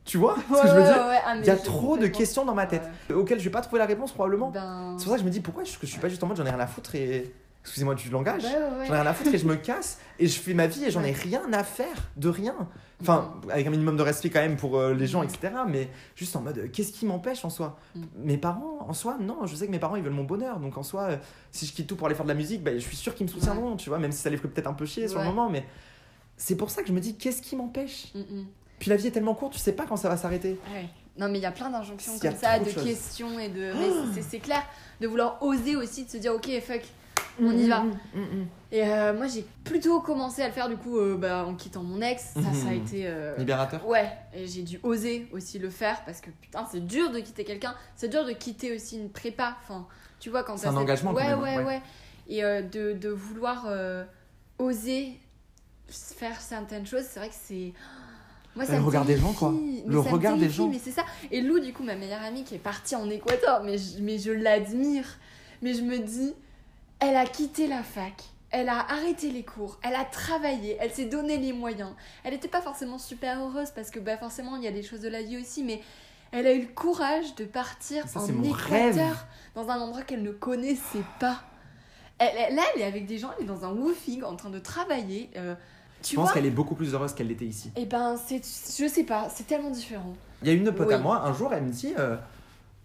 tu 0.04 0.18
vois 0.18 0.36
ce 0.48 0.52
Ouais, 0.52 0.60
que 0.62 0.68
je 0.68 0.72
veux 0.74 0.80
ouais, 0.80 0.86
dire 0.86 1.06
ouais, 1.06 1.20
ah, 1.24 1.36
Il 1.36 1.46
y 1.46 1.50
a 1.50 1.56
trop 1.56 1.96
de 1.96 2.06
questions 2.06 2.44
dans 2.44 2.54
ma 2.54 2.66
tête 2.66 2.82
auxquelles 3.12 3.38
je 3.38 3.44
vais 3.44 3.50
pas 3.50 3.62
trouver 3.62 3.78
la 3.78 3.86
réponse 3.86 4.12
probablement. 4.12 4.50
Ben... 4.50 4.96
C'est 4.98 5.04
pour 5.04 5.12
ça 5.12 5.16
que 5.16 5.22
je 5.22 5.26
me 5.26 5.32
dis 5.32 5.40
pourquoi 5.40 5.62
est-ce 5.62 5.78
que 5.78 5.86
je 5.86 5.92
suis 5.92 6.00
pas 6.00 6.08
juste 6.08 6.22
en 6.22 6.26
mode 6.26 6.36
j'en 6.36 6.46
ai 6.46 6.50
rien 6.50 6.60
à 6.60 6.66
foutre 6.66 6.94
et. 6.94 7.32
Excusez-moi 7.62 7.94
du 7.94 8.10
langage. 8.10 8.42
J'en 8.42 8.82
ai 8.84 8.90
rien 8.90 9.06
à 9.06 9.14
foutre 9.14 9.32
et 9.34 9.38
je 9.38 9.46
me 9.46 9.56
casse 9.56 9.98
et 10.18 10.26
je 10.26 10.38
fais 10.38 10.52
ma 10.52 10.66
vie 10.66 10.84
et 10.84 10.90
j'en 10.90 11.02
ai 11.02 11.12
rien 11.12 11.50
à 11.54 11.64
faire 11.64 11.96
de 12.18 12.28
rien. 12.28 12.54
Enfin, 13.00 13.32
avec 13.50 13.66
un 13.66 13.70
minimum 13.70 13.96
de 13.96 14.02
respect 14.02 14.28
quand 14.28 14.40
même 14.40 14.56
pour 14.56 14.76
euh, 14.76 14.92
les 14.92 15.06
gens, 15.06 15.22
etc. 15.22 15.48
Mais 15.66 15.88
juste 16.14 16.36
en 16.36 16.42
mode 16.42 16.58
euh, 16.58 16.68
qu'est-ce 16.70 16.92
qui 16.92 17.06
m'empêche 17.06 17.42
en 17.42 17.48
soi? 17.48 17.78
Mhm. 17.94 18.06
Mes 18.18 18.36
parents, 18.36 18.84
en 18.86 18.92
soi, 18.92 19.16
non. 19.18 19.46
Je 19.46 19.56
sais 19.56 19.64
que 19.66 19.70
mes 19.70 19.78
parents 19.78 19.96
ils 19.96 20.02
veulent 20.02 20.12
mon 20.12 20.24
bonheur. 20.24 20.60
Donc 20.60 20.76
en 20.76 20.82
soi, 20.82 21.02
euh, 21.04 21.16
si 21.52 21.64
je 21.64 21.72
quitte 21.72 21.86
tout 21.86 21.96
pour 21.96 22.06
aller 22.06 22.14
faire 22.14 22.26
de 22.26 22.30
la 22.30 22.34
musique, 22.36 22.62
bah, 22.62 22.72
je 22.74 22.80
suis 22.80 22.96
sûr 22.96 23.14
qu'ils 23.14 23.24
me 23.24 23.30
soutiendront, 23.32 23.76
tu 23.76 23.88
vois, 23.88 23.98
même 23.98 24.12
si 24.12 24.18
ça 24.18 24.28
les 24.28 24.36
ferait 24.36 24.50
peut-être 24.50 24.68
un 24.68 24.74
peu 24.74 24.84
chier 24.84 25.08
sur 25.08 25.20
le 25.20 25.24
moment. 25.24 25.48
Mais 25.48 25.64
c'est 26.36 26.56
pour 26.56 26.68
ça 26.68 26.82
que 26.82 26.88
je 26.88 26.92
me 26.92 27.00
dis 27.00 27.16
qu'est-ce 27.16 27.40
qui 27.40 27.56
m'empêche? 27.56 28.12
Mm, 28.14 28.18
mm. 28.18 28.46
Puis 28.84 28.90
la 28.90 28.96
vie 28.98 29.06
est 29.06 29.12
tellement 29.12 29.32
courte, 29.34 29.54
tu 29.54 29.58
sais 29.58 29.72
pas 29.72 29.86
quand 29.86 29.96
ça 29.96 30.10
va 30.10 30.18
s'arrêter. 30.18 30.60
Ouais. 30.74 30.84
Non, 31.16 31.30
mais 31.30 31.38
il 31.38 31.40
y 31.40 31.46
a 31.46 31.52
plein 31.52 31.70
d'injonctions 31.70 32.18
comme 32.18 32.36
ça, 32.36 32.58
de 32.58 32.68
questions 32.70 33.38
et 33.38 33.48
de. 33.48 33.72
mais 33.72 33.88
c'est- 34.14 34.20
c'est 34.28 34.38
clair, 34.40 34.62
de 35.00 35.06
vouloir 35.06 35.42
oser 35.42 35.74
aussi, 35.74 36.04
de 36.04 36.10
se 36.10 36.18
dire 36.18 36.34
ok, 36.34 36.50
fuck, 36.60 36.82
on 37.40 37.50
y 37.56 37.66
va. 37.66 37.80
Mhm, 37.80 37.94
mhm. 38.14 38.46
Et 38.72 38.82
euh, 38.86 39.14
moi, 39.14 39.26
j'ai 39.26 39.46
plutôt 39.64 40.02
commencé 40.02 40.42
à 40.42 40.48
le 40.48 40.52
faire 40.52 40.68
du 40.68 40.76
coup 40.76 40.98
euh, 40.98 41.16
bah, 41.16 41.46
en 41.46 41.54
quittant 41.54 41.82
mon 41.82 42.02
ex. 42.02 42.32
Ça, 42.34 42.42
ça 42.42 42.68
a 42.68 42.72
Mhm. 42.72 42.82
été. 42.84 43.06
euh, 43.06 43.34
Libérateur. 43.38 43.88
Ouais, 43.88 44.10
et 44.34 44.46
j'ai 44.46 44.60
dû 44.60 44.78
oser 44.82 45.26
aussi 45.32 45.58
le 45.58 45.70
faire 45.70 46.04
parce 46.04 46.20
que 46.20 46.28
putain, 46.42 46.66
c'est 46.70 46.84
dur 46.86 47.10
de 47.10 47.20
quitter 47.20 47.44
quelqu'un, 47.44 47.74
c'est 47.96 48.08
dur 48.08 48.26
de 48.26 48.32
quitter 48.32 48.76
aussi 48.76 48.98
une 48.98 49.08
prépa. 49.08 49.56
Enfin, 49.62 49.86
tu 50.20 50.28
vois, 50.28 50.42
quand 50.42 50.58
C'est 50.58 50.64
t'as 50.64 50.68
un 50.68 50.72
cette- 50.72 50.80
engagement 50.82 51.14
quand 51.14 51.20
Ouais, 51.20 51.28
même, 51.28 51.40
ouais, 51.40 51.56
ouais. 51.56 51.64
ouais. 51.64 51.82
Et 52.28 52.44
euh, 52.44 52.60
de, 52.60 52.92
de 52.92 53.08
vouloir 53.08 53.64
euh, 53.66 54.04
oser 54.58 55.18
faire 55.88 56.40
certaines 56.40 56.86
choses, 56.86 57.04
c'est 57.08 57.20
vrai 57.20 57.28
que 57.30 57.34
c'est. 57.40 57.72
Moi, 58.56 58.64
Le 58.68 58.78
me 58.78 58.84
regard 58.84 59.04
des 59.04 59.16
gens, 59.16 59.32
quoi. 59.32 59.50
Mais 59.52 59.82
Le 59.86 60.02
ça 60.02 60.10
regard 60.10 60.36
des 60.36 60.48
gens. 60.48 60.68
Mais 60.68 60.78
c'est 60.82 60.92
ça. 60.92 61.04
Et 61.30 61.40
Lou, 61.40 61.58
du 61.60 61.72
coup, 61.72 61.82
ma 61.82 61.96
meilleure 61.96 62.22
amie 62.22 62.44
qui 62.44 62.54
est 62.54 62.58
partie 62.58 62.94
en 62.96 63.08
Équateur, 63.10 63.62
mais 63.64 63.78
je, 63.78 64.00
mais 64.00 64.18
je 64.18 64.30
l'admire. 64.30 65.06
Mais 65.62 65.74
je 65.74 65.82
me 65.82 65.98
dis, 65.98 66.34
elle 67.00 67.16
a 67.16 67.26
quitté 67.26 67.66
la 67.66 67.82
fac. 67.82 68.22
Elle 68.50 68.68
a 68.68 68.78
arrêté 68.88 69.32
les 69.32 69.42
cours, 69.42 69.80
elle 69.82 69.96
a 69.96 70.04
travaillé, 70.04 70.76
elle 70.78 70.92
s'est 70.92 71.06
donné 71.06 71.38
les 71.38 71.52
moyens. 71.52 71.90
Elle 72.22 72.34
n'était 72.34 72.46
pas 72.46 72.60
forcément 72.62 72.98
super 72.98 73.40
heureuse 73.42 73.72
parce 73.74 73.90
que 73.90 73.98
bah, 73.98 74.16
forcément 74.16 74.54
il 74.54 74.62
y 74.62 74.68
a 74.68 74.70
des 74.70 74.84
choses 74.84 75.00
de 75.00 75.08
la 75.08 75.22
vie 75.22 75.38
aussi, 75.38 75.64
mais 75.64 75.80
elle 76.30 76.46
a 76.46 76.52
eu 76.54 76.60
le 76.60 76.68
courage 76.68 77.34
de 77.34 77.46
partir 77.46 78.06
Ça, 78.06 78.20
en 78.20 78.26
Équateur, 78.44 79.26
dans 79.56 79.70
un 79.70 79.80
endroit 79.80 80.02
qu'elle 80.02 80.22
ne 80.22 80.30
connaissait 80.30 81.02
pas. 81.18 81.42
Elle, 82.18 82.28
elle- 82.38 82.54
là, 82.54 82.62
elle 82.76 82.82
est 82.82 82.84
avec 82.84 83.06
des 83.06 83.18
gens, 83.18 83.30
elle 83.36 83.44
est 83.44 83.48
dans 83.48 83.64
un 83.64 83.72
woofing 83.72 84.22
en 84.22 84.36
train 84.36 84.50
de 84.50 84.60
travailler. 84.60 85.30
euh, 85.34 85.56
Je 86.04 86.10
Tu 86.10 86.16
pense 86.16 86.26
vois 86.26 86.34
qu'elle 86.34 86.46
est 86.46 86.50
beaucoup 86.50 86.74
plus 86.74 86.92
heureuse 86.92 87.14
qu'elle 87.14 87.28
l'était 87.28 87.46
ici. 87.46 87.72
Et 87.76 87.86
ben, 87.86 88.16
c'est, 88.26 88.36
je 88.44 88.88
sais 88.88 89.04
pas, 89.04 89.28
c'est 89.34 89.46
tellement 89.46 89.70
différent. 89.70 90.14
Il 90.42 90.48
y 90.48 90.50
a 90.50 90.54
une 90.54 90.70
pote 90.70 90.92
à 90.92 90.96
Oui. 90.96 91.02
moi, 91.02 91.22
un 91.24 91.32
jour, 91.32 91.52
elle 91.54 91.64
me 91.64 91.70
dit 91.72 91.94
euh, 91.98 92.16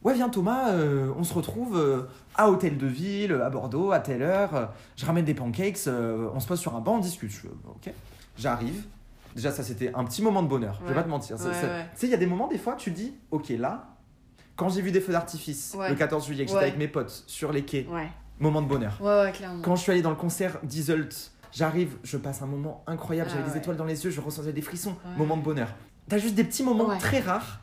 Ouais, 0.03 0.13
viens 0.13 0.29
Thomas, 0.29 0.69
euh, 0.71 1.11
on 1.17 1.25
se 1.25 1.33
retrouve 1.33 1.77
euh, 1.77 2.03
à 2.35 2.49
Hôtel 2.49 2.77
de 2.77 2.87
Ville, 2.87 3.33
à 3.33 3.49
Bordeaux, 3.49 3.91
à 3.91 3.99
telle 3.99 4.21
heure. 4.21 4.71
je 4.95 5.05
ramène 5.05 5.25
des 5.25 5.33
pancakes, 5.33 5.79
euh, 5.87 6.29
on 6.33 6.39
se 6.39 6.47
pose 6.47 6.59
sur 6.59 6.75
un 6.75 6.79
banc, 6.79 6.95
on 6.95 6.99
discute. 6.99 7.31
Je 7.31 7.47
ok. 7.47 7.93
J'arrive. 8.37 8.83
Déjà, 9.35 9.51
ça, 9.51 9.63
c'était 9.63 9.91
un 9.93 10.05
petit 10.05 10.21
moment 10.21 10.41
de 10.41 10.47
bonheur. 10.47 10.75
Je 10.79 10.83
vais 10.85 10.89
Ouais. 10.91 10.95
pas 10.95 11.03
te 11.03 11.09
mentir. 11.09 11.35
Ouais, 11.37 11.45
ouais. 11.47 11.51
Tu 11.93 11.99
sais, 11.99 12.07
il 12.07 12.11
y 12.11 12.13
a 12.13 12.17
des 12.17 12.25
moments, 12.25 12.47
des 12.47 12.57
fois, 12.57 12.75
tu 12.75 12.91
dis 12.91 13.13
Ok, 13.31 13.49
là, 13.49 13.89
quand 14.55 14.69
j'ai 14.69 14.81
vu 14.81 14.91
des 14.91 15.01
feux 15.01 15.11
d'artifice 15.11 15.75
Ouais. 15.77 15.89
le 15.89 15.95
14 15.95 16.25
juillet, 16.25 16.45
que 16.45 16.49
j'étais 16.51 16.59
Ouais. 16.59 16.67
avec 16.67 16.77
mes 16.79 16.87
potes 16.87 17.23
sur 17.27 17.51
les 17.51 17.63
quais, 17.63 17.85
Ouais. 17.91 18.07
moment 18.39 18.61
de 18.61 18.67
bonheur. 18.67 18.97
Ouais, 19.01 19.23
ouais, 19.23 19.31
clairement. 19.33 19.61
Quand 19.61 19.75
je 19.75 19.81
suis 19.81 19.91
allé 19.91 20.01
dans 20.01 20.09
le 20.09 20.15
concert 20.15 20.57
d'Isolt, 20.63 21.31
j'arrive, 21.51 21.97
je 22.03 22.17
passe 22.17 22.41
un 22.41 22.45
moment 22.47 22.83
incroyable, 22.87 23.29
Ah 23.31 23.35
j'avais 23.35 23.47
des 23.47 23.53
ouais. 23.53 23.59
étoiles 23.59 23.77
dans 23.77 23.85
les 23.85 24.03
yeux, 24.05 24.11
je 24.11 24.21
ressentais 24.21 24.53
des 24.53 24.61
frissons, 24.61 24.91
Ouais. 25.05 25.17
moment 25.17 25.37
de 25.37 25.43
bonheur. 25.43 25.73
T'as 26.07 26.17
juste 26.17 26.35
des 26.35 26.43
petits 26.43 26.63
moments 26.63 26.87
Ouais. 26.87 26.97
très 26.97 27.19
rares 27.19 27.59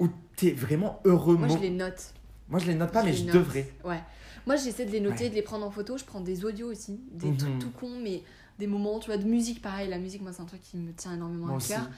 où 0.00 0.08
t'es 0.36 0.52
vraiment 0.52 1.00
heureux. 1.04 1.36
Moi, 1.36 1.48
mo- 1.48 1.56
je 1.56 1.60
les 1.62 1.70
note. 1.70 2.14
Moi, 2.48 2.58
je 2.60 2.66
les 2.66 2.74
note 2.74 2.92
pas, 2.92 3.02
mais 3.02 3.12
je 3.12 3.24
note. 3.24 3.34
devrais. 3.34 3.72
Ouais. 3.84 4.00
Moi, 4.46 4.56
j'essaie 4.56 4.84
de 4.84 4.90
les 4.90 5.00
noter, 5.00 5.30
de 5.30 5.34
les 5.34 5.42
prendre 5.42 5.64
en 5.66 5.70
photo. 5.70 5.96
Je 5.96 6.04
prends 6.04 6.20
des 6.20 6.44
audios 6.44 6.70
aussi, 6.70 7.00
des 7.12 7.28
Mhm. 7.28 7.36
trucs 7.36 7.58
tout 7.58 7.70
cons, 7.70 7.98
mais 8.02 8.22
des 8.58 8.66
moments, 8.66 8.98
tu 8.98 9.06
vois, 9.06 9.16
de 9.16 9.24
musique, 9.24 9.62
pareil. 9.62 9.88
La 9.88 9.98
musique, 9.98 10.20
moi, 10.22 10.32
c'est 10.32 10.42
un 10.42 10.46
truc 10.46 10.60
qui 10.62 10.76
me 10.76 10.92
tient 10.92 11.14
énormément 11.14 11.46
Moi 11.46 11.56
à 11.58 11.66
cœur. 11.66 11.88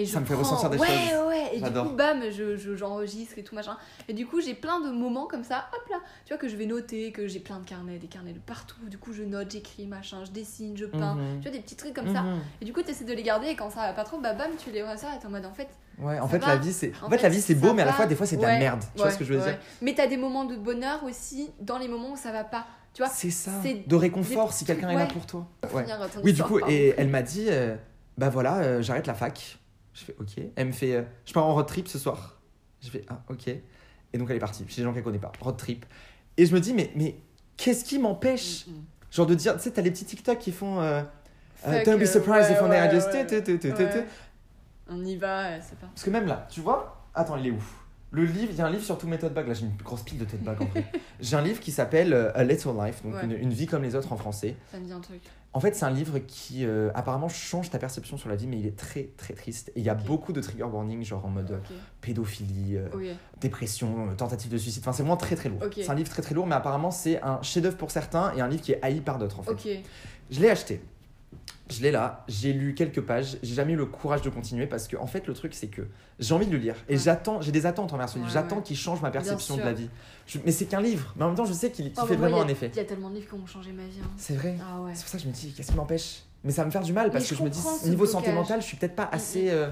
Et 0.00 0.06
je 0.06 0.12
Ça 0.12 0.20
me 0.20 0.24
fait 0.26 0.34
prends- 0.34 0.42
ressentir 0.44 0.70
des 0.70 0.78
ouais, 0.78 0.86
choses. 0.86 1.26
Ouais, 1.26 1.50
Et 1.54 1.60
du 1.60 1.70
coup, 1.72 1.88
bam, 1.96 2.20
je, 2.30 2.56
je- 2.56 2.76
j'enregistre 2.76 3.36
et 3.36 3.42
tout 3.42 3.54
machin. 3.56 3.76
Et 4.06 4.12
du 4.14 4.26
coup, 4.26 4.40
j'ai 4.40 4.54
plein 4.54 4.80
de 4.80 4.90
moments 4.90 5.26
comme 5.26 5.42
ça, 5.42 5.66
hop 5.74 5.82
là, 5.90 5.96
tu 6.24 6.32
vois, 6.32 6.38
que 6.38 6.46
je 6.48 6.54
vais 6.54 6.66
noter, 6.66 7.10
que 7.10 7.26
j'ai 7.26 7.40
plein 7.40 7.58
de 7.58 7.64
carnets, 7.68 7.98
des 7.98 8.06
carnets 8.06 8.32
de 8.32 8.38
partout. 8.38 8.76
Du 8.86 8.96
coup, 8.96 9.12
je 9.12 9.24
note, 9.24 9.50
j'écris, 9.50 9.86
machin, 9.88 10.18
je 10.24 10.30
dessine, 10.30 10.76
je 10.76 10.84
peins. 10.86 11.16
Mhm. 11.16 11.40
Tu 11.40 11.48
vois, 11.48 11.50
des 11.50 11.62
petits 11.62 11.74
trucs 11.74 11.94
comme 11.94 12.14
ça. 12.14 12.22
Mhm. 12.22 12.38
Et 12.60 12.64
du 12.64 12.72
coup, 12.72 12.80
tu 12.82 12.90
essaies 12.90 13.04
de 13.04 13.12
les 13.12 13.24
garder 13.24 13.48
et 13.48 13.56
quand 13.56 13.70
ça 13.70 13.80
va 13.80 13.92
pas 13.92 14.04
trop, 14.04 14.18
bah 14.18 14.34
bam, 14.34 14.50
tu 14.56 14.70
les 14.70 14.82
ressors 14.84 15.10
et 15.16 15.18
t'es 15.18 15.26
en 15.26 15.30
mode 15.30 15.46
en 15.46 15.52
fait. 15.52 15.68
Ouais, 15.98 16.20
en 16.20 16.28
fait, 16.28 16.38
va. 16.38 16.46
la 16.46 16.56
vie, 16.58 16.72
c'est. 16.72 16.92
En, 17.02 17.10
fait, 17.10 17.16
fait, 17.16 17.22
la 17.24 17.28
vie, 17.28 17.40
c'est 17.40 17.56
beau, 17.56 17.72
mais 17.74 17.82
à 17.82 17.86
la 17.86 17.92
fois, 17.92 18.06
des 18.06 18.14
fois, 18.14 18.24
c'est 18.26 18.36
de 18.36 18.42
la 18.42 18.48
Ouais, 18.48 18.58
merde. 18.60 18.80
Tu 18.92 18.98
vois 18.98 19.06
ouais, 19.06 19.12
ce 19.12 19.18
que 19.18 19.24
je 19.24 19.32
veux 19.34 19.40
ouais. 19.40 19.44
dire? 19.50 19.58
Mais 19.82 19.94
t'as 19.94 20.06
des 20.06 20.16
moments 20.16 20.44
de 20.44 20.54
bonheur 20.54 21.02
aussi 21.02 21.50
dans 21.60 21.76
les 21.78 21.88
moments 21.88 22.12
où 22.12 22.16
ça 22.16 22.30
va 22.30 22.44
pas. 22.44 22.66
Tu 22.94 23.02
vois, 23.02 23.10
C'est 23.12 23.30
ça. 23.30 23.50
c'est 23.64 23.82
De 23.88 23.96
réconfort 23.96 24.52
si 24.52 24.64
quelqu'un 24.64 24.90
est 24.90 24.94
là 24.96 25.06
pour 25.06 25.26
toi. 25.26 25.46
Ouais. 25.74 25.84
Oui, 26.22 26.32
du 26.32 26.42
coup, 26.44 26.60
et 26.68 26.94
elle 26.96 27.08
m'a 27.08 27.22
dit 27.22 27.46
euh, 27.48 27.74
Bah 28.16 28.28
voilà, 28.28 28.58
euh, 28.58 28.80
j'arrête 28.82 29.08
la 29.08 29.14
fac. 29.14 29.58
Je 29.98 30.04
fais 30.04 30.16
Ok. 30.18 30.44
Elle 30.56 30.66
me 30.68 30.72
fait 30.72 30.94
euh, 30.96 31.02
Je 31.26 31.32
pars 31.32 31.44
en 31.46 31.54
road 31.54 31.66
trip 31.66 31.88
ce 31.88 31.98
soir. 31.98 32.40
Je 32.82 32.90
fais 32.90 33.04
Ah, 33.08 33.22
ok. 33.28 33.48
Et 33.48 34.18
donc, 34.18 34.30
elle 34.30 34.36
est 34.36 34.40
partie. 34.40 34.64
Chez 34.68 34.80
des 34.80 34.84
gens 34.84 34.92
qu'elle 34.94 35.02
connaît 35.02 35.18
pas. 35.18 35.32
Road 35.40 35.56
trip. 35.56 35.84
Et 36.36 36.46
je 36.46 36.54
me 36.54 36.60
dis 36.60 36.72
Mais, 36.74 36.90
mais 36.94 37.16
qu'est-ce 37.56 37.84
qui 37.84 37.98
m'empêche 37.98 38.66
Mm, 38.66 38.72
mm. 38.72 38.84
Genre 39.10 39.26
de 39.26 39.34
dire, 39.34 39.54
tu 39.56 39.62
sais, 39.62 39.70
t'as 39.70 39.80
les 39.82 39.90
petits 39.90 40.04
TikTok 40.04 40.38
qui 40.38 40.52
font 40.52 40.80
euh, 40.80 41.02
euh, 41.66 41.84
Don't 41.84 41.96
be 41.98 42.02
euh, 42.02 42.06
surprised 42.06 42.50
ouais, 42.50 42.56
if 42.56 42.60
I 42.60 42.68
ouais, 42.68 42.90
just. 42.90 43.08
ouais. 43.12 44.06
On 44.90 45.04
y 45.04 45.16
va, 45.16 45.60
c'est 45.60 45.78
pas. 45.78 45.86
Parce 45.86 46.02
que 46.04 46.10
même 46.10 46.26
là, 46.26 46.46
tu 46.50 46.60
vois, 46.60 47.04
attends, 47.14 47.36
il 47.36 47.46
est 47.46 47.50
où? 47.50 47.62
Le 48.10 48.24
livre, 48.24 48.48
il 48.52 48.56
y 48.56 48.60
a 48.62 48.66
un 48.66 48.70
livre 48.70 48.84
sur 48.84 48.96
tout 48.96 49.06
mes 49.06 49.18
tote 49.18 49.34
bags. 49.34 49.48
Là, 49.48 49.54
j'ai 49.54 49.66
une 49.66 49.76
grosse 49.76 50.02
pile 50.02 50.18
de 50.18 50.24
tote 50.24 50.40
bags 50.40 50.60
en 50.62 50.66
vrai. 50.66 50.84
j'ai 51.20 51.36
un 51.36 51.42
livre 51.42 51.60
qui 51.60 51.72
s'appelle 51.72 52.12
euh, 52.14 52.30
A 52.34 52.44
Little 52.44 52.70
Life, 52.82 53.02
donc 53.02 53.14
une, 53.22 53.32
une 53.32 53.52
vie 53.52 53.66
comme 53.66 53.82
les 53.82 53.94
autres 53.94 54.12
en 54.12 54.16
français. 54.16 54.56
Ça 54.70 54.78
me 54.78 54.84
dit 54.86 54.92
un 54.92 55.00
truc. 55.00 55.20
En 55.54 55.60
fait, 55.60 55.74
c'est 55.74 55.86
un 55.86 55.90
livre 55.90 56.18
qui 56.18 56.64
euh, 56.66 56.90
apparemment 56.94 57.28
change 57.28 57.70
ta 57.70 57.78
perception 57.78 58.18
sur 58.18 58.28
la 58.28 58.36
vie, 58.36 58.46
mais 58.46 58.58
il 58.58 58.66
est 58.66 58.76
très 58.76 59.08
très 59.16 59.32
triste. 59.32 59.72
Et 59.74 59.80
il 59.80 59.84
y 59.84 59.88
a 59.88 59.94
beaucoup 59.94 60.32
de 60.32 60.40
trigger 60.40 60.64
warning, 60.64 61.02
genre 61.02 61.24
en 61.24 61.30
mode 61.30 61.50
euh, 61.52 61.58
pédophilie, 62.02 62.76
euh, 62.76 63.14
dépression, 63.40 64.14
tentative 64.16 64.50
de 64.50 64.58
suicide. 64.58 64.82
Enfin, 64.82 64.92
c'est 64.92 65.02
vraiment 65.02 65.16
très 65.16 65.36
très 65.36 65.48
lourd. 65.48 65.60
C'est 65.74 65.90
un 65.90 65.94
livre 65.94 66.10
très 66.10 66.22
très 66.22 66.34
lourd, 66.34 66.46
mais 66.46 66.54
apparemment, 66.54 66.90
c'est 66.90 67.22
un 67.22 67.40
chef-d'œuvre 67.42 67.78
pour 67.78 67.90
certains 67.90 68.34
et 68.34 68.40
un 68.42 68.48
livre 68.48 68.62
qui 68.62 68.72
est 68.72 68.78
haï 68.82 69.00
par 69.00 69.18
d'autres 69.18 69.40
en 69.40 69.42
fait. 69.42 69.52
Je 70.30 70.40
l'ai 70.40 70.50
acheté. 70.50 70.82
Je 71.70 71.82
l'ai 71.82 71.90
là, 71.90 72.24
j'ai 72.28 72.52
lu 72.52 72.74
quelques 72.74 73.00
pages, 73.02 73.36
j'ai 73.42 73.54
jamais 73.54 73.74
eu 73.74 73.76
le 73.76 73.84
courage 73.86 74.22
de 74.22 74.30
continuer 74.30 74.66
parce 74.66 74.88
que 74.88 74.96
en 74.96 75.06
fait 75.06 75.26
le 75.26 75.34
truc 75.34 75.52
c'est 75.54 75.66
que 75.66 75.82
j'ai 76.18 76.32
envie 76.34 76.46
de 76.46 76.52
le 76.52 76.58
lire 76.58 76.74
et 76.88 76.92
Ouais. 76.94 76.98
j'attends, 76.98 77.40
j'ai 77.42 77.52
des 77.52 77.66
attentes 77.66 77.92
envers 77.92 78.08
ce 78.08 78.14
livre, 78.14 78.26
Ouais, 78.26 78.32
j'attends 78.32 78.56
ouais. 78.56 78.62
qu'il 78.62 78.76
change 78.76 79.02
ma 79.02 79.10
perception 79.10 79.56
de 79.56 79.62
la 79.62 79.72
vie. 79.74 79.90
Je- 80.26 80.38
mais 80.46 80.52
c'est 80.52 80.64
qu'un 80.64 80.80
livre, 80.80 81.12
mais 81.16 81.24
en 81.24 81.28
même 81.28 81.36
temps 81.36 81.44
je 81.44 81.52
sais 81.52 81.70
qu'il 81.70 81.92
Oh, 82.00 82.06
fait 82.06 82.16
vraiment 82.16 82.40
un 82.42 82.48
a- 82.48 82.50
effet. 82.50 82.70
Il 82.72 82.76
y 82.78 82.80
a 82.80 82.84
tellement 82.84 83.10
de 83.10 83.16
livres 83.16 83.28
qui 83.28 83.34
ont 83.34 83.46
changé 83.46 83.72
ma 83.72 83.82
vie. 83.84 83.98
hein. 84.02 84.08
C'est 84.16 84.34
vrai. 84.34 84.56
Ah. 84.60 84.80
C'est 84.94 85.02
pour 85.02 85.10
ça 85.10 85.18
que 85.18 85.24
je 85.24 85.28
me 85.28 85.32
dis 85.34 85.52
qu'est-ce 85.54 85.70
qui 85.70 85.76
m'empêche? 85.76 86.22
Mais 86.44 86.52
ça 86.52 86.62
va 86.62 86.66
me 86.66 86.70
faire 86.70 86.82
du 86.82 86.92
mal 86.92 87.10
parce 87.10 87.24
Mais 87.24 87.28
que 87.30 87.34
je 87.34 87.38
je 87.40 87.44
me 87.44 87.50
dis 87.50 87.58
niveau 87.84 88.04
blocage. 88.04 88.08
santé 88.12 88.32
mentale, 88.32 88.60
je 88.62 88.66
suis 88.66 88.76
peut-être 88.78 88.96
pas 88.96 89.08
assez 89.12 89.50
euh, 89.50 89.68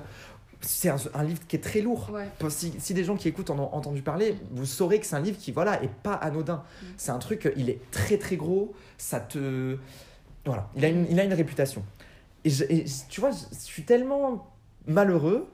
c'est 0.61 0.89
un, 0.89 0.97
un 1.15 1.23
livre 1.23 1.41
qui 1.47 1.57
est 1.57 1.61
très 1.61 1.81
lourd. 1.81 2.11
Ouais. 2.13 2.29
Si, 2.51 2.75
si 2.79 2.93
des 2.95 3.05
gens 3.05 3.17
qui 3.17 3.29
écoutent 3.29 3.51
en 3.51 3.59
ont 3.59 3.73
entendu 3.75 4.03
parler, 4.03 4.37
vous 4.53 4.67
saurez 4.67 4.99
que 5.01 5.07
c'est 5.07 5.15
un 5.17 5.21
livre 5.21 5.39
qui 5.39 5.53
voilà 5.53 5.83
est 5.83 5.91
pas 6.03 6.15
anodin. 6.15 6.57
Mm. 6.83 6.87
C'est 6.97 7.11
un 7.13 7.19
truc, 7.19 7.51
il 7.57 7.71
est 7.71 7.81
très 7.91 8.19
très 8.19 8.37
gros, 8.37 8.75
ça 8.99 9.21
te 9.21 9.77
voilà, 10.47 10.69
il 10.77 10.85
a 10.85 10.89
une, 10.89 11.07
il 11.11 11.19
a 11.21 11.25
une 11.25 11.35
réputation. 11.35 11.85
Et, 12.45 12.51
je- 12.51 12.65
et 12.65 12.85
tu 13.09 13.21
vois, 13.21 13.31
je, 13.33 13.55
suis 13.59 13.85
tellement 13.85 14.47
malheureux 14.87 15.49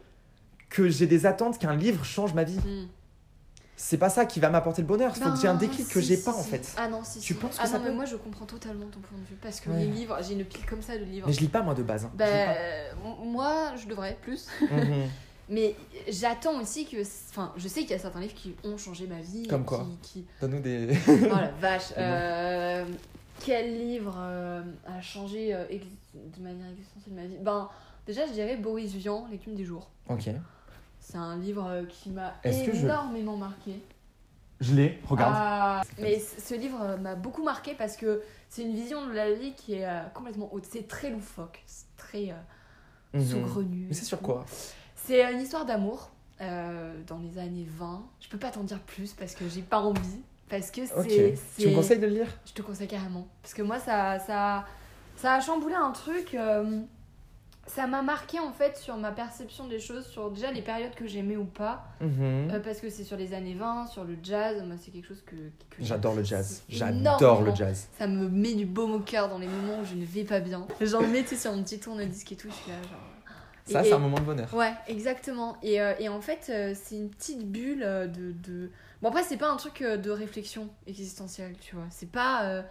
que 0.69 0.89
j'ai 0.89 1.07
des 1.07 1.27
attentes 1.27 1.59
qu'un 1.59 1.75
livre 1.77 2.05
change 2.05 2.35
ma 2.35 2.45
vie. 2.45 2.59
Hmm. 2.59 2.87
C'est 3.77 3.99
pas 3.99 4.11
ça 4.11 4.27
qui 4.27 4.39
va 4.39 4.49
m'apporter 4.49 4.81
le 4.83 4.87
bonheur. 4.87 5.13
Il 5.17 5.23
faut 5.23 5.31
que 5.33 5.41
j'ai 5.41 5.49
un 5.49 5.55
déclic 5.57 5.89
que 5.89 6.01
j'ai 6.01 6.17
si, 6.17 6.23
pas 6.25 6.33
en 6.35 6.43
fait. 6.43 6.73
Ah 6.77 6.87
non, 6.89 7.01
si. 7.03 7.19
Tu 7.19 7.35
penses 7.35 7.57
que 7.57 7.63
ah 7.63 7.67
ça 7.67 7.79
non, 7.79 7.85
mais 7.85 7.91
peut 7.91 7.97
moi 7.97 8.05
je 8.05 8.15
comprends 8.17 8.45
totalement 8.47 8.87
ton 8.87 9.01
point 9.01 9.19
de 9.19 9.25
vue. 9.25 9.35
Parce 9.43 9.61
que 9.61 9.71
Ouais. 9.71 9.79
les 9.81 9.87
livres, 9.87 10.17
j'ai 10.23 10.35
une 10.35 10.45
pile 10.45 10.65
comme 10.67 10.83
ça 10.83 10.97
de 10.97 11.03
livres. 11.05 11.27
Mais 11.27 11.33
je 11.33 11.41
lis 11.41 11.49
pas 11.49 11.63
moi 11.63 11.75
de 11.75 11.83
base. 11.83 12.05
hein. 12.05 12.11
Je 12.15 12.19
pas. 12.19 12.25
euh, 12.29 12.93
moi, 13.25 13.73
je 13.77 13.89
devrais 13.89 14.17
plus. 14.23 14.47
Mhm. 14.71 15.09
Mais 15.49 15.75
j'attends 16.09 16.61
aussi 16.63 16.87
que. 16.87 16.97
Enfin, 17.31 17.53
je 17.57 17.67
sais 17.67 17.81
qu'il 17.81 17.91
y 17.91 17.95
a 17.95 17.99
certains 17.99 18.21
livres 18.21 18.35
qui 18.35 18.55
ont 18.63 18.79
changé 18.79 19.07
ma 19.09 19.21
vie. 19.21 19.47
Comme 19.49 19.65
quoi 19.65 19.85
qui, 20.03 20.21
qui... 20.21 20.27
Donne-nous 20.41 20.61
des. 20.61 20.89
Oh 21.09 21.35
la 21.35 21.51
vache. 21.61 21.93
Euh, 21.99 22.85
quel 23.45 23.79
livre 23.89 24.15
euh, 24.19 24.63
a 24.87 25.01
changé 25.01 25.55
euh, 25.55 25.65
ex- 25.71 25.87
de 26.15 26.43
manière 26.43 26.69
existentielle 26.71 27.15
ma 27.15 27.27
vie 27.27 27.37
Ben, 27.41 27.69
déjà, 28.07 28.27
je 28.27 28.33
dirais 28.33 28.57
Boris 28.57 28.93
Vian, 28.93 29.27
L'écume 29.31 29.55
des 29.55 29.65
jours. 29.65 29.91
ok. 30.09 30.29
C'est 31.01 31.17
un 31.19 31.37
livre 31.37 31.67
euh, 31.67 31.85
qui 31.85 32.11
m'a 32.11 32.35
je- 32.45 32.51
énormément 32.85 33.37
marqué. 33.37 33.73
Je 34.61 34.75
l'ai. 34.77 35.01
Regarde. 35.05 35.35
Ah, 35.37 35.83
mais 35.99 36.21
ce 36.21 36.55
livre 36.55 36.97
m'a 37.01 37.17
beaucoup 37.17 37.43
marqué 37.43 37.75
parce 37.75 37.97
que 37.97 38.23
c'est 38.49 38.63
une 38.63 38.75
vision 38.75 39.07
de 39.09 39.13
la 39.13 39.33
vie 39.33 39.55
qui 39.55 39.75
est 39.75 39.89
complètement 40.15 40.49
haute. 40.55 40.65
C'est 40.71 40.87
très 40.87 41.11
loufoque, 41.11 41.61
c'est 41.67 41.87
très 41.97 42.31
euh, 42.31 43.21
saugrenu. 43.21 43.87
Mais 43.89 43.95
c'est 43.95 44.05
sur 44.05 44.21
quoi? 44.21 44.45
C'est 44.95 45.33
une 45.33 45.41
histoire 45.41 45.67
d'amour 45.67 46.11
euh, 46.41 46.95
dans 47.09 47.19
les 47.19 47.39
années 47.39 47.67
20. 47.69 48.05
Je 48.21 48.29
peux 48.29 48.39
pas 48.39 48.53
t'en 48.53 48.63
dire 48.63 48.79
plus 48.79 49.13
parce 49.15 49.35
que 49.35 49.49
j'ai 49.49 49.63
pas 49.63 49.81
envie. 49.81 50.21
Parce 50.53 50.71
que 50.71 50.85
c'est. 50.85 50.95
Ok. 50.99 51.39
Tu 51.59 51.69
me 51.69 51.75
conseilles 51.75 51.99
de 51.99 52.07
le 52.07 52.13
lire? 52.13 52.27
Je 52.45 52.53
te 52.53 52.61
conseille 52.61 52.87
carrément. 52.87 53.27
Parce 53.41 53.55
que 53.55 53.63
moi, 53.63 53.79
ça, 53.79 54.19
ça, 54.19 54.67
ça 55.17 55.33
a 55.33 55.41
chamboulé 55.41 55.75
un 55.75 55.93
truc. 55.93 56.35
euh, 56.35 56.81
ça 57.67 57.87
m'a 57.87 58.03
marqué 58.03 58.39
en 58.39 58.53
fait 58.53 58.77
sur 58.77 58.97
ma 58.99 59.13
perception 59.13 59.67
des 59.67 59.79
choses, 59.79 60.05
sur 60.05 60.31
déjà 60.31 60.51
les 60.51 60.61
périodes 60.61 60.95
que 60.95 61.07
j'aimais 61.07 61.39
ou 61.39 61.47
pas. 61.47 61.85
Mhm. 62.03 62.51
Euh, 62.51 62.61
parce 62.61 62.81
que 62.81 62.91
c'est 62.91 63.05
sur 63.05 63.17
les 63.17 63.33
années 63.33 63.55
20, 63.55 63.87
sur 63.87 64.05
le 64.05 64.19
jazz. 64.23 64.63
Moi, 64.63 64.77
c'est 64.79 64.91
quelque 64.91 65.09
chose 65.09 65.23
que. 65.25 65.37
que 65.37 65.77
J'adore 65.81 66.17
le 66.17 66.23
jazz. 66.23 66.63
J'adore 66.69 67.41
le 67.41 67.55
jazz. 67.55 67.89
Ça 67.99 68.07
me 68.07 68.29
met 68.29 68.53
du 68.53 68.67
baume 68.67 68.93
au 68.93 69.01
cœur 69.01 69.31
dans 69.31 69.39
les 69.39 69.47
moments 69.49 69.81
où 69.81 69.87
je 69.87 69.95
ne 69.95 70.05
vais 70.05 70.25
pas 70.25 70.41
bien. 70.41 70.67
J'en 70.83 71.01
mets 71.01 71.23
tu 71.23 71.29
sais, 71.31 71.37
sur 71.37 71.53
mon 71.55 71.63
petit 71.63 71.81
tourne-disque 71.81 72.31
et 72.33 72.37
tout. 72.37 72.49
Je 72.51 72.55
suis 72.55 72.71
là, 72.71 72.77
genre. 72.83 73.01
Ça, 73.65 73.83
c'est 73.85 73.93
un 73.95 73.99
moment 73.99 74.19
de 74.19 74.25
bonheur. 74.25 74.53
Ouais, 74.53 74.75
exactement. 74.87 75.57
Et, 75.63 75.81
euh, 75.81 75.95
et 75.99 76.11
en 76.11 76.21
fait, 76.21 76.53
c'est 76.75 76.97
une 76.97 77.09
petite 77.09 77.51
bulle 77.51 77.81
de, 77.81 78.33
de... 78.33 78.71
Bon, 79.03 79.09
après, 79.09 79.23
c'est 79.25 79.37
pas 79.37 79.51
un 79.51 79.57
truc 79.57 79.83
euh, 79.83 79.97
de 79.97 80.11
réflexion 80.11 80.69
existentielle, 80.87 81.57
tu 81.61 81.75
vois. 81.75 81.87
C'est 81.91 82.11
pas 82.11 82.45
euh, 82.45 82.63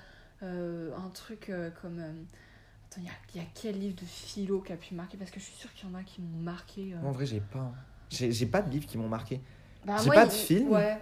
euh, 0.43 0.91
un 0.95 1.09
truc 1.09 1.49
euh, 1.49 1.69
comme... 1.81 1.99
Attends, 1.99 3.01
il 3.01 3.03
y 3.05 3.09
a, 3.09 3.11
il 3.35 3.41
y 3.41 3.43
a 3.43 3.47
quel 3.53 3.79
livre 3.79 3.95
de 3.95 4.05
philo 4.05 4.61
qui 4.61 4.71
a 4.73 4.77
pu 4.77 4.95
marquer? 4.95 5.17
Parce 5.17 5.31
que 5.31 5.39
je 5.39 5.45
suis 5.45 5.55
sûre 5.55 5.73
qu'il 5.73 5.89
y 5.89 5.91
en 5.91 5.95
a 5.95 6.03
qui 6.03 6.21
m'ont 6.21 6.41
marqué. 6.41 6.93
en 7.03 7.11
vrai, 7.11 7.25
j'ai 7.25 7.39
pas. 7.41 7.71
J'ai 8.09 8.31
j'ai 8.33 8.45
pas 8.45 8.61
de 8.61 8.69
livres 8.69 8.85
qui 8.85 8.97
m'ont 8.97 9.07
marqué. 9.07 9.39
Bah, 9.85 9.95
j'ai 10.03 10.09
pas 10.09 10.23
il- 10.23 10.27
de 10.27 10.33
film. 10.33 10.69
Ouais. 10.71 10.97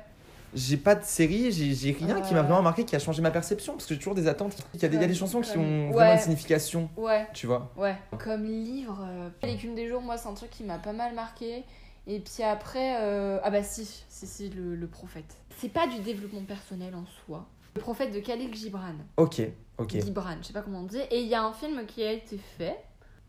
J'ai 0.54 0.78
pas 0.78 0.94
de 0.96 1.04
série, 1.04 1.52
j'ai 1.52 1.92
rien 1.92 2.22
qui 2.22 2.34
m'a 2.34 2.42
vraiment 2.42 2.62
marqué, 2.64 2.84
qui 2.84 2.96
a 2.96 3.00
changé 3.00 3.22
ma 3.22 3.30
perception. 3.32 3.74
Parce 3.74 3.86
que 3.86 3.94
j'ai 3.94 4.00
toujours 4.00 4.16
des 4.16 4.28
attentes. 4.28 4.56
Il 4.74 4.82
y 4.82 4.86
a 4.86 4.88
des, 4.90 4.96
il 4.98 5.02
y 5.02 5.04
a 5.04 5.08
des 5.08 5.14
chansons 5.16 5.42
qui 5.42 5.56
ont 5.58 5.88
Ouais. 5.90 5.94
vraiment 5.94 6.14
une 6.14 6.20
signification, 6.20 6.90
Ouais, 6.98 7.28
tu 7.34 7.46
vois. 7.48 7.72
ouais. 7.78 7.96
Comme 8.18 8.46
livre, 8.46 9.00
euh, 9.08 9.30
L'écume 9.44 9.74
des 9.76 9.88
jours, 9.88 10.02
moi, 10.02 10.18
c'est 10.18 10.28
un 10.28 10.34
truc 10.34 10.50
qui 10.52 10.64
m'a 10.64 10.78
pas 10.80 10.94
mal 10.94 11.14
marqué. 11.14 11.64
Et 12.12 12.20
puis 12.20 12.44
après, 12.44 12.98
euh, 13.02 13.40
ah 13.44 13.52
bah 13.52 13.62
si, 13.64 13.86
si, 13.86 14.26
si, 14.28 14.50
le, 14.50 14.76
le 14.76 14.88
prophète. 14.88 15.38
C'est 15.58 15.70
pas 15.70 15.86
du 15.88 16.00
développement 16.00 16.44
personnel 16.44 16.96
en 16.96 17.06
soi. 17.26 17.46
Le 17.76 17.82
prophète 17.82 18.12
de 18.12 18.20
Khalil 18.20 18.54
Gibran. 18.56 18.96
Ok, 19.18 19.42
ok. 19.78 19.92
Gibran, 20.02 20.38
je 20.42 20.48
sais 20.48 20.54
pas 20.54 20.62
comment 20.64 20.80
on 20.80 20.84
dit. 20.84 21.00
Et 21.12 21.22
il 21.22 21.28
y 21.28 21.36
a 21.36 21.44
un 21.44 21.54
film 21.54 21.86
qui 21.86 22.04
a 22.04 22.12
été 22.12 22.38
fait, 22.58 22.76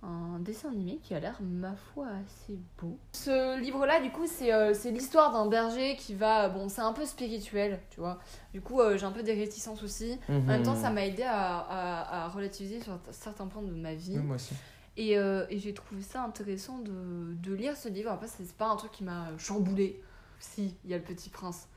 un 0.03 0.39
dessin 0.41 0.71
animé 0.71 0.99
qui 1.03 1.13
a 1.15 1.21
l'air, 1.21 1.37
ma 1.43 1.75
foi, 1.75 2.07
assez 2.07 2.59
beau. 2.81 2.97
Ce 3.13 3.61
livre-là, 3.61 4.01
du 4.01 4.11
coup, 4.11 4.27
c'est 4.27 4.51
euh, 4.51 4.73
c'est 4.73 4.91
l'histoire 4.93 5.31
d'un 5.31 5.47
berger 5.47 5.95
qui 5.97 6.15
va. 6.15 6.49
Bon, 6.49 6.71
c'est 6.71 6.81
un 6.81 6.95
peu 6.95 7.05
spirituel, 7.05 7.81
tu 7.91 8.01
vois. 8.01 8.19
Du 8.55 8.63
coup, 8.63 8.81
euh, 8.81 8.97
j'ai 8.97 9.05
un 9.05 9.13
peu 9.13 9.23
des 9.23 9.35
réticences 9.35 9.83
aussi. 9.83 10.19
En 10.31 10.41
même 10.41 10.63
temps, 10.63 10.73
Mhm. 10.75 10.81
ça 10.83 10.91
m'a 10.91 11.05
aidé 11.05 11.23
à, 11.25 11.59
à- 11.59 12.25
à 12.25 12.29
relativiser 12.29 12.81
sur 12.81 12.99
certains 13.11 13.47
points 13.47 13.63
de 13.63 13.73
ma 13.73 13.93
vie. 13.95 14.17
Oui, 14.17 14.23
moi 14.25 14.37
aussi. 14.37 14.55
Et, 14.97 15.17
euh, 15.17 15.47
et 15.51 15.59
j'ai 15.59 15.73
trouvé 15.73 16.03
ça 16.03 16.23
intéressant 16.25 16.79
de, 16.79 17.35
de 17.35 17.55
lire 17.55 17.77
ce 17.77 17.89
livre. 17.89 18.11
Après, 18.11 18.27
c'est 18.29 18.53
pas 18.57 18.67
un 18.69 18.77
truc 18.77 18.93
qui 18.93 19.05
m'a 19.05 19.29
chamboulé. 19.39 20.01
Si, 20.41 20.75
il 20.85 20.91
y 20.91 20.95
a 20.95 20.99
le 20.99 21.03
petit 21.05 21.31
prince. 21.31 21.69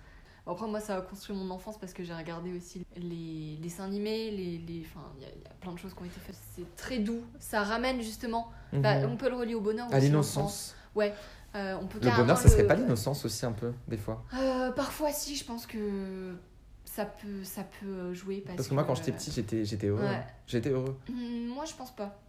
Après, 0.46 0.68
moi, 0.68 0.82
ça 0.82 0.98
a 0.98 1.02
construit 1.02 1.36
mon 1.36 1.50
enfance 1.52 1.78
parce 1.80 1.94
que 1.94 2.04
j'ai 2.04 2.14
regardé 2.14 2.52
aussi 2.56 2.86
les 2.98 3.58
dessins 3.62 3.86
animés, 3.86 4.30
les, 4.32 4.58
les... 4.58 4.86
Enfin, 4.86 5.06
il 5.18 5.24
y, 5.24 5.26
y 5.26 5.46
a 5.48 5.54
plein 5.62 5.72
de 5.72 5.78
choses 5.80 5.94
qui 5.94 6.02
ont 6.02 6.06
été 6.06 6.20
faites. 6.20 6.36
C'est 6.56 6.76
très 6.76 7.00
doux. 7.00 7.22
Ça 7.40 7.64
ramène 7.64 8.02
justement. 8.02 8.52
Bah, 8.74 9.00
Mhm. 9.00 9.12
on 9.14 9.16
peut 9.18 9.30
le 9.30 9.36
relier 9.36 9.56
au 9.56 9.62
bonheur. 9.62 9.88
À 9.94 10.00
l'innocence. 10.00 10.76
l'enfant. 10.96 11.16
Euh, 11.56 11.78
on 11.80 11.86
peut 11.86 12.00
Le 12.02 12.10
bonheur, 12.10 12.38
ça 12.38 12.50
serait 12.50 12.64
le- 12.64 12.68
pas 12.68 12.76
l'innocence 12.76 13.24
aussi 13.26 13.46
un 13.46 13.52
peu, 13.52 13.74
des 13.88 13.98
fois? 13.98 14.26
Euh, 14.34 14.72
Parfois, 14.72 15.12
si, 15.12 15.36
je 15.36 15.46
pense 15.46 15.68
que 15.68 16.34
ça 16.84 17.06
peut, 17.06 17.44
ça 17.44 17.64
peut 17.64 18.12
jouer. 18.14 18.42
Parce, 18.42 18.56
Parce 18.58 18.68
que 18.70 18.74
moi, 18.74 18.84
quand 18.84 18.96
j'étais 18.96 19.12
petit, 19.12 19.32
j'étais 19.32 19.64
j'étais 19.64 19.88
heureux. 19.88 20.02
Ouais. 20.02 20.08
hein. 20.16 20.24
J'étais 20.48 20.70
heureux. 20.72 20.98
Hmm, 21.10 21.48
Moi, 21.50 21.66
je 21.66 21.74
pense 21.76 21.96
pas. 21.96 22.20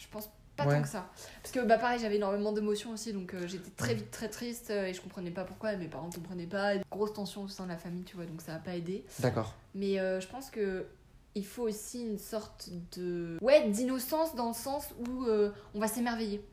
Je 0.00 0.08
pense 0.08 0.26
pas 0.56 0.66
Ouais. 0.66 0.76
tant 0.76 0.82
que 0.82 0.88
ça. 0.88 1.08
Parce 1.42 1.52
que, 1.54 1.60
bah, 1.60 1.78
pareil, 1.78 1.98
j'avais 2.00 2.16
énormément 2.16 2.52
d'émotions 2.52 2.90
aussi, 2.90 3.12
donc 3.14 3.32
euh, 3.32 3.46
j'étais 3.46 3.70
très 3.70 3.94
vite 3.94 4.10
très 4.10 4.28
triste 4.28 4.70
euh, 4.70 4.86
et 4.86 4.92
je 4.94 5.00
comprenais 5.00 5.30
pas 5.30 5.44
pourquoi. 5.44 5.74
Mes 5.76 5.86
parents 5.88 6.10
comprenaient 6.10 6.46
pas. 6.46 6.72
Grosse 6.90 7.12
tension 7.14 7.42
au 7.44 7.48
sein 7.48 7.64
de 7.64 7.70
la 7.70 7.78
famille, 7.78 8.02
tu 8.04 8.16
vois, 8.16 8.26
donc 8.26 8.42
ça 8.42 8.54
a 8.56 8.58
pas 8.58 8.76
aidé. 8.76 9.04
D'accord. 9.20 9.54
Mais 9.74 9.98
euh, 10.00 10.20
je 10.20 10.26
pense 10.26 10.50
que 10.50 10.86
il 11.34 11.46
faut 11.46 11.62
aussi 11.62 12.02
une 12.02 12.18
sorte 12.18 12.68
de. 12.96 13.38
Ouais, 13.40 13.68
d'innocence 13.70 14.34
dans 14.34 14.48
le 14.48 14.54
sens 14.54 14.88
où 15.08 15.26
on 15.74 15.78
va 15.78 15.86
s'émerveiller. 15.86 16.44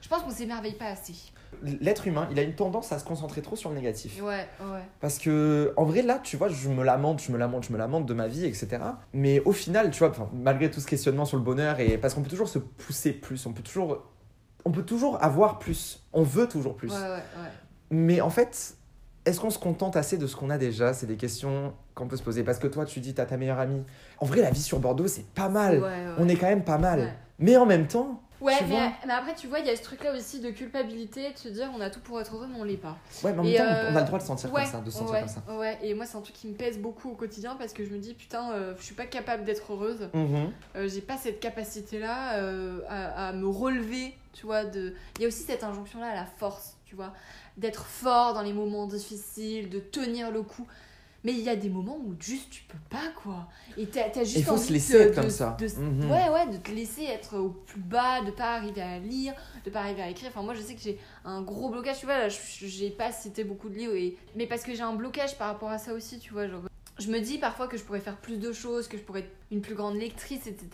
Je 0.00 0.08
pense 0.08 0.22
qu'on 0.22 0.30
s'émerveille 0.30 0.74
pas 0.74 0.86
assez. 0.88 1.14
L'être 1.62 2.06
humain, 2.06 2.28
il 2.30 2.38
a 2.38 2.42
une 2.42 2.54
tendance 2.54 2.92
à 2.92 2.98
se 2.98 3.04
concentrer 3.04 3.42
trop 3.42 3.56
sur 3.56 3.70
le 3.70 3.76
négatif. 3.76 4.20
Ouais, 4.22 4.46
ouais. 4.60 4.82
Parce 5.00 5.18
que, 5.18 5.72
en 5.76 5.84
vrai, 5.84 6.02
là, 6.02 6.18
tu 6.22 6.36
vois, 6.36 6.48
je 6.48 6.68
me 6.68 6.84
lamente, 6.84 7.22
je 7.22 7.32
me 7.32 7.38
lamente, 7.38 7.64
je 7.66 7.72
me 7.72 7.78
lamente 7.78 8.06
de 8.06 8.14
ma 8.14 8.28
vie, 8.28 8.44
etc. 8.44 8.78
Mais 9.12 9.40
au 9.44 9.52
final, 9.52 9.90
tu 9.90 9.98
vois, 9.98 10.12
malgré 10.32 10.70
tout 10.70 10.80
ce 10.80 10.86
questionnement 10.86 11.24
sur 11.24 11.36
le 11.36 11.42
bonheur, 11.42 11.80
et 11.80 11.98
parce 11.98 12.14
qu'on 12.14 12.22
peut 12.22 12.30
toujours 12.30 12.48
se 12.48 12.58
pousser 12.58 13.12
plus, 13.12 13.46
on 13.46 13.52
peut 13.52 13.62
toujours, 13.62 14.02
on 14.64 14.70
peut 14.70 14.84
toujours 14.84 15.22
avoir 15.22 15.58
plus, 15.58 16.04
on 16.12 16.22
veut 16.22 16.48
toujours 16.48 16.76
plus. 16.76 16.92
Ouais, 16.92 16.98
ouais, 16.98 17.08
ouais. 17.08 17.50
Mais 17.90 18.20
en 18.20 18.30
fait, 18.30 18.76
est-ce 19.24 19.40
qu'on 19.40 19.50
se 19.50 19.58
contente 19.58 19.96
assez 19.96 20.18
de 20.18 20.26
ce 20.26 20.36
qu'on 20.36 20.50
a 20.50 20.58
déjà? 20.58 20.92
C'est 20.92 21.06
des 21.06 21.16
questions 21.16 21.72
qu'on 21.94 22.06
peut 22.08 22.16
se 22.16 22.22
poser. 22.22 22.42
Parce 22.42 22.58
que 22.58 22.66
toi, 22.66 22.84
tu 22.84 23.00
dis, 23.00 23.14
t'as 23.14 23.24
ta 23.24 23.36
meilleure 23.36 23.58
amie. 23.58 23.82
En 24.18 24.26
vrai, 24.26 24.42
la 24.42 24.50
vie 24.50 24.62
sur 24.62 24.80
Bordeaux, 24.80 25.06
c'est 25.06 25.26
pas 25.26 25.48
mal. 25.48 25.76
Ouais, 25.76 25.82
ouais. 25.82 26.14
On 26.18 26.28
est 26.28 26.36
quand 26.36 26.48
même 26.48 26.64
pas 26.64 26.78
mal. 26.78 27.00
Ouais. 27.00 27.14
Mais 27.38 27.56
en 27.56 27.66
même 27.66 27.86
temps, 27.86 28.22
Ouais, 28.40 28.58
mais, 28.68 28.90
mais 29.06 29.12
après, 29.12 29.34
tu 29.34 29.46
vois, 29.46 29.60
il 29.60 29.66
y 29.66 29.70
a 29.70 29.76
ce 29.76 29.82
truc-là 29.82 30.12
aussi 30.12 30.40
de 30.40 30.50
culpabilité, 30.50 31.32
de 31.32 31.38
se 31.38 31.48
dire 31.48 31.70
on 31.74 31.80
a 31.80 31.88
tout 31.88 32.00
pour 32.00 32.20
être 32.20 32.34
heureux, 32.34 32.46
mais 32.50 32.58
on 32.60 32.64
l'est 32.64 32.76
pas. 32.76 32.96
ouais, 33.22 33.32
mais 33.32 33.38
en 33.38 33.42
même 33.44 33.52
Et 33.52 33.56
temps, 33.56 33.64
euh, 33.64 33.90
on 33.92 33.96
a 33.96 34.00
le 34.00 34.06
droit 34.06 34.18
de 34.18 34.22
se 34.22 34.28
sentir 34.28 34.52
ouais, 34.52 34.62
comme 34.62 34.70
ça, 34.72 34.80
de 34.80 34.90
se 34.90 34.98
sentir 34.98 35.12
ouais, 35.14 35.20
comme 35.20 35.28
ça. 35.28 35.42
Ouais, 35.56 35.78
et 35.82 35.94
moi, 35.94 36.04
c'est 36.04 36.16
un 36.16 36.20
truc 36.20 36.34
qui 36.34 36.48
me 36.48 36.54
pèse 36.54 36.78
beaucoup 36.78 37.10
au 37.10 37.14
quotidien 37.14 37.56
parce 37.56 37.72
que 37.72 37.84
je 37.84 37.90
me 37.90 37.98
dis, 37.98 38.12
putain, 38.14 38.50
euh, 38.52 38.74
je 38.78 38.82
suis 38.84 38.94
pas 38.94 39.06
capable 39.06 39.44
d'être 39.44 39.72
heureuse. 39.72 40.08
Mhm. 40.12 40.52
Euh, 40.76 40.88
j'ai 40.88 41.00
pas 41.00 41.16
cette 41.16 41.40
capacité-là 41.40 42.34
euh, 42.34 42.80
à, 42.88 43.28
à 43.28 43.32
me 43.32 43.46
relever, 43.46 44.14
tu 44.32 44.46
vois. 44.46 44.64
De... 44.64 44.94
Il 45.16 45.22
y 45.22 45.24
a 45.24 45.28
aussi 45.28 45.42
cette 45.44 45.64
injonction-là 45.64 46.08
à 46.08 46.14
la 46.14 46.26
force, 46.26 46.76
tu 46.84 46.96
vois. 46.96 47.12
D'être 47.56 47.84
fort 47.84 48.34
dans 48.34 48.42
les 48.42 48.52
moments 48.52 48.86
difficiles, 48.86 49.70
de 49.70 49.78
tenir 49.78 50.30
le 50.30 50.42
coup. 50.42 50.66
Mais 51.24 51.32
il 51.32 51.40
y 51.40 51.48
a 51.48 51.56
des 51.56 51.70
moments 51.70 51.96
où 51.96 52.14
juste 52.20 52.50
tu 52.50 52.62
peux 52.64 52.78
pas, 52.90 53.08
quoi. 53.22 53.48
Et 53.78 53.86
t'as 53.86 54.08
as 54.14 54.24
juste 54.24 54.36
Il 54.36 54.44
faut 54.44 54.52
envie 54.52 54.62
se 54.62 54.68
de- 54.68 54.72
laisser 54.74 54.94
être 54.98 55.10
de- 55.16 55.20
comme 55.22 55.30
ça. 55.30 55.56
de- 55.58 55.66
Mhm. 55.80 56.10
Ouais, 56.10 56.28
ouais, 56.28 56.46
de 56.52 56.58
te 56.58 56.70
laisser 56.70 57.04
être 57.04 57.38
au 57.38 57.48
plus 57.48 57.80
bas, 57.80 58.20
de 58.20 58.30
pas 58.30 58.56
arriver 58.56 58.82
à 58.82 58.98
lire, 58.98 59.32
de 59.64 59.70
pas 59.70 59.80
arriver 59.80 60.02
à 60.02 60.10
écrire. 60.10 60.28
Enfin, 60.28 60.42
moi, 60.42 60.52
je 60.54 60.60
sais 60.60 60.74
que 60.74 60.82
j'ai 60.82 60.98
un 61.24 61.40
gros 61.40 61.70
blocage, 61.70 61.98
tu 62.00 62.04
vois. 62.06 62.18
Là, 62.18 62.28
je- 62.28 62.66
j'ai 62.66 62.90
pas 62.90 63.10
cité 63.10 63.42
beaucoup 63.42 63.70
de 63.70 63.74
livres, 63.74 63.94
et... 63.94 64.16
mais 64.36 64.46
parce 64.46 64.62
que 64.62 64.74
j'ai 64.74 64.82
un 64.82 64.94
blocage 64.94 65.38
par 65.38 65.48
rapport 65.48 65.70
à 65.70 65.78
ça 65.78 65.94
aussi, 65.94 66.18
tu 66.18 66.32
vois. 66.34 66.46
Genre, 66.46 66.60
je 66.98 67.10
me 67.10 67.18
dis 67.20 67.38
parfois 67.38 67.68
que 67.68 67.76
je 67.78 67.82
pourrais 67.84 68.00
faire 68.00 68.18
plus 68.18 68.36
de 68.38 68.52
choses, 68.52 68.86
que 68.86 68.98
je 68.98 69.02
pourrais 69.02 69.20
être 69.20 69.32
une 69.50 69.62
plus 69.62 69.74
grande 69.74 69.96
lectrice, 69.96 70.46
etc. 70.46 70.68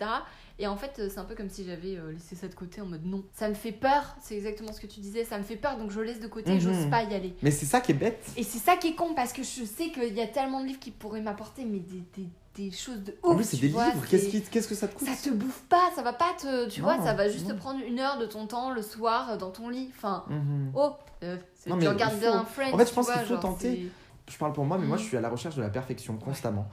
Et 0.61 0.67
en 0.67 0.75
fait, 0.77 0.91
euh, 0.99 1.09
c'est 1.11 1.17
un 1.19 1.23
peu 1.25 1.33
comme 1.33 1.49
si 1.49 1.65
j'avais 1.65 1.97
euh, 1.97 2.11
laissé 2.11 2.35
ça 2.35 2.47
de 2.47 2.53
côté 2.53 2.81
en 2.81 2.85
mode 2.85 3.03
non. 3.03 3.23
Ça 3.33 3.49
me 3.49 3.55
fait 3.55 3.71
peur, 3.71 4.15
c'est 4.21 4.35
exactement 4.35 4.71
ce 4.71 4.79
que 4.79 4.85
tu 4.85 4.99
disais, 4.99 5.23
ça 5.25 5.37
me 5.39 5.43
fait 5.43 5.55
peur, 5.55 5.75
donc 5.77 5.89
je 5.89 5.99
laisse 5.99 6.19
de 6.19 6.27
côté, 6.27 6.51
Mhm. 6.53 6.59
j'ose 6.59 6.89
pas 6.91 7.01
y 7.03 7.15
aller. 7.15 7.33
Mais 7.41 7.49
c'est 7.49 7.65
ça 7.65 7.81
qui 7.81 7.91
est 7.93 7.95
bête. 7.95 8.23
Et 8.37 8.43
c'est 8.43 8.59
ça 8.59 8.77
qui 8.77 8.89
est 8.89 8.95
con, 8.95 9.13
parce 9.15 9.33
que 9.33 9.41
je 9.41 9.65
sais 9.65 9.89
qu'il 9.89 10.13
y 10.13 10.21
a 10.21 10.27
tellement 10.27 10.61
de 10.61 10.67
livres 10.67 10.79
qui 10.79 10.91
pourraient 10.91 11.21
m'apporter, 11.21 11.65
mais 11.65 11.79
des, 11.79 12.03
des, 12.15 12.29
des 12.55 12.69
choses 12.71 12.99
de 13.03 13.15
ouf. 13.23 13.31
En 13.31 13.35
plus, 13.35 13.43
c'est 13.45 13.57
des 13.57 13.69
vois, 13.69 13.89
livres. 13.89 14.05
Qu'est-ce 14.07 14.67
que 14.67 14.75
ça 14.75 14.87
te 14.87 14.93
coûte 14.95 15.07
ça 15.07 15.15
te 15.15 15.33
bouffe 15.33 15.63
pas, 15.67 15.89
ça 15.95 16.03
va 16.03 16.13
pas 16.13 16.31
te. 16.39 16.69
Tu 16.69 16.81
vois, 16.81 16.97
ça 17.03 17.15
va 17.15 17.27
juste 17.27 17.47
non. 17.47 17.55
te 17.55 17.59
prendre 17.59 17.79
une 17.83 17.99
heure 17.99 18.19
de 18.19 18.27
ton 18.27 18.45
temps 18.45 18.69
le 18.71 18.83
soir 18.83 19.31
euh, 19.31 19.37
dans 19.37 19.49
ton 19.49 19.67
lit. 19.67 19.89
Enfin, 19.97 20.25
Mhm. 20.29 20.73
oh, 20.75 20.91
euh, 21.23 21.37
Non, 21.65 21.79
tu 21.79 21.87
regardes 21.87 22.13
faut- 22.13 22.19
bien 22.19 22.45
Friends. 22.45 22.73
en 22.73 22.77
fait, 22.77 22.87
je 22.89 22.93
pense 22.93 23.09
qu'il 23.11 23.21
faut 23.21 23.37
tenter. 23.37 23.89
Je 24.29 24.37
parle 24.37 24.53
pour 24.53 24.63
moi, 24.65 24.77
mais 24.77 24.85
moi, 24.85 24.97
Mhm. 24.97 25.01
je 25.03 25.07
suis 25.07 25.17
à 25.17 25.21
la 25.21 25.29
recherche 25.29 25.55
de 25.55 25.61
la 25.61 25.69
perfection 25.69 26.15
constamment. 26.17 26.67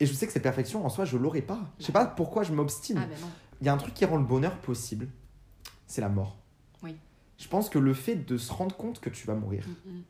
Et 0.00 0.06
je 0.06 0.12
sais 0.14 0.26
que 0.26 0.32
cette 0.32 0.42
perfection, 0.42 0.84
en 0.84 0.88
soi, 0.88 1.04
je 1.04 1.16
l'aurai 1.18 1.42
pas. 1.42 1.60
Je 1.78 1.84
sais 1.84 1.92
pas 1.92 2.06
pourquoi 2.06 2.42
je 2.42 2.52
m'obstine. 2.52 2.98
Ah, 3.02 3.06
ben. 3.06 3.16
Il 3.60 3.66
y 3.66 3.68
a 3.68 3.74
un 3.74 3.76
truc 3.76 3.92
qui 3.94 4.04
rend 4.06 4.16
le 4.16 4.24
bonheur 4.24 4.56
possible, 4.58 5.08
c'est 5.86 6.00
la 6.00 6.08
mort. 6.08 6.36
Oui. 6.82 6.96
Je 7.36 7.46
pense 7.48 7.68
que 7.68 7.78
le 7.78 7.92
fait 7.92 8.14
de 8.16 8.38
se 8.38 8.50
rendre 8.52 8.74
compte 8.74 9.00
que 9.00 9.10
tu 9.10 9.26
vas 9.26 9.34
mourir, 9.34 9.66
Mm, 9.68 9.90
mm. 9.90 10.02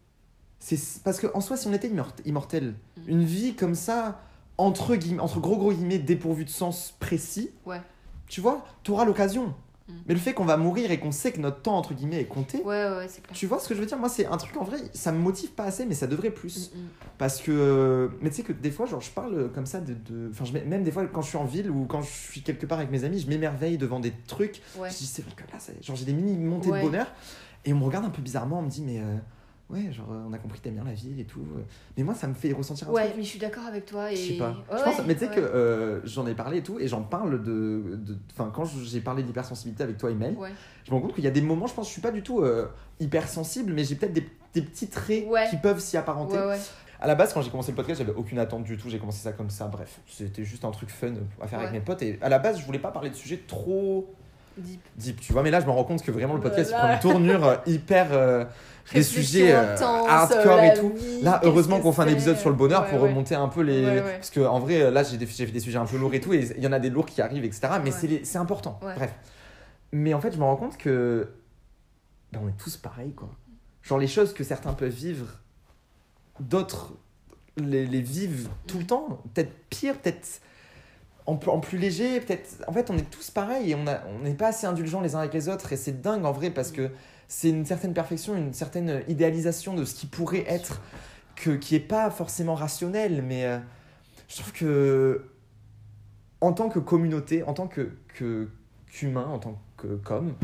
c'est 0.60 1.02
parce 1.02 1.18
que 1.18 1.26
en 1.34 1.40
soi, 1.40 1.56
si 1.56 1.66
on 1.66 1.72
était 1.72 1.88
immort- 1.88 2.14
immortel, 2.24 2.74
Mhm. 2.96 3.04
une 3.08 3.24
vie 3.24 3.54
comme 3.54 3.74
ça, 3.74 4.20
entre 4.58 4.94
guillemets, 4.94 5.20
entre 5.20 5.40
gros 5.40 5.56
gros 5.56 5.72
guillemets, 5.72 5.98
dépourvue 5.98 6.44
de 6.44 6.50
sens 6.50 6.94
précis, 7.00 7.50
Ouais. 7.66 7.80
tu 8.28 8.40
vois, 8.40 8.64
tu 8.84 8.92
auras 8.92 9.04
l'occasion. 9.04 9.54
Mhm. 9.90 10.02
Mais 10.06 10.14
le 10.14 10.20
fait 10.20 10.32
qu'on 10.34 10.44
va 10.44 10.56
mourir 10.56 10.90
et 10.90 10.98
qu'on 10.98 11.12
sait 11.12 11.32
que 11.32 11.40
notre 11.40 11.62
temps 11.62 11.76
entre 11.76 11.94
guillemets 11.94 12.20
est 12.20 12.24
compté, 12.26 12.58
Ouais, 12.58 12.64
ouais, 12.84 12.96
ouais, 12.96 13.06
c'est 13.08 13.22
clair. 13.22 13.36
tu 13.36 13.46
vois 13.46 13.58
ce 13.58 13.68
que 13.68 13.74
je 13.74 13.80
veux 13.80 13.86
dire? 13.86 13.98
Moi, 13.98 14.08
c'est 14.08 14.26
un 14.26 14.36
truc 14.36 14.56
en 14.56 14.64
vrai, 14.64 14.78
ça 14.94 15.12
me 15.12 15.18
motive 15.18 15.50
pas 15.50 15.64
assez, 15.64 15.84
mais 15.86 15.94
ça 15.94 16.06
devrait 16.06 16.30
plus. 16.30 16.70
Mm, 16.74 16.78
mm. 16.78 16.82
Parce 17.18 17.40
que, 17.40 18.10
mais 18.20 18.30
tu 18.30 18.36
sais 18.36 18.42
que 18.42 18.52
des 18.52 18.70
fois, 18.70 18.86
genre, 18.86 19.00
je 19.00 19.10
parle 19.10 19.50
comme 19.52 19.66
ça 19.66 19.80
de. 19.80 19.94
de- 19.94 20.30
Enfin, 20.30 20.44
je, 20.44 20.52
même 20.52 20.82
des 20.82 20.90
fois, 20.92 21.06
quand 21.06 21.22
je 21.22 21.28
suis 21.28 21.38
en 21.38 21.44
ville 21.44 21.70
ou 21.70 21.84
quand 21.86 22.02
je 22.02 22.10
suis 22.10 22.42
quelque 22.42 22.66
part 22.66 22.78
avec 22.78 22.90
mes 22.90 23.04
amis, 23.04 23.18
je 23.20 23.28
m'émerveille 23.28 23.78
devant 23.78 24.00
des 24.00 24.12
trucs. 24.26 24.62
Ouais. 24.78 24.90
Je 24.90 24.96
dis, 24.96 25.06
c'est 25.06 25.22
vrai 25.22 25.32
que 25.36 25.42
là, 25.52 25.58
ça- 25.58 25.72
genre, 25.82 25.96
j'ai 25.96 26.04
des 26.04 26.12
mini 26.12 26.36
montées 26.36 26.70
Ouais. 26.70 26.80
de 26.82 26.86
bonheur. 26.86 27.06
Et 27.64 27.72
on 27.74 27.78
me 27.78 27.84
regarde 27.84 28.04
un 28.06 28.10
peu 28.10 28.22
bizarrement, 28.22 28.60
on 28.60 28.62
me 28.62 28.70
dit, 28.70 28.82
mais 28.82 28.98
euh, 29.00 29.16
ouais, 29.72 29.92
genre, 29.92 30.06
euh, 30.12 30.24
on 30.28 30.32
a 30.32 30.38
compris 30.38 30.58
que 30.58 30.64
t'aimes 30.64 30.74
bien 30.74 30.84
la 30.84 30.92
ville 30.94 31.18
et 31.20 31.24
tout. 31.24 31.40
euh. 31.40 31.62
Mais 31.96 32.02
moi, 32.02 32.14
ça 32.14 32.26
me 32.26 32.34
fait 32.34 32.52
ressentir 32.52 32.88
un 32.88 32.92
Ouais, 32.92 33.04
truc. 33.04 33.14
mais 33.18 33.22
je 33.22 33.28
suis 33.28 33.38
d'accord 33.38 33.64
avec 33.66 33.86
toi. 33.86 34.10
Et... 34.12 34.16
Je 34.16 34.32
sais 34.32 34.38
pas. 34.38 34.50
Ouais, 34.50 34.78
je 34.78 34.82
pense, 34.84 34.98
ouais, 34.98 35.04
mais 35.06 35.14
tu 35.14 35.20
sais 35.20 35.28
ouais. 35.28 35.34
que 35.36 35.40
euh, 35.40 36.00
j'en 36.06 36.26
ai 36.26 36.34
parlé 36.34 36.58
et 36.58 36.62
tout, 36.62 36.78
et 36.80 36.88
j'en 36.88 37.02
parle 37.02 37.42
de. 37.42 37.96
de- 37.96 38.16
Enfin, 38.32 38.50
quand 38.54 38.64
j'ai 38.64 39.00
parlé 39.00 39.22
d'hypersensibilité 39.22 39.82
avec 39.82 39.96
toi, 39.98 40.10
Email, 40.10 40.34
Ouais. 40.36 40.50
je 40.84 40.90
me 40.90 40.96
rends 40.96 41.02
compte 41.02 41.14
qu'il 41.14 41.24
y 41.24 41.28
a 41.28 41.30
des 41.32 41.40
moments, 41.42 41.66
je 41.66 41.74
pense, 41.74 41.86
je 41.88 41.92
suis 41.92 42.02
pas 42.02 42.10
du 42.12 42.22
tout 42.22 42.40
euh, 42.42 42.66
hypersensible, 43.00 43.72
mais 43.72 43.84
j'ai 43.84 43.94
peut-être 43.96 44.12
des, 44.12 44.26
des 44.54 44.62
petits 44.62 44.88
traits 44.88 45.26
qui 45.50 45.56
peuvent 45.56 45.80
s'y 45.80 45.96
apparenter. 45.96 46.36
Ouais, 46.38 46.46
ouais. 46.46 46.58
À 47.02 47.06
la 47.06 47.14
base, 47.14 47.32
quand 47.32 47.40
j'ai 47.40 47.50
commencé 47.50 47.72
le 47.72 47.76
podcast, 47.76 47.98
j'avais 47.98 48.12
aucune 48.16 48.38
attente 48.38 48.64
du 48.64 48.76
tout. 48.76 48.90
J'ai 48.90 48.98
commencé 48.98 49.22
ça 49.22 49.32
comme 49.32 49.48
ça. 49.48 49.68
Bref, 49.68 50.00
c'était 50.06 50.44
juste 50.44 50.66
un 50.66 50.70
truc 50.70 50.90
fun 50.90 51.14
à 51.40 51.46
faire 51.46 51.58
avec 51.60 51.72
mes 51.72 51.80
potes. 51.80 52.02
Et 52.02 52.18
à 52.20 52.28
la 52.28 52.38
base, 52.38 52.58
je 52.60 52.66
voulais 52.66 52.78
pas 52.78 52.90
parler 52.90 53.08
de 53.08 53.14
sujets 53.14 53.40
trop 53.46 54.12
Deep. 54.60 54.80
deep, 54.96 55.20
tu 55.20 55.32
vois. 55.32 55.42
Mais 55.42 55.50
là, 55.50 55.60
je 55.60 55.66
me 55.66 55.70
rends 55.70 55.84
compte 55.84 56.02
que 56.02 56.10
vraiment 56.10 56.34
le 56.34 56.40
podcast 56.40 56.70
il 56.70 56.78
Voilà. 56.78 56.96
prend 56.98 57.08
une 57.10 57.14
tournure 57.14 57.44
euh, 57.46 57.56
hyper 57.66 58.08
euh, 58.12 58.44
des 58.94 59.02
sujets 59.02 59.52
euh, 59.52 59.74
intense, 59.74 60.08
hardcore 60.08 60.60
et 60.60 60.74
tout. 60.74 60.92
vie, 60.96 61.22
Là, 61.22 61.40
heureusement 61.44 61.80
qu'on 61.80 61.92
fait 61.92 62.02
un 62.02 62.08
épisode 62.08 62.36
sur 62.38 62.50
le 62.50 62.56
bonheur 62.56 62.82
Ouais, 62.82 62.90
pour 62.90 63.02
ouais. 63.02 63.08
remonter 63.08 63.34
un 63.34 63.48
peu 63.48 63.62
les. 63.62 63.84
Ouais. 63.84 64.02
Parce 64.14 64.30
que 64.30 64.40
en 64.40 64.58
vrai, 64.60 64.90
là, 64.90 65.02
j'ai 65.02 65.16
des, 65.16 65.26
fait 65.26 65.46
des 65.46 65.60
sujets 65.60 65.78
un 65.78 65.86
peu 65.86 65.96
lourds 65.96 66.14
et 66.14 66.20
tout, 66.20 66.32
et 66.32 66.48
il 66.56 66.62
y 66.62 66.66
en 66.66 66.72
a 66.72 66.78
des 66.78 66.90
lourds 66.90 67.06
qui 67.06 67.20
arrivent, 67.22 67.44
etc. 67.44 67.68
Mais 67.84 67.90
c'est 67.90 68.06
les- 68.06 68.36
important. 68.36 68.78
Bref. 68.82 69.12
Mais 69.92 70.14
en 70.14 70.20
fait, 70.20 70.32
je 70.32 70.38
me 70.38 70.44
rends 70.44 70.56
compte 70.56 70.76
que. 70.76 71.28
ben, 72.32 72.40
on 72.44 72.48
est 72.48 72.56
tous 72.58 72.76
pareils, 72.76 73.12
quoi. 73.12 73.28
Genre, 73.82 73.98
les 73.98 74.06
choses 74.06 74.32
que 74.34 74.44
certains 74.44 74.72
peuvent 74.74 74.88
vivre, 74.92 75.26
d'autres 76.38 76.92
les, 77.56 77.86
les 77.86 78.00
vivent 78.00 78.48
tout 78.66 78.78
le 78.78 78.86
temps. 78.86 79.22
Peut-être 79.34 79.52
pire, 79.68 79.98
peut-être 79.98 80.40
en, 81.26 81.36
plus- 81.36 81.50
en 81.50 81.60
plus 81.60 81.78
léger, 81.78 82.20
peut-être. 82.20 82.62
En 82.66 82.72
fait, 82.72 82.90
on 82.90 82.96
est 82.96 83.08
tous 83.10 83.30
pareils 83.30 83.72
et 83.72 83.74
on 83.74 83.84
n'est 84.22 84.34
pas 84.34 84.48
assez 84.48 84.66
indulgents 84.66 85.00
les 85.00 85.14
uns 85.14 85.20
avec 85.20 85.34
les 85.34 85.48
autres. 85.48 85.72
Et 85.72 85.76
c'est 85.76 86.00
dingue 86.02 86.24
en 86.24 86.32
vrai 86.32 86.50
parce 86.50 86.72
que 86.72 86.90
c'est 87.28 87.50
une 87.50 87.64
certaine 87.66 87.94
perfection, 87.94 88.36
une 88.36 88.52
certaine 88.52 89.02
idéalisation 89.08 89.74
de 89.74 89.84
ce 89.84 89.94
qui 89.94 90.06
pourrait 90.06 90.44
être, 90.48 90.80
que, 91.36 91.50
qui 91.50 91.74
est 91.76 91.80
pas 91.80 92.10
forcément 92.10 92.54
rationnel. 92.54 93.22
Mais 93.22 93.44
euh, 93.44 93.58
je 94.28 94.36
trouve 94.38 94.52
que 94.52 95.26
en 96.40 96.52
tant 96.52 96.68
que 96.68 96.78
communauté, 96.78 97.42
en 97.42 97.52
tant 97.54 97.68
que 97.68 97.92
que- 98.14 98.48
qu'humain, 98.90 99.26
en 99.26 99.38
tant 99.38 99.60
que 99.76 99.86
comme, 99.96 100.34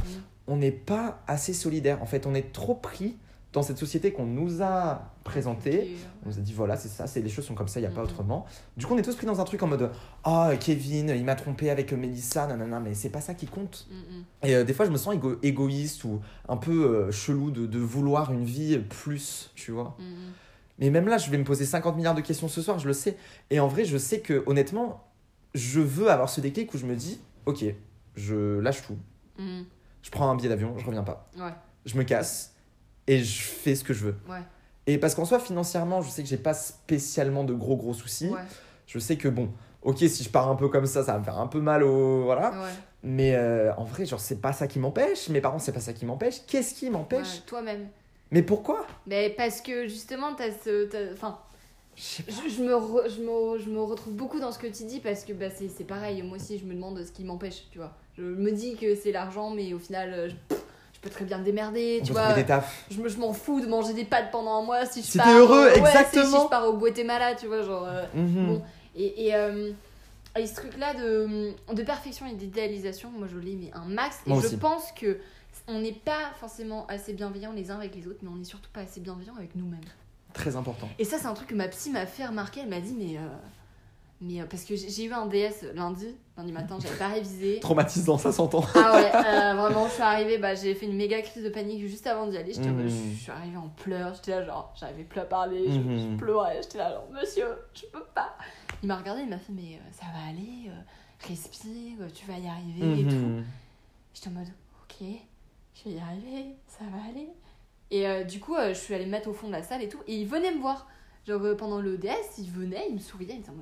on 0.47 0.57
n'est 0.57 0.71
pas 0.71 1.23
assez 1.27 1.53
solidaire. 1.53 2.03
En 2.03 2.07
fait, 2.07 2.27
on 2.27 2.35
est 2.35 2.53
trop 2.53 2.75
pris 2.75 3.17
dans 3.53 3.63
cette 3.63 3.79
société 3.79 4.13
qu'on 4.13 4.27
nous 4.27 4.63
a 4.63 5.11
présentée. 5.27 5.97
On 6.25 6.29
nous 6.31 6.39
a 6.39 6.41
dit 6.41 6.53
voilà, 6.55 6.77
c'est 6.77 6.89
ça, 6.89 7.07
c'est 7.07 7.21
les 7.21 7.29
choses 7.29 7.45
sont 7.45 7.55
comme 7.55 7.69
ça, 7.69 7.79
il 7.81 7.83
n'y 7.83 7.89
a 7.89 7.91
pas 7.91 8.01
Mhm. 8.01 8.07
autrement. 8.07 8.47
Du 8.77 8.87
coup, 8.87 8.95
on 8.95 8.99
est 8.99 9.03
tous 9.03 9.15
pris 9.15 9.27
dans 9.27 9.41
un 9.41 9.45
truc 9.45 9.63
en 9.63 9.67
mode 9.67 9.91
ah 10.25 10.53
Kevin, 10.59 11.11
il 11.15 11.25
m'a 11.25 11.35
trompé 11.35 11.69
avec 11.71 11.93
Mélissa, 11.93 12.47
nanana, 12.47 12.81
mais 12.81 12.95
c'est 12.95 13.11
pas 13.11 13.21
ça 13.21 13.35
qui 13.35 13.47
compte. 13.47 13.87
Mm, 13.91 13.95
mm. 13.95 14.25
Et 14.49 14.55
euh, 14.57 14.65
des 14.65 14.73
fois, 14.73 14.87
je 14.87 14.91
me 14.91 14.97
sens 14.97 15.15
égo- 15.15 15.39
égoïste 15.43 16.05
ou 16.05 16.21
un 16.49 16.57
peu 16.57 16.85
euh, 16.87 17.11
chelou 17.13 17.51
de, 17.51 17.67
de 17.67 17.79
vouloir 17.79 18.33
une 18.33 18.45
vie 18.45 18.79
plus, 18.79 19.51
tu 19.55 19.73
vois. 19.73 19.97
Mm. 19.99 20.05
Mais 20.79 20.91
même 20.91 21.09
là, 21.09 21.19
je 21.19 21.31
vais 21.31 21.39
me 21.39 21.45
poser 21.45 21.65
50 21.65 21.97
milliards 21.97 22.15
de 22.15 22.21
questions 22.21 22.49
ce 22.49 22.61
soir, 22.63 22.79
je 22.79 22.87
le 22.87 22.93
sais. 22.95 23.17
Et 23.51 23.61
en 23.61 23.67
vrai, 23.69 23.85
je 23.85 23.97
sais 23.99 24.21
que 24.21 24.43
honnêtement, 24.47 25.05
je 25.55 25.81
veux 25.81 26.11
avoir 26.11 26.29
ce 26.29 26.41
déclic 26.41 26.73
où 26.75 26.79
je 26.79 26.87
me 26.87 26.95
dis 26.97 27.19
ok, 27.47 27.65
je 28.15 28.59
lâche 28.61 28.83
tout, 28.83 28.97
je 29.39 30.11
prends 30.11 30.31
un 30.31 30.37
billet 30.37 30.49
d'avion, 30.49 30.75
je 30.79 30.85
reviens 30.85 31.03
pas. 31.03 31.31
Ouais, 31.39 31.53
Je 31.85 31.97
me 31.97 32.03
casse 32.03 32.55
et 33.07 33.23
je 33.23 33.43
fais 33.43 33.75
ce 33.75 33.85
que 33.85 33.95
je 33.95 34.05
veux. 34.07 34.17
ouais, 34.29 34.41
Et 34.87 34.99
parce 34.99 35.15
qu'en 35.15 35.25
soi, 35.25 35.39
financièrement, 35.39 36.01
je 36.03 36.11
sais 36.11 36.23
que 36.23 36.29
j'ai 36.29 36.37
pas 36.37 36.55
spécialement 36.55 37.45
de 37.45 37.55
gros 37.55 37.77
gros 37.77 37.95
soucis. 37.95 38.29
ouais, 38.29 38.41
Je 38.87 38.99
sais 38.99 39.17
que 39.17 39.29
bon, 39.29 39.49
ok, 39.83 39.99
si 39.99 40.23
je 40.23 40.29
pars 40.29 40.49
un 40.49 40.55
peu 40.57 40.69
comme 40.69 40.87
ça, 40.87 41.03
ça 41.03 41.13
va 41.15 41.19
me 41.19 41.25
faire 41.25 41.39
un 41.39 41.49
peu 41.49 41.61
mal 41.61 41.83
au. 41.83 42.25
Voilà. 42.25 42.51
ouais. 42.51 42.71
Mais 43.03 43.35
euh, 43.35 43.73
en 43.77 43.85
vrai, 43.85 44.05
genre, 44.07 44.21
c'est 44.21 44.41
pas 44.41 44.53
ça 44.53 44.67
qui 44.67 44.79
m'empêche. 44.79 45.29
Mes 45.29 45.41
parents, 45.41 45.59
c'est 45.59 45.73
pas 45.73 45.81
ça 45.81 45.93
qui 45.93 46.07
m'empêche. 46.07 46.41
Qu'est-ce 46.47 46.75
qui 46.75 46.89
m'empêche 46.91 47.35
Ouais, 47.37 47.43
Toi-même. 47.47 47.89
Mais 48.33 48.43
pourquoi? 48.43 48.87
Mais 49.07 49.31
parce 49.31 49.61
que 49.61 49.87
justement, 49.89 50.35
t'as 50.35 50.51
ce. 50.65 51.13
Enfin, 51.13 51.39
Je 51.97 52.63
me 52.63 52.73
re- 52.75 53.09
je, 53.09 53.23
me, 53.23 53.59
je 53.59 53.71
me 53.71 53.81
retrouve 53.81 54.15
beaucoup 54.15 54.39
dans 54.41 54.53
ce 54.53 54.59
que 54.59 54.67
tu 54.67 54.85
dis 54.85 55.01
parce 55.01 55.25
que 55.25 55.33
bah, 55.33 55.47
c'est 55.55 55.69
c'est 55.69 55.85
pareil. 55.85 56.23
Moi 56.23 56.37
aussi, 56.37 56.59
je 56.59 56.65
me 56.65 56.75
demande 56.75 57.03
ce 57.05 57.11
qui 57.13 57.25
m'empêche, 57.25 57.65
tu 57.71 57.79
vois. 57.79 57.93
Je 58.19 58.23
me 58.23 58.51
dis 58.53 58.77
que 58.77 58.95
c'est 58.95 59.13
l'argent, 59.13 59.51
mais 59.51 59.73
au 59.73 59.79
final, 59.79 60.13
euh, 60.13 60.29
je 60.29 60.35
peux 61.07 61.15
très 61.15 61.25
bien 61.25 61.39
me 61.39 61.45
démerder, 61.45 62.01
On 62.03 62.05
tu 62.05 62.13
vois. 62.13 62.23
trouver 62.27 62.43
des 62.43 62.47
tafs. 62.47 62.85
Je 62.91 63.09
je 63.09 63.17
m'en 63.19 63.33
fous 63.33 63.61
de 63.61 63.67
manger 63.67 63.93
des 63.95 64.05
pâtes 64.05 64.31
pendant 64.31 64.59
un 64.59 64.63
mois 64.63 64.85
si 64.87 65.03
je 65.03 65.07
Si 65.07 65.19
pars. 65.19 65.27
t'es 65.27 65.33
heureux, 65.35 65.67
ouais, 65.67 65.79
exactement. 65.79 66.39
Si 66.39 66.45
je 66.45 66.49
pars 66.49 66.67
au 66.69 66.75
Guatemala, 66.77 67.35
tu 67.35 67.47
vois, 67.47 67.63
genre. 67.63 67.85
euh, 67.87 68.05
Mhm. 68.15 68.47
Bon. 68.47 68.63
Et, 68.97 69.27
et, 69.29 69.35
euh, 69.35 69.71
et 70.39 70.47
ce 70.47 70.55
truc-là 70.57 70.95
de, 70.95 71.53
de 71.73 71.83
perfection 71.83 72.27
et 72.27 72.35
d'idéalisation, 72.35 73.11
moi 73.11 73.27
je 73.33 73.39
l'ai 73.39 73.55
mais 73.57 73.71
un 73.75 73.85
max. 73.87 74.21
Et 74.27 74.31
Moi 74.31 74.41
je 74.41 74.47
aussi. 74.47 74.57
pense 74.57 74.93
que 74.93 75.19
on 75.69 75.81
n'est 75.81 75.93
pas 75.93 76.31
forcément 76.41 76.87
assez 76.87 77.13
bienveillants 77.13 77.53
les 77.53 77.71
uns 77.71 77.77
avec 77.77 77.95
les 77.95 78.07
autres, 78.07 78.19
mais 78.23 78.29
on 78.33 78.37
n'est 78.37 78.45
surtout 78.45 78.71
pas 78.73 78.81
assez 78.81 79.01
bienveillants 79.01 79.35
avec 79.37 79.55
nous-mêmes. 79.57 79.81
Très 80.33 80.55
important. 80.57 80.89
Et 80.99 81.05
ça, 81.05 81.17
c'est 81.19 81.27
un 81.27 81.33
truc 81.35 81.49
que 81.49 81.55
ma 81.55 81.67
psy 81.69 81.91
m'a 81.91 82.05
fait 82.07 82.27
remarquer. 82.27 82.61
Elle 82.63 82.69
m'a 82.69 82.81
dit, 82.81 82.95
mais. 82.99 83.17
euh, 83.17 83.21
mais 84.21 84.41
euh, 84.41 84.47
parce 84.47 84.65
que 84.65 84.75
j'ai 84.77 85.05
eu 85.05 85.13
un 85.13 85.27
DS 85.27 85.63
lundi, 85.75 86.15
lundi 86.39 86.53
matin, 86.53 86.79
j'avais 86.81 86.97
pas 86.97 87.09
révisé. 87.09 87.59
Traumatisant, 87.61 88.17
ça 88.19 88.33
s'entend. 88.33 88.65
Ah 88.75 88.95
ouais, 88.95 89.11
euh, 89.15 89.55
vraiment, 89.61 89.87
je 89.89 89.93
suis 89.95 90.03
arrivée, 90.03 90.39
bah, 90.39 90.55
j'ai 90.55 90.75
fait 90.75 90.87
une 90.87 90.97
méga 90.97 91.21
crise 91.23 91.45
de 91.45 91.51
panique 91.51 91.87
juste 91.87 92.07
avant 92.07 92.27
d'y 92.27 92.37
aller. 92.37 92.53
J'étais 92.53 92.71
Mhm. 92.71 92.89
je 92.89 93.21
suis 93.23 93.31
arrivée 93.31 93.57
en 93.59 93.69
pleurs, 93.69 94.15
j'étais 94.15 94.31
là 94.33 94.45
genre, 94.45 94.73
j'arrivais 94.79 95.05
plus 95.05 95.21
à 95.21 95.25
parler, 95.27 95.71
je, 95.71 95.79
Mhm. 95.79 95.99
je 96.13 96.17
pleurais, 96.17 96.61
j'étais 96.63 96.79
là 96.79 96.91
genre, 96.93 97.09
monsieur, 97.13 97.47
je 97.75 97.83
peux 97.93 98.05
pas. 98.15 98.37
Il 98.83 98.87
m'a 98.89 98.97
regardé, 98.97 99.23
il 99.23 99.29
m'a 99.29 99.39
fait, 99.39 99.53
mais 99.53 99.75
euh, 99.77 99.89
ça 99.93 100.07
va 100.15 100.29
aller, 100.31 100.71
respire, 101.21 101.99
tu 102.15 102.27
vas 102.27 102.39
y 102.39 102.47
arriver 102.49 103.01
et 103.01 103.05
tout. 103.07 103.15
Mhm. 103.17 103.45
J'étais 104.15 104.29
en 104.29 104.33
mode, 104.33 104.49
ok, 104.83 105.07
je 105.75 105.89
vais 105.91 105.97
y 105.97 105.99
arriver, 106.01 106.57
ça 106.67 106.85
va 106.85 107.09
aller. 107.09 107.29
Et 107.91 108.25
du 108.25 108.41
coup, 108.41 108.55
je 108.69 108.73
suis 108.75 108.95
allée 108.95 109.07
me 109.07 109.11
mettre 109.13 109.29
au 109.29 109.33
fond 109.33 109.47
de 109.47 109.53
la 109.53 109.63
salle 109.63 109.83
et 109.83 109.89
tout, 109.89 110.01
et 110.07 110.17
il 110.17 110.27
venait 110.27 110.53
me 110.53 110.61
voir. 110.61 110.87
Genre 111.27 111.41
pendant 111.57 111.81
le 111.81 111.99
DS, 111.99 112.39
il 112.39 112.51
venait, 112.51 112.87
il 112.89 112.95
me 112.95 113.01
souriait, 113.01 113.35
il 113.35 113.41
était 113.41 113.51
en 113.51 113.55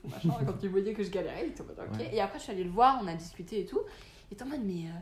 tout 0.00 0.08
machin. 0.08 0.34
Et 0.40 0.44
quand 0.46 0.62
il 0.62 0.68
voyait 0.68 0.92
que 0.94 1.02
je 1.02 1.10
galérais, 1.10 1.46
il 1.46 1.50
était 1.50 1.60
en 1.62 1.64
mode, 1.66 1.78
ok. 1.78 1.98
Ouais. 1.98 2.14
Et 2.14 2.20
après, 2.20 2.38
je 2.38 2.44
suis 2.44 2.52
allée 2.52 2.64
le 2.64 2.70
voir, 2.70 2.98
on 3.02 3.06
a 3.06 3.14
discuté 3.14 3.60
et 3.60 3.64
tout. 3.66 3.80
Il 4.30 4.34
était 4.34 4.42
en 4.44 4.46
mode, 4.48 4.64
mais 4.64 4.86
euh, 4.86 4.92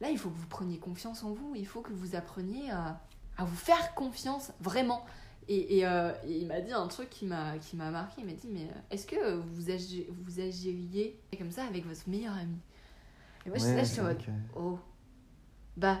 là, 0.00 0.10
il 0.10 0.18
faut 0.18 0.30
que 0.30 0.36
vous 0.36 0.46
preniez 0.46 0.78
confiance 0.78 1.22
en 1.24 1.32
vous, 1.32 1.54
il 1.56 1.66
faut 1.66 1.80
que 1.80 1.92
vous 1.92 2.14
appreniez 2.16 2.70
à, 2.70 3.00
à 3.36 3.44
vous 3.44 3.56
faire 3.56 3.94
confiance, 3.94 4.52
vraiment. 4.60 5.04
Et, 5.48 5.78
et, 5.78 5.86
euh, 5.86 6.12
et 6.26 6.38
il 6.38 6.46
m'a 6.46 6.60
dit 6.60 6.72
un 6.72 6.86
truc 6.88 7.10
qui 7.10 7.26
m'a 7.26 7.58
qui 7.58 7.76
m'a 7.76 7.90
marqué. 7.90 8.22
Il 8.22 8.26
m'a 8.26 8.32
dit 8.32 8.48
Mais 8.50 8.62
euh, 8.64 8.78
est-ce 8.90 9.06
que 9.06 9.34
vous, 9.36 9.68
agi- 9.70 10.06
vous 10.08 10.40
agiriez 10.40 11.20
comme 11.36 11.50
ça 11.50 11.64
avec 11.64 11.84
votre 11.86 12.08
meilleur 12.08 12.32
ami? 12.34 12.56
Et 13.44 13.50
moi, 13.50 13.58
là, 13.58 13.64
Ouais, 13.74 13.84
c'est 13.84 14.00
en 14.00 14.04
vrai 14.04 14.14
mode 14.14 14.24
que- 14.24 14.30
Oh, 14.56 14.78
bah, 15.76 15.98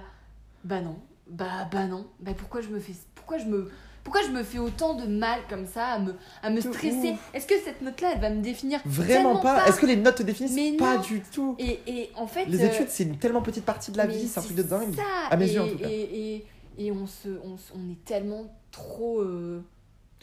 bah 0.64 0.80
non, 0.80 0.98
bah, 1.26 1.68
bah 1.70 1.86
non, 1.86 2.06
bah 2.20 2.32
pourquoi 2.34 2.62
je 2.62 2.68
me 2.68 2.78
fais, 2.80 2.94
pourquoi 3.14 3.36
je 3.36 3.44
me, 3.46 3.70
pourquoi 4.04 4.22
je 4.22 4.28
me 4.28 4.42
fais 4.44 4.58
autant 4.58 4.94
de 4.94 5.06
mal 5.06 5.40
comme 5.48 5.66
ça, 5.66 5.86
à 5.88 5.98
me, 5.98 6.14
à 6.42 6.50
me 6.50 6.60
stresser. 6.60 7.14
Est-ce 7.32 7.46
que 7.46 7.54
cette 7.64 7.80
note-là, 7.82 8.10
elle 8.14 8.20
va 8.20 8.30
me 8.30 8.42
définir 8.42 8.80
Vraiment 8.84 9.36
pas. 9.38 9.60
pas. 9.60 9.66
Est-ce 9.68 9.80
que 9.80 9.86
les 9.86 9.96
notes 9.96 10.16
te 10.16 10.22
définissent 10.22 10.54
Mais 10.54 10.72
Pas 10.76 10.96
non. 10.96 11.00
du 11.02 11.20
tout? 11.32 11.56
Et, 11.58 11.80
et 11.86 12.10
en 12.14 12.26
fait, 12.26 12.44
Les 12.46 12.62
euh, 12.62 12.66
études, 12.68 12.88
c'est 12.90 13.04
une 13.04 13.16
tellement 13.16 13.42
petite 13.42 13.64
partie 13.64 13.90
de 13.90 13.96
la 13.96 14.06
vie, 14.06 14.28
c'est 14.28 14.40
un 14.40 14.42
truc 14.42 14.56
de 14.56 14.62
dingue. 14.62 14.94
ça. 14.94 15.02
À 15.30 15.36
mes 15.36 15.50
et, 15.50 15.54
yeux, 15.54 15.62
en 15.62 15.68
tout 15.68 15.78
cas. 15.78 15.88
Et, 15.88 16.44
et, 16.78 16.92
on, 16.92 17.06
se, 17.06 17.28
on, 17.44 17.56
on 17.76 17.90
est 17.92 18.04
tellement 18.04 18.44
trop 18.70 19.20
euh, 19.20 19.62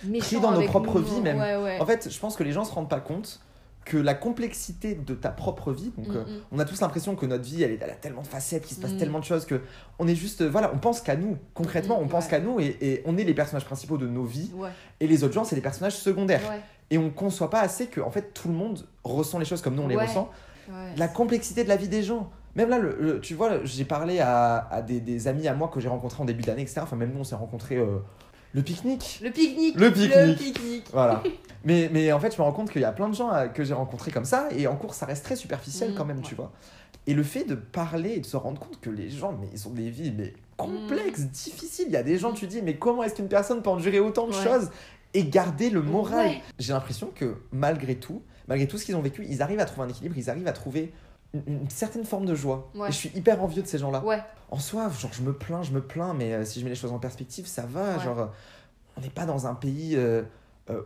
méchants 0.03 0.25
Pris 0.27 0.39
dans 0.39 0.51
nos 0.51 0.61
propres 0.67 0.99
nous. 0.99 1.05
vies, 1.05 1.21
même. 1.21 1.39
Ouais, 1.39 1.55
ouais. 1.57 1.79
En 1.81 1.85
fait, 1.85 2.07
je 2.11 2.19
pense 2.19 2.35
que 2.35 2.43
les 2.43 2.51
gens 2.51 2.63
se 2.65 2.71
rendent 2.73 2.89
pas 2.89 2.99
compte 2.99 3.39
que 3.85 3.97
la 3.97 4.13
complexité 4.13 4.93
de 4.93 5.15
ta 5.15 5.29
propre 5.29 5.71
vie, 5.73 5.91
donc 5.97 6.07
Mm, 6.09 6.15
euh, 6.17 6.23
mm. 6.23 6.41
on 6.51 6.59
a 6.59 6.65
tous 6.65 6.79
l'impression 6.81 7.15
que 7.15 7.25
notre 7.25 7.43
vie, 7.43 7.63
elle, 7.63 7.71
est, 7.71 7.79
elle 7.81 7.89
a 7.89 7.95
tellement 7.95 8.21
de 8.21 8.27
facettes, 8.27 8.65
qu'il 8.65 8.75
se 8.77 8.81
passe 8.81 8.93
Mm. 8.93 8.97
tellement 8.97 9.19
de 9.19 9.23
choses 9.25 9.45
que 9.45 9.61
on 9.97 10.07
est 10.07 10.15
juste, 10.15 10.43
voilà, 10.43 10.71
on 10.73 10.77
pense 10.77 11.01
qu'à 11.01 11.15
nous. 11.15 11.37
Concrètement, 11.55 11.99
on 11.99 12.07
pense 12.07 12.25
ouais. 12.25 12.29
qu'à 12.31 12.39
nous 12.39 12.59
et, 12.59 12.77
et 12.81 13.01
on 13.05 13.17
est 13.17 13.23
les 13.23 13.33
personnages 13.33 13.65
principaux 13.65 13.97
de 13.97 14.07
nos 14.07 14.23
vies 14.23 14.51
Ouais, 14.55 14.69
et 14.99 15.07
les 15.07 15.23
autres 15.23 15.33
gens, 15.33 15.43
c'est 15.43 15.55
les 15.55 15.61
personnages 15.63 15.95
secondaires. 15.95 16.41
ouais, 16.49 16.61
Et 16.91 16.97
on 16.99 17.09
conçoit 17.09 17.49
pas 17.49 17.61
assez 17.61 17.87
que, 17.87 18.01
en 18.01 18.11
fait, 18.11 18.33
tout 18.33 18.47
le 18.49 18.53
monde 18.53 18.85
ressent 19.03 19.39
les 19.39 19.45
choses 19.45 19.61
comme 19.61 19.75
nous 19.75 19.83
on 19.83 19.87
les 19.87 19.95
ressent. 19.97 20.29
La 20.97 21.07
complexité 21.07 21.63
de 21.63 21.69
la 21.69 21.75
vie 21.75 21.89
des 21.89 22.03
gens. 22.03 22.29
Même 22.55 22.69
là, 22.69 22.77
le, 22.79 22.95
le- 22.99 23.19
tu 23.21 23.33
vois, 23.33 23.63
j'ai 23.63 23.85
parlé 23.85 24.19
à, 24.19 24.67
à 24.69 24.81
des, 24.81 24.99
des 24.99 25.27
amis 25.27 25.47
à 25.47 25.53
moi 25.53 25.69
que 25.69 25.79
j'ai 25.79 25.87
rencontrés 25.89 26.21
en 26.21 26.25
début 26.25 26.43
d'année, 26.43 26.61
etc. 26.61 26.81
Enfin, 26.83 26.97
même 26.97 27.11
nous, 27.13 27.21
on 27.21 27.23
s'est 27.23 27.35
rencontrés 27.35 27.77
euh, 27.77 27.97
le 28.53 28.61
pique-nique. 28.61 29.19
Le 29.23 29.31
pique-nique. 29.31 29.79
Le 29.79 29.91
pique-nique. 29.91 30.37
Pique-nique. 30.37 30.85
Voilà. 30.91 31.23
mais, 31.63 31.89
mais 31.91 32.11
en 32.11 32.19
fait, 32.19 32.31
je 32.35 32.37
me 32.37 32.43
rends 32.43 32.51
compte 32.51 32.69
qu'il 32.71 32.81
y 32.81 32.85
a 32.85 32.91
plein 32.91 33.09
de 33.09 33.15
gens 33.15 33.33
euh, 33.33 33.47
que 33.47 33.63
j'ai 33.63 33.73
rencontrés 33.73 34.11
comme 34.11 34.25
ça, 34.25 34.47
et 34.51 34.67
en 34.67 34.75
cours, 34.75 34.93
ça 34.93 35.05
reste 35.05 35.23
très 35.23 35.35
superficiel 35.35 35.91
Mhm, 35.91 35.95
quand 35.95 36.05
même, 36.05 36.17
ouais. 36.17 36.23
tu 36.23 36.35
vois. 36.35 36.51
Et 37.07 37.13
le 37.13 37.23
fait 37.23 37.45
de 37.45 37.55
parler 37.55 38.11
et 38.11 38.19
de 38.19 38.25
se 38.25 38.37
rendre 38.37 38.59
compte 38.59 38.79
que 38.79 38.89
les 38.89 39.09
gens, 39.09 39.35
mais 39.39 39.47
ils 39.53 39.67
ont 39.67 39.71
des 39.71 39.89
vies 39.89 40.13
mais 40.15 40.33
complexes, 40.57 41.21
difficiles. 41.21 41.85
Il 41.87 41.93
y 41.93 41.97
a 41.97 42.03
des 42.03 42.17
gens, 42.17 42.31
tu 42.33 42.45
dis, 42.45 42.61
mais 42.61 42.75
comment 42.75 43.01
est-ce 43.03 43.15
qu'une 43.15 43.27
personne 43.27 43.61
peut 43.63 43.69
endurer 43.71 43.99
autant 43.99 44.27
de 44.27 44.33
Ouais. 44.33 44.43
choses 44.43 44.69
et 45.13 45.23
garder 45.25 45.69
le 45.71 45.81
moral? 45.81 46.27
Ouais. 46.27 46.41
J'ai 46.59 46.73
l'impression 46.73 47.09
que 47.15 47.37
malgré 47.51 47.95
tout, 47.95 48.21
malgré 48.47 48.67
tout 48.67 48.77
ce 48.77 48.85
qu'ils 48.85 48.95
ont 48.95 49.01
vécu, 49.01 49.25
ils 49.27 49.41
arrivent 49.41 49.59
à 49.59 49.65
trouver 49.65 49.87
un 49.87 49.89
équilibre, 49.89 50.15
ils 50.17 50.29
arrivent 50.29 50.47
à 50.47 50.51
trouver 50.53 50.93
une, 51.33 51.41
une 51.61 51.69
certaine 51.69 52.03
forme 52.05 52.25
de 52.25 52.35
joie. 52.35 52.69
Ouais. 52.75 52.89
Et 52.89 52.91
je 52.91 52.97
suis 52.97 53.11
hyper 53.15 53.41
envieux 53.43 53.61
de 53.61 53.67
ces 53.67 53.77
gens-là. 53.77 54.03
Ouais, 54.03 54.21
En 54.49 54.59
soi, 54.59 54.89
genre, 54.99 55.11
je 55.13 55.21
me 55.21 55.33
plains, 55.33 55.63
je 55.63 55.71
me 55.71 55.81
plains, 55.81 56.13
mais 56.13 56.33
euh, 56.33 56.45
si 56.45 56.59
je 56.59 56.65
mets 56.65 56.69
les 56.71 56.75
choses 56.75 56.91
en 56.91 56.99
perspective, 56.99 57.45
ça 57.47 57.63
va. 57.65 57.97
Ouais. 57.97 58.03
Genre, 58.03 58.19
euh, 58.19 58.25
on 58.97 59.01
n'est 59.01 59.09
pas 59.09 59.25
dans 59.25 59.47
un 59.47 59.55
pays 59.55 59.95
euh, 59.95 60.23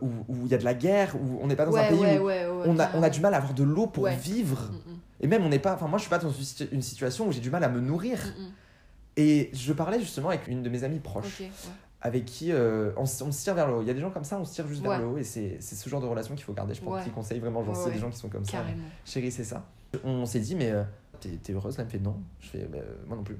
où 0.00 0.44
il 0.44 0.48
y 0.48 0.54
a 0.54 0.58
de 0.58 0.64
la 0.64 0.74
guerre, 0.74 1.14
où 1.16 1.38
on 1.42 1.46
n'est 1.46 1.56
pas 1.56 1.66
dans 1.66 1.76
un 1.76 1.88
pays 1.88 2.18
où 2.18 2.28
on, 2.66 2.78
a, 2.78 2.90
on 2.94 3.02
a 3.02 3.10
du 3.10 3.20
mal 3.20 3.34
à 3.34 3.38
avoir 3.38 3.54
de 3.54 3.62
l'eau 3.64 3.86
pour 3.86 4.06
vivre. 4.08 4.70
Mm, 4.72 4.74
mm, 4.92 4.98
Et 5.20 5.26
même, 5.26 5.44
on 5.44 5.48
n'est 5.48 5.58
pas. 5.58 5.74
Enfin, 5.74 5.86
moi, 5.88 5.98
je 5.98 6.02
suis 6.02 6.10
pas 6.10 6.18
dans 6.18 6.30
une, 6.30 6.44
situ- 6.44 6.68
une 6.72 6.82
situation 6.82 7.26
où 7.28 7.32
j'ai 7.32 7.40
du 7.40 7.50
mal 7.50 7.62
à 7.64 7.68
me 7.68 7.80
nourrir. 7.80 8.18
mm. 8.18 8.42
Et 9.18 9.50
je 9.54 9.72
parlais 9.72 9.98
justement 10.00 10.28
avec 10.28 10.46
une 10.46 10.62
de 10.62 10.68
mes 10.68 10.84
amies 10.84 10.98
proches, 11.00 11.42
avec 12.02 12.26
qui 12.26 12.52
euh, 12.52 12.90
on, 12.98 13.06
se 13.06 13.24
tire 13.42 13.54
vers 13.54 13.66
le 13.66 13.74
haut. 13.76 13.80
Il 13.82 13.88
y 13.88 13.90
a 13.90 13.94
des 13.94 14.00
gens 14.00 14.10
comme 14.10 14.24
ça, 14.24 14.38
on 14.38 14.44
se 14.44 14.52
tire 14.52 14.66
juste 14.68 14.82
vers 14.82 14.98
le 14.98 15.06
haut, 15.06 15.16
et 15.18 15.24
c'est 15.24 15.58
ce 15.60 15.88
genre 15.88 16.00
de 16.02 16.06
relation 16.06 16.34
qu'il 16.34 16.44
faut 16.44 16.52
garder. 16.52 16.74
Je 16.74 16.82
pense 16.82 16.92
Ouais. 16.94 17.00
petit 17.02 17.10
conseil, 17.10 17.38
vraiment, 17.40 17.60
Ouais, 17.62 17.74
c'est 17.74 17.90
des 17.90 17.98
gens 17.98 18.10
qui 18.10 18.18
sont 18.18 18.28
comme 18.28 18.44
ça. 18.44 18.52
Carrément. 18.58 18.82
Chérie, 19.06 19.30
c'est 19.30 19.44
ça. 19.44 19.64
On 20.04 20.26
s'est 20.26 20.40
dit, 20.40 20.54
mais 20.54 20.70
euh, 20.70 20.82
t'es 21.20 21.52
heureuse 21.52 21.76
là 21.78 21.82
Elle 21.82 21.86
me 21.86 21.90
fait 21.92 21.98
non. 22.04 22.16
Je 22.40 22.48
fais, 22.48 22.64
bah, 22.70 22.78
euh, 22.78 22.94
moi 23.06 23.16
non 23.16 23.22
plus. 23.24 23.38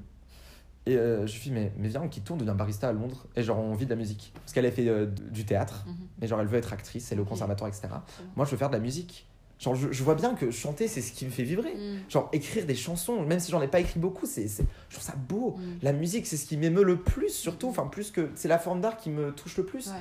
Et 0.85 0.95
euh, 0.95 1.27
je 1.27 1.41
lui 1.43 1.51
mais, 1.51 1.73
mais 1.77 1.89
viens, 1.89 2.01
on 2.01 2.07
quitte 2.07 2.23
tout, 2.23 2.33
on 2.33 2.37
devient 2.37 2.55
barista 2.57 2.87
à 2.87 2.93
Londres. 2.93 3.25
Et 3.35 3.43
genre, 3.43 3.59
on 3.59 3.73
vit 3.73 3.85
de 3.85 3.89
la 3.89 3.97
musique. 3.97 4.31
Parce 4.35 4.53
qu'elle 4.53 4.65
a 4.65 4.71
fait 4.71 4.87
euh, 4.87 5.05
du 5.05 5.45
théâtre, 5.45 5.83
Mhm. 5.85 5.93
mais 6.21 6.27
genre, 6.27 6.39
elle 6.39 6.47
veut 6.47 6.57
être 6.57 6.71
actrice, 6.71 7.11
elle 7.11 7.17
est 7.17 7.21
au 7.21 7.25
conservatoire, 7.25 7.67
etc. 7.69 7.89
Moi, 8.37 8.45
je 8.45 8.51
veux 8.51 8.57
faire 8.57 8.69
de 8.69 8.75
la 8.75 8.79
musique. 8.81 9.27
Genre, 9.59 9.73
je, 9.75 9.91
je 9.91 10.03
vois 10.03 10.13
bien 10.15 10.35
que 10.35 10.51
chanter, 10.51 10.87
c'est 10.87 11.01
ce 11.01 11.11
qui 11.11 11.25
me 11.25 11.31
fait 11.31 11.43
vibrer. 11.43 11.73
Mm, 11.73 12.09
Genre, 12.09 12.29
écrire 12.31 12.65
des 12.67 12.75
chansons, 12.75 13.21
même 13.25 13.39
si 13.39 13.51
j'en 13.51 13.61
ai 13.61 13.67
pas 13.67 13.79
écrit 13.79 13.99
beaucoup, 13.99 14.25
c'est, 14.27 14.47
c'est- 14.47 14.65
je 14.87 14.95
trouve 14.95 15.05
ça 15.07 15.15
beau. 15.27 15.55
mm. 15.57 15.61
La 15.81 15.93
musique, 15.93 16.25
c'est 16.27 16.37
ce 16.37 16.45
qui 16.45 16.55
m'émeut 16.57 16.83
le 16.83 16.97
plus, 17.01 17.31
surtout. 17.31 17.67
Enfin, 17.67 17.87
plus 17.87 18.11
que. 18.11 18.29
C'est 18.35 18.47
la 18.47 18.59
forme 18.59 18.79
d'art 18.81 18.97
qui 18.97 19.09
me 19.09 19.31
touche 19.31 19.57
le 19.57 19.65
plus. 19.65 19.87
Ouais. 19.87 19.93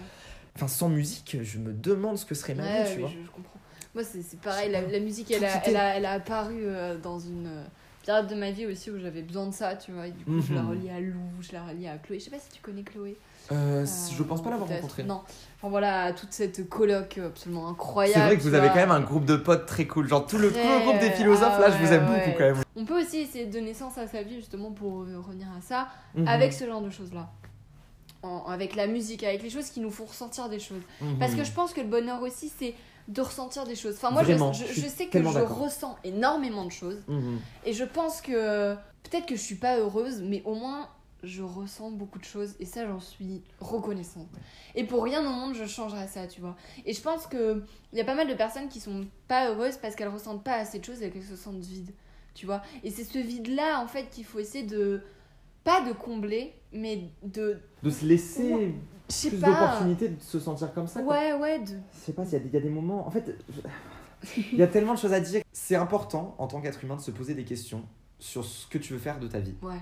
Enfin, 0.54 0.68
sans 0.68 0.88
musique, 0.90 1.38
je 1.42 1.58
me 1.58 1.72
demande 1.72 2.16
ce 2.18 2.24
que 2.26 2.34
serait 2.34 2.54
ma 2.54 2.62
Ouais, 2.64 2.84
vie, 2.84 2.94
tu 2.94 3.00
vois. 3.00 3.08
je, 3.08 3.24
je 3.26 3.30
comprends. 3.30 3.58
Moi, 3.96 4.04
c'est 4.04 4.38
pareil, 4.40 4.70
la, 4.70 5.00
musique, 5.00 5.30
elle 5.30 5.44
a, 5.44 5.66
elle, 5.66 5.76
a, 5.76 5.96
elle 5.96 6.04
a 6.04 6.12
apparu 6.12 6.56
euh, 6.66 6.98
dans 6.98 7.18
une 7.18 7.46
euh, 7.46 7.64
période 8.04 8.26
de 8.28 8.34
ma 8.34 8.50
vie 8.50 8.66
aussi 8.66 8.90
où 8.90 8.98
j'avais 8.98 9.22
besoin 9.22 9.46
de 9.46 9.54
ça, 9.54 9.74
tu 9.74 9.90
vois. 9.92 10.06
Et 10.06 10.10
du 10.10 10.22
coup, 10.22 10.38
je 10.42 10.52
la 10.52 10.60
Mhm. 10.62 10.68
relie 10.68 10.90
à 10.90 11.00
Lou, 11.00 11.14
je 11.40 11.52
la 11.54 11.64
relie 11.64 11.88
à 11.88 11.96
Chloé. 11.96 12.18
Je 12.18 12.24
sais 12.26 12.30
pas 12.30 12.38
si 12.38 12.50
tu 12.50 12.60
connais 12.60 12.82
Chloé. 12.82 13.16
Euh, 13.52 13.54
Euh, 13.84 13.86
je 13.86 14.22
pense 14.22 14.42
pas 14.42 14.50
l'avoir 14.50 14.68
peut-être. 14.68 14.82
rencontré. 14.82 15.02
Non. 15.04 15.22
Enfin 15.56 15.70
voilà, 15.70 16.12
toute 16.12 16.32
cette 16.34 16.68
coloc 16.68 17.16
absolument 17.16 17.68
incroyable. 17.70 18.20
C'est 18.20 18.26
vrai 18.26 18.36
que 18.36 18.42
vous 18.42 18.52
avez 18.54 18.68
quand 18.68 18.74
même 18.74 18.90
un 18.90 19.00
groupe 19.00 19.24
de 19.24 19.36
potes 19.36 19.64
très 19.64 19.86
cool. 19.86 20.06
Genre 20.08 20.26
tout 20.26 20.36
le, 20.36 20.50
tout 20.52 20.58
le 20.58 20.84
groupe 20.84 20.98
des 21.00 21.10
philosophes, 21.12 21.54
ah 21.56 21.60
là, 21.60 21.70
je 21.70 21.78
vous 21.82 21.90
aime 21.92 22.06
ouais, 22.10 22.18
beaucoup 22.26 22.36
quand 22.38 22.44
même. 22.44 22.62
On 22.76 22.84
peut 22.84 23.00
aussi 23.00 23.20
essayer 23.20 23.46
de 23.46 23.52
donner 23.52 23.72
sens 23.72 23.96
à 23.96 24.06
sa 24.06 24.22
vie 24.22 24.34
justement 24.36 24.72
pour 24.72 24.92
revenir 25.06 25.46
à 25.56 25.62
ça, 25.62 25.88
Mhm. 26.14 26.28
avec 26.28 26.52
ce 26.52 26.66
genre 26.66 26.82
de 26.82 26.90
choses-là. 26.90 27.30
Avec 28.48 28.74
la 28.74 28.88
musique, 28.88 29.22
avec 29.22 29.42
les 29.42 29.50
choses 29.50 29.70
qui 29.70 29.78
nous 29.80 29.90
font 29.90 30.04
ressentir 30.04 30.48
des 30.48 30.58
choses. 30.58 30.82
Parce 31.20 31.32
que 31.32 31.38
Mhm. 31.38 31.44
je 31.46 31.52
pense 31.52 31.72
que 31.72 31.80
le 31.80 31.86
bonheur 31.86 32.20
aussi, 32.22 32.52
c'est 32.58 32.74
de 33.08 33.20
ressentir 33.20 33.64
des 33.64 33.76
choses. 33.76 33.94
Enfin, 33.96 34.10
moi, 34.10 34.22
je- 34.22 34.32
Vraiment, 34.32 34.52
je, 34.52 34.64
je 34.66 34.72
suis 34.72 34.82
je 34.82 34.86
sais 34.88 35.06
que 35.06 35.18
je 35.22 35.38
ressens 35.40 35.96
énormément 36.04 36.64
de 36.64 36.72
choses. 36.72 37.02
Mhm. 37.08 37.38
Et 37.64 37.72
je 37.72 37.84
pense 37.84 38.20
que 38.20 38.74
peut-être 39.04 39.26
que 39.26 39.36
je 39.36 39.40
suis 39.40 39.54
pas 39.56 39.78
heureuse, 39.78 40.20
mais 40.22 40.42
au 40.44 40.54
moins 40.54 40.88
je 41.22 41.42
ressens 41.42 41.90
beaucoup 41.90 42.18
de 42.18 42.24
choses 42.24 42.54
et 42.60 42.66
ça 42.66 42.86
j'en 42.86 43.00
suis 43.00 43.42
reconnaissante. 43.60 44.28
Et 44.74 44.84
pour 44.84 45.02
rien 45.02 45.20
au 45.26 45.30
monde 45.32 45.54
je 45.54 45.64
changerais 45.64 46.06
ça, 46.08 46.26
tu 46.26 46.40
vois. 46.40 46.56
Et 46.84 46.92
je 46.92 47.00
pense 47.00 47.26
que 47.26 47.64
il 47.92 47.98
y 47.98 48.00
a 48.00 48.04
pas 48.04 48.14
mal 48.14 48.28
de 48.28 48.34
personnes 48.34 48.68
qui 48.68 48.80
sont 48.80 49.06
pas 49.26 49.48
heureuses 49.50 49.76
parce 49.78 49.94
qu'elles 49.96 50.08
ressentent 50.08 50.44
pas 50.44 50.54
assez 50.56 50.78
de 50.78 50.84
choses 50.84 51.02
et 51.02 51.10
qu'elles 51.10 51.22
se 51.24 51.34
sentent 51.36 51.64
vides, 51.64 51.92
tu 52.34 52.44
vois. 52.46 52.62
Et 52.84 52.90
c'est 52.90 53.04
ce 53.04 53.18
vide 53.18 53.48
là 53.48 53.80
en 53.82 53.88
fait 53.88 54.10
qu'il 54.10 54.24
faut 54.24 54.38
essayer 54.38 54.64
de 54.66 55.00
pas 55.64 55.80
de 55.80 55.92
combler, 55.92 56.54
mais 56.72 57.08
de 57.22 57.58
De 57.82 57.90
se 57.90 58.04
laisser 58.04 58.74
Plus 59.08 59.30
d'opportunités 59.38 60.08
de 60.08 60.20
se 60.20 60.40
sentir 60.40 60.72
comme 60.74 60.86
ça. 60.88 61.02
quoi. 61.02 61.14
Ouais, 61.14 61.32
ouais, 61.34 61.58
de 61.60 61.66
Je 61.92 61.98
sais 61.98 62.12
pas, 62.12 62.24
il 62.24 62.32
y, 62.32 62.36
a 62.36 62.38
des- 62.40 62.48
il 62.48 62.54
y 62.54 62.56
a 62.56 62.60
des 62.60 62.70
moments. 62.70 63.06
En 63.06 63.10
fait, 63.10 63.36
il 64.36 64.58
y 64.58 64.62
a 64.62 64.66
tellement 64.66 64.94
de 64.94 64.98
choses 64.98 65.12
à 65.12 65.20
dire. 65.20 65.42
C'est 65.52 65.76
important 65.76 66.34
en 66.38 66.46
tant 66.46 66.60
qu'être 66.60 66.82
humain 66.82 66.96
de 66.96 67.00
se 67.00 67.10
poser 67.10 67.34
des 67.34 67.44
questions 67.44 67.84
sur 68.18 68.44
ce 68.44 68.66
que 68.66 68.78
tu 68.78 68.92
veux 68.92 68.98
faire 68.98 69.18
de 69.20 69.28
ta 69.28 69.38
vie. 69.40 69.54
ouais. 69.62 69.80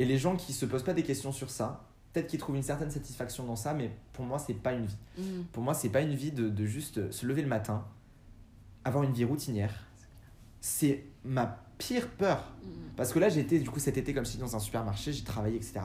Et 0.00 0.04
les 0.04 0.16
gens 0.16 0.36
qui 0.36 0.52
se 0.52 0.64
posent 0.64 0.84
pas 0.84 0.94
des 0.94 1.02
questions 1.02 1.32
sur 1.32 1.50
ça, 1.50 1.84
peut-être 2.12 2.28
qu'ils 2.28 2.38
trouvent 2.38 2.54
une 2.54 2.62
certaine 2.62 2.90
satisfaction 2.90 3.44
dans 3.44 3.56
ça, 3.56 3.74
mais 3.74 3.90
pour 4.12 4.24
moi, 4.24 4.38
c'est 4.38 4.54
pas 4.54 4.72
une 4.72 4.86
vie. 4.86 4.96
Mm. 5.18 5.22
Pour 5.50 5.62
moi, 5.64 5.74
c'est 5.74 5.88
pas 5.88 6.02
une 6.02 6.14
vie 6.14 6.30
de, 6.30 6.48
de 6.48 6.66
juste 6.66 7.10
se 7.10 7.26
lever 7.26 7.42
le 7.42 7.48
matin, 7.48 7.84
avoir 8.84 9.02
une 9.02 9.12
vie 9.12 9.24
routinière. 9.24 9.74
C'est 10.60 11.02
ma 11.24 11.58
pire 11.78 12.08
peur. 12.10 12.52
Mm. 12.62 12.68
Parce 12.96 13.12
que 13.12 13.18
là, 13.18 13.26
été, 13.28 13.58
du 13.58 13.68
coup, 13.70 13.80
cet 13.80 13.96
été, 13.98 14.14
comme 14.14 14.24
je 14.24 14.30
dit, 14.30 14.38
dans 14.38 14.54
un 14.54 14.60
supermarché, 14.60 15.12
j'ai 15.12 15.24
travaillé, 15.24 15.56
etc. 15.56 15.80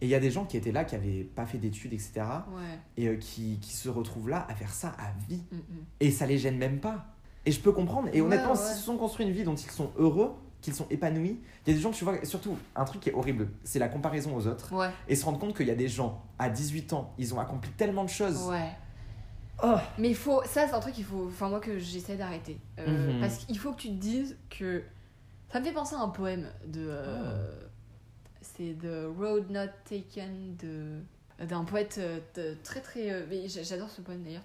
Et 0.00 0.06
il 0.06 0.08
y 0.08 0.14
a 0.14 0.20
des 0.20 0.30
gens 0.30 0.44
qui 0.44 0.56
étaient 0.56 0.72
là, 0.72 0.84
qui 0.84 0.94
avaient 0.94 1.24
pas 1.24 1.44
fait 1.46 1.58
d'études, 1.58 1.92
etc. 1.92 2.12
Ouais. 2.52 2.78
Et 2.96 3.08
euh, 3.08 3.16
qui, 3.16 3.58
qui 3.60 3.72
se 3.72 3.88
retrouvent 3.88 4.28
là 4.28 4.46
à 4.48 4.54
faire 4.54 4.72
ça 4.72 4.88
à 4.98 5.10
vie. 5.28 5.42
Mm, 5.50 5.56
mm. 5.56 5.84
Et 6.00 6.10
ça 6.10 6.26
les 6.26 6.38
gêne 6.38 6.56
même 6.58 6.78
pas. 6.80 7.06
Et 7.46 7.50
je 7.52 7.60
peux 7.60 7.72
comprendre. 7.72 8.08
Et 8.12 8.20
Ouais, 8.20 8.26
honnêtement, 8.26 8.52
ouais. 8.52 8.56
s'ils 8.56 8.76
se 8.76 8.82
sont 8.84 8.96
construits 8.96 9.26
une 9.26 9.32
vie 9.32 9.44
dont 9.44 9.54
ils 9.56 9.70
sont 9.70 9.90
heureux, 9.96 10.34
qu'ils 10.60 10.74
sont 10.74 10.86
épanouis, 10.90 11.40
il 11.66 11.70
y 11.70 11.72
a 11.72 11.76
des 11.76 11.80
gens, 11.82 11.90
tu 11.92 12.04
vois, 12.04 12.24
surtout 12.24 12.56
un 12.76 12.84
truc 12.84 13.00
qui 13.00 13.08
est 13.10 13.14
horrible, 13.14 13.48
c'est 13.64 13.78
la 13.78 13.88
comparaison 13.88 14.36
aux 14.36 14.46
autres. 14.46 14.72
Ouais. 14.74 14.90
Et 15.08 15.14
se 15.16 15.24
rendre 15.24 15.38
compte 15.38 15.56
qu'il 15.56 15.66
y 15.68 15.70
a 15.70 15.74
des 15.76 15.88
gens 15.88 16.22
à 16.38 16.48
18 16.50 16.92
ans, 16.92 17.12
ils 17.18 17.32
ont 17.34 17.40
accompli 17.40 17.70
tellement 17.72 18.04
de 18.04 18.08
choses. 18.10 18.48
Ouais. 18.48 18.70
Oh. 19.62 19.74
Mais 19.98 20.10
il 20.10 20.14
faut, 20.16 20.42
ça 20.44 20.68
c'est 20.68 20.74
un 20.74 20.80
truc 20.80 20.94
qu'il 20.94 21.04
faut, 21.04 21.26
enfin 21.26 21.48
moi 21.48 21.58
que 21.58 21.78
j'essaie 21.78 22.16
d'arrêter, 22.16 22.60
Euh, 22.78 23.14
Mhm. 23.14 23.20
parce 23.20 23.38
qu'il 23.38 23.58
faut 23.58 23.72
que 23.72 23.80
tu 23.80 23.88
te 23.88 23.94
dises 23.94 24.36
que 24.50 24.82
ça 25.52 25.58
me 25.60 25.64
fait 25.64 25.72
penser 25.72 25.96
à 25.96 26.00
un 26.00 26.08
poème 26.10 26.48
de, 26.66 26.86
euh, 26.88 27.50
c'est 28.58 28.76
The 28.80 29.06
Road 29.18 29.50
Not 29.50 29.68
Taken 29.88 30.56
de 30.56 31.00
d'un 31.44 31.62
poète 31.62 31.96
euh, 31.98 32.18
de- 32.34 32.56
très 32.64 32.80
très, 32.80 33.10
euh, 33.12 33.24
j'adore 33.46 33.88
ce 33.90 34.00
poème 34.00 34.24
d'ailleurs. 34.24 34.42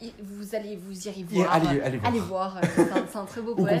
Il- 0.00 0.12
vous 0.22 0.54
allez 0.54 0.76
vous 0.76 1.08
irez 1.08 1.24
voir, 1.24 1.52
allez, 1.52 1.80
allez 1.80 1.98
voir. 1.98 2.08
allez 2.10 2.20
voir, 2.20 2.56
euh, 2.56 2.60
c'est 3.10 3.16
un, 3.18 3.24
très 3.24 3.40
beau 3.42 3.54
poème. 3.66 3.80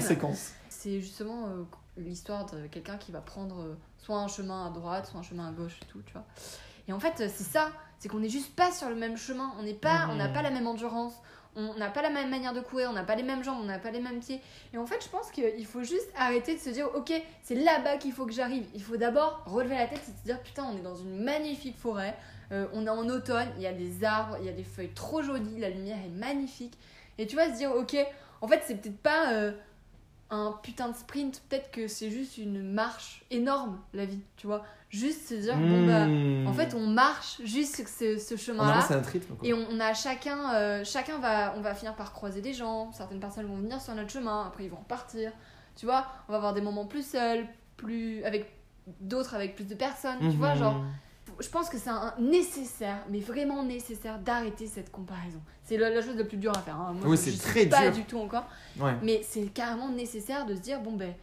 C'est 0.68 1.00
justement 1.00 1.46
euh, 1.46 1.62
l'histoire 1.96 2.46
de 2.46 2.66
quelqu'un 2.66 2.96
qui 2.96 3.12
va 3.12 3.20
prendre 3.20 3.76
soit 3.98 4.18
un 4.18 4.26
chemin 4.28 4.66
à 4.66 4.70
droite, 4.70 5.06
soit 5.06 5.20
un 5.20 5.22
chemin 5.22 5.48
à 5.48 5.52
gauche 5.52 5.78
et 5.82 5.86
tout, 5.86 6.02
tu 6.04 6.12
vois. 6.12 6.24
Et 6.88 6.92
en 6.92 6.98
fait, 6.98 7.14
c'est 7.16 7.44
ça, 7.44 7.70
c'est 7.98 8.08
qu'on 8.08 8.18
n'est 8.20 8.28
juste 8.28 8.54
pas 8.56 8.72
sur 8.72 8.88
le 8.88 8.96
même 8.96 9.16
chemin, 9.16 9.52
on 9.60 9.62
n'est 9.62 9.72
pas, 9.74 10.08
on 10.10 10.16
n'a 10.16 10.28
pas 10.28 10.42
la 10.42 10.50
même 10.50 10.66
endurance, 10.66 11.14
on 11.56 11.74
n'a 11.74 11.88
pas 11.88 12.02
la 12.02 12.10
même 12.10 12.30
manière 12.30 12.52
de 12.52 12.60
courir, 12.60 12.90
on 12.90 12.92
n'a 12.92 13.04
pas 13.04 13.14
les 13.14 13.22
mêmes 13.22 13.44
jambes, 13.44 13.58
on 13.60 13.64
n'a 13.64 13.78
pas 13.78 13.90
les 13.90 14.00
mêmes 14.00 14.20
pieds. 14.20 14.40
Et 14.72 14.78
en 14.78 14.86
fait, 14.86 15.02
je 15.02 15.08
pense 15.08 15.30
qu'il 15.30 15.66
faut 15.66 15.84
juste 15.84 16.10
arrêter 16.16 16.54
de 16.54 16.60
se 16.60 16.70
dire, 16.70 16.88
ok, 16.94 17.12
c'est 17.42 17.54
là-bas 17.54 17.98
qu'il 17.98 18.12
faut 18.12 18.26
que 18.26 18.32
j'arrive. 18.32 18.66
Il 18.74 18.82
faut 18.82 18.96
d'abord 18.96 19.42
relever 19.46 19.76
la 19.76 19.86
tête 19.86 20.02
et 20.02 20.20
se 20.20 20.24
dire, 20.24 20.40
putain, 20.42 20.64
on 20.64 20.76
est 20.76 20.82
dans 20.82 20.96
une 20.96 21.22
magnifique 21.22 21.78
forêt, 21.78 22.16
euh, 22.52 22.66
on 22.72 22.86
est 22.86 22.90
en 22.90 23.08
automne, 23.08 23.48
il 23.56 23.62
y 23.62 23.66
a 23.66 23.72
des 23.72 24.04
arbres, 24.04 24.36
il 24.40 24.46
y 24.46 24.48
a 24.48 24.52
des 24.52 24.64
feuilles 24.64 24.94
trop 24.94 25.22
jolies, 25.22 25.58
la 25.58 25.70
lumière 25.70 25.98
est 26.04 26.16
magnifique. 26.18 26.76
Et 27.18 27.26
tu 27.26 27.36
vas 27.36 27.52
se 27.52 27.56
dire, 27.56 27.74
ok, 27.74 27.96
en 28.40 28.48
fait, 28.48 28.62
c'est 28.66 28.80
peut-être 28.80 29.00
pas 29.00 29.32
euh, 29.32 29.52
un 30.30 30.58
putain 30.62 30.88
de 30.88 30.96
sprint, 30.96 31.42
peut-être 31.48 31.70
que 31.70 31.86
c'est 31.86 32.10
juste 32.10 32.38
une 32.38 32.62
marche 32.72 33.24
énorme, 33.30 33.78
la 33.92 34.04
vie, 34.06 34.20
tu 34.36 34.46
vois. 34.46 34.64
Juste 34.90 35.28
se 35.28 35.34
dire, 35.34 35.56
bon 35.56 35.84
bah, 35.86 36.06
Mmh. 36.06 36.46
en 36.46 36.52
fait, 36.52 36.74
on 36.74 36.86
marche 36.86 37.40
juste 37.44 37.76
ce, 37.86 38.36
chemin-là. 38.36 38.74
Et 39.42 39.52
on, 39.52 39.66
on 39.70 39.80
a 39.80 39.92
chacun, 39.92 40.54
euh, 40.54 40.84
chacun 40.84 41.18
va, 41.18 41.54
on 41.56 41.60
va 41.60 41.74
finir 41.74 41.94
par 41.96 42.12
croiser 42.12 42.40
des 42.40 42.52
gens. 42.54 42.92
Certaines 42.92 43.20
personnes 43.20 43.46
vont 43.46 43.56
venir 43.56 43.80
sur 43.80 43.94
notre 43.94 44.10
chemin, 44.10 44.46
après 44.46 44.64
ils 44.64 44.70
vont 44.70 44.76
repartir. 44.78 45.32
Tu 45.76 45.86
vois, 45.86 46.06
on 46.28 46.32
va 46.32 46.38
avoir 46.38 46.54
des 46.54 46.60
moments 46.60 46.86
plus 46.86 47.04
seuls, 47.04 47.46
plus 47.76 48.22
avec 48.24 48.52
d'autres 49.00 49.34
avec 49.34 49.56
plus 49.56 49.66
de 49.66 49.74
personnes. 49.74 50.18
Tu 50.20 50.36
vois, 50.36 50.54
Mhm. 50.54 50.58
genre, 50.58 50.80
je 51.40 51.48
pense 51.48 51.68
que 51.68 51.78
c'est 51.78 51.90
un 51.90 52.14
nécessaire, 52.18 52.98
mais 53.10 53.20
vraiment 53.20 53.62
nécessaire 53.62 54.18
d'arrêter 54.18 54.66
cette 54.66 54.90
comparaison. 54.90 55.40
C'est 55.64 55.76
la, 55.76 55.90
la 55.90 56.02
chose 56.02 56.16
la 56.16 56.24
plus 56.24 56.36
dure 56.36 56.52
à 56.56 56.60
faire. 56.60 56.76
hein. 56.76 56.94
Moi, 57.00 57.10
Oui, 57.10 57.16
c'est 57.18 57.36
très 57.38 57.66
pas 57.66 57.82
dur. 57.84 57.92
du 57.92 58.04
tout 58.04 58.18
encore, 58.18 58.44
Ouais. 58.78 58.94
mais 59.02 59.22
c'est 59.28 59.42
carrément 59.52 59.88
nécessaire 59.88 60.46
de 60.46 60.54
se 60.54 60.60
dire 60.60 60.80
bon 60.80 60.92
ben, 60.92 61.14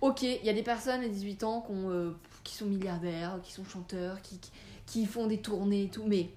ok, 0.00 0.22
il 0.22 0.44
y 0.44 0.48
a 0.48 0.52
des 0.52 0.62
personnes 0.62 1.02
à 1.02 1.08
18 1.08 1.44
ans 1.44 1.62
qui, 1.66 1.72
ont, 1.72 1.90
euh, 1.90 2.16
qui 2.44 2.54
sont 2.54 2.66
milliardaires, 2.66 3.38
qui 3.42 3.52
sont 3.52 3.64
chanteurs, 3.64 4.20
qui, 4.22 4.40
qui, 4.86 5.06
font 5.06 5.26
des 5.26 5.38
tournées 5.38 5.84
et 5.84 5.88
tout, 5.88 6.04
mais 6.06 6.30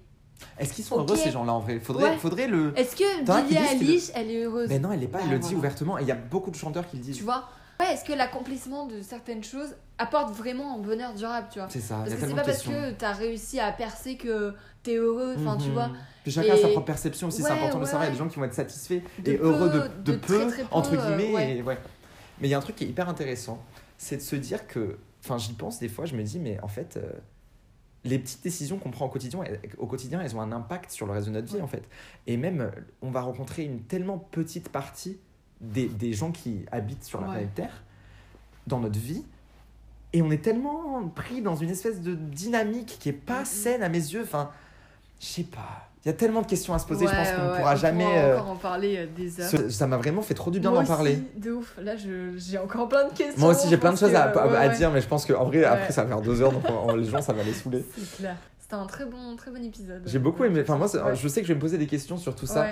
Est-ce 0.58 0.72
qu'ils 0.72 0.84
sont 0.84 0.98
heureux 0.98 1.16
ces 1.16 1.30
gens-là 1.30 1.52
en 1.52 1.60
vrai? 1.60 1.78
Faudrait, 1.80 2.10
Ouais. 2.10 2.16
faudrait 2.18 2.46
le. 2.48 2.72
est-ce 2.76 2.96
que 2.96 3.44
Billie 3.48 3.56
Eilish, 3.62 4.10
elle 4.14 4.30
est 4.30 4.44
heureuse? 4.44 4.68
Mais 4.68 4.78
non, 4.78 4.90
elle 4.92 5.02
est 5.02 5.08
pas, 5.08 5.18
elle 5.20 5.26
Bah, 5.26 5.32
le 5.32 5.38
dit 5.38 5.44
voilà. 5.46 5.58
ouvertement. 5.58 5.98
Et 5.98 6.02
il 6.02 6.08
y 6.08 6.12
a 6.12 6.16
beaucoup 6.16 6.50
de 6.50 6.56
chanteurs 6.56 6.86
qui 6.88 6.96
le 6.96 7.02
disent. 7.02 7.16
Tu 7.16 7.22
vois 7.24 7.48
Ouais, 7.80 7.94
est-ce 7.94 8.04
que 8.04 8.12
l'accomplissement 8.12 8.86
de 8.86 9.00
certaines 9.02 9.42
choses 9.42 9.74
apporte 9.98 10.34
vraiment 10.34 10.76
un 10.76 10.78
bonheur 10.78 11.14
durable, 11.14 11.48
tu 11.52 11.58
vois 11.58 11.68
C'est 11.70 11.80
ça, 11.80 11.96
Parce 11.96 12.10
que 12.14 12.20
c'est 12.20 12.34
pas 12.34 12.40
de 12.42 12.46
parce 12.46 12.62
que 12.62 12.90
t'as 12.92 13.12
réussi 13.12 13.58
à 13.60 13.72
percer 13.72 14.16
que 14.16 14.54
t'es 14.82 14.96
heureux, 14.96 15.34
enfin 15.38 15.56
tu 15.56 15.68
Mhm. 15.68 15.72
vois. 15.74 15.90
Puis 16.22 16.32
chacun 16.32 16.52
a 16.52 16.56
sa 16.56 16.68
Et- 16.68 16.72
propre 16.72 16.86
perception 16.86 17.28
aussi, 17.28 17.38
c'est 17.42 17.44
Ouais, 17.50 17.50
important 17.58 17.78
de 17.78 17.84
ouais, 17.84 17.90
savoir. 17.90 18.04
Il 18.04 18.06
y 18.06 18.08
a 18.10 18.12
des 18.12 18.18
gens 18.18 18.28
qui 18.28 18.36
vont 18.38 18.44
être 18.44 18.54
satisfaits 18.54 19.00
De 19.20 19.32
et 19.32 19.36
peu, 19.38 19.44
heureux 19.46 19.68
de, 19.70 19.78
de 20.04 20.12
de 20.12 20.16
peu, 20.18 20.38
très, 20.38 20.46
très 20.48 20.62
peu, 20.62 20.68
entre 20.70 20.94
euh, 20.94 21.16
guillemets. 21.16 21.58
et 21.58 21.62
ouais. 21.62 21.78
Mais 22.40 22.48
il 22.48 22.50
y 22.50 22.54
a 22.54 22.58
un 22.58 22.62
truc 22.62 22.76
qui 22.76 22.84
est 22.84 22.88
hyper 22.88 23.08
intéressant, 23.08 23.62
c'est 23.98 24.16
de 24.18 24.22
se 24.22 24.36
dire 24.36 24.66
que. 24.66 24.98
Enfin, 25.24 25.36
j'y 25.38 25.52
pense 25.52 25.78
des 25.78 25.88
fois, 25.88 26.06
je 26.06 26.14
me 26.14 26.22
dis, 26.22 26.38
mais 26.38 26.58
en 26.62 26.68
fait. 26.68 26.96
euh, 26.96 27.10
les 28.02 28.18
petites 28.18 28.42
décisions 28.42 28.78
qu'on 28.78 28.90
prend 28.90 29.04
au 29.04 29.08
quotidien, 29.10 29.40
elles- 29.44 29.60
au 29.76 29.86
quotidien, 29.86 30.22
elles 30.22 30.34
ont 30.34 30.40
un 30.40 30.52
impact 30.52 30.90
sur 30.90 31.04
le 31.04 31.12
reste 31.12 31.26
de 31.26 31.32
notre 31.32 31.54
vie 31.54 31.60
en 31.60 31.66
fait. 31.66 31.82
Et 32.26 32.38
même, 32.38 32.70
on 33.02 33.10
va 33.10 33.20
rencontrer 33.20 33.64
une 33.64 33.82
tellement 33.82 34.16
petite 34.16 34.70
partie 34.70 35.18
des, 35.60 35.86
des 35.86 36.12
gens 36.12 36.30
qui 36.32 36.64
habitent 36.72 37.04
sur 37.04 37.20
la 37.20 37.26
Ouais. 37.28 37.32
planète 37.34 37.54
Terre 37.54 37.82
dans 38.66 38.80
notre 38.80 38.98
vie. 38.98 39.24
Et 40.12 40.22
on 40.22 40.30
est 40.30 40.42
tellement 40.42 41.02
pris 41.14 41.40
dans 41.42 41.54
une 41.56 41.70
espèce 41.70 42.00
de 42.00 42.14
dynamique 42.14 42.96
qui 42.98 43.08
est 43.10 43.12
pas 43.12 43.44
saine 43.44 43.82
à 43.82 43.88
mes 43.88 43.98
yeux. 43.98 44.22
Enfin, 44.24 44.50
je 45.20 45.26
sais 45.26 45.42
pas. 45.44 45.86
Il 46.04 46.08
y 46.08 46.10
a 46.10 46.14
tellement 46.14 46.40
de 46.40 46.46
questions 46.46 46.72
à 46.72 46.78
se 46.78 46.86
poser, 46.86 47.06
je 47.06 47.12
pense 47.12 47.28
qu'on 47.32 47.42
ne 47.44 47.50
ouais, 47.50 47.56
pourra 47.58 47.72
on 47.74 47.76
jamais. 47.76 48.04
pourra 48.04 48.16
euh, 48.16 48.34
encore 48.38 48.50
en 48.50 48.56
parler 48.56 48.96
euh, 48.96 49.06
des 49.14 49.38
heures. 49.40 49.50
ce- 49.50 49.68
ça 49.68 49.86
m'a 49.86 49.98
vraiment 49.98 50.22
fait 50.22 50.32
trop 50.32 50.50
du 50.50 50.58
bien 50.58 50.72
d'en 50.72 50.82
parler. 50.84 51.22
De 51.36 51.52
ouf. 51.52 51.76
Là, 51.78 51.94
je- 51.94 52.38
j'ai 52.38 52.56
encore 52.56 52.88
plein 52.88 53.04
de 53.06 53.12
questions. 53.12 53.38
Moi 53.38 53.50
aussi, 53.50 53.68
j'ai 53.68 53.76
plein 53.76 53.92
de 53.92 53.98
choses 53.98 54.14
à, 54.14 54.28
que, 54.28 54.38
à- 54.38 54.46
ouais, 54.48 54.56
à 54.56 54.68
ouais, 54.68 54.76
dire, 54.76 54.90
mais 54.90 55.02
je 55.02 55.06
pense 55.06 55.26
qu'en 55.26 55.44
vrai, 55.44 55.62
après, 55.62 55.92
ça 55.92 56.02
va 56.04 56.08
faire 56.08 56.22
deux 56.22 56.40
heures, 56.40 56.52
donc 56.52 56.62
on- 56.70 56.96
les 56.96 57.04
gens, 57.04 57.20
ça 57.20 57.34
va 57.34 57.42
les 57.42 57.52
saouler. 57.52 57.84
C'est 57.94 58.16
clair. 58.16 58.36
C'était 58.58 58.74
un 58.76 58.86
très 58.86 59.04
bon, 59.04 59.36
très 59.36 59.50
bon 59.50 59.62
épisode. 59.62 60.02
J'ai 60.06 60.18
beaucoup 60.18 60.42
aimé. 60.44 60.60
Enfin, 60.62 60.76
moi, 60.76 60.86
je 61.14 61.28
sais 61.28 61.42
que 61.42 61.46
je 61.46 61.52
vais 61.52 61.56
me 61.56 61.60
poser 61.60 61.76
des 61.76 61.86
questions 61.86 62.16
sur 62.16 62.34
tout 62.34 62.46
ça. 62.46 62.68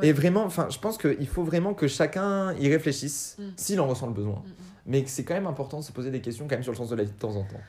Ouais. 0.00 0.08
Et 0.08 0.12
vraiment, 0.12 0.44
enfin, 0.44 0.68
je 0.70 0.78
pense 0.78 0.98
qu'il 0.98 1.26
faut 1.28 1.42
vraiment 1.44 1.74
que 1.74 1.86
chacun 1.88 2.52
y 2.54 2.68
réfléchisse, 2.70 3.36
Mm. 3.38 3.42
s'il 3.56 3.80
en 3.80 3.86
ressent 3.88 4.06
le 4.06 4.12
besoin. 4.14 4.36
Mm, 4.44 4.48
mm. 4.48 4.52
Mais 4.86 5.04
c'est 5.06 5.24
quand 5.24 5.34
même 5.34 5.46
important 5.46 5.78
de 5.78 5.84
se 5.84 5.92
poser 5.92 6.10
des 6.10 6.20
questions 6.20 6.46
quand 6.48 6.54
même 6.56 6.62
sur 6.62 6.72
le 6.72 6.76
sens 6.78 6.88
de 6.90 6.96
la 6.96 7.04
vie 7.04 7.12
de 7.12 7.18
temps 7.18 7.36
en 7.36 7.42
temps. 7.44 7.60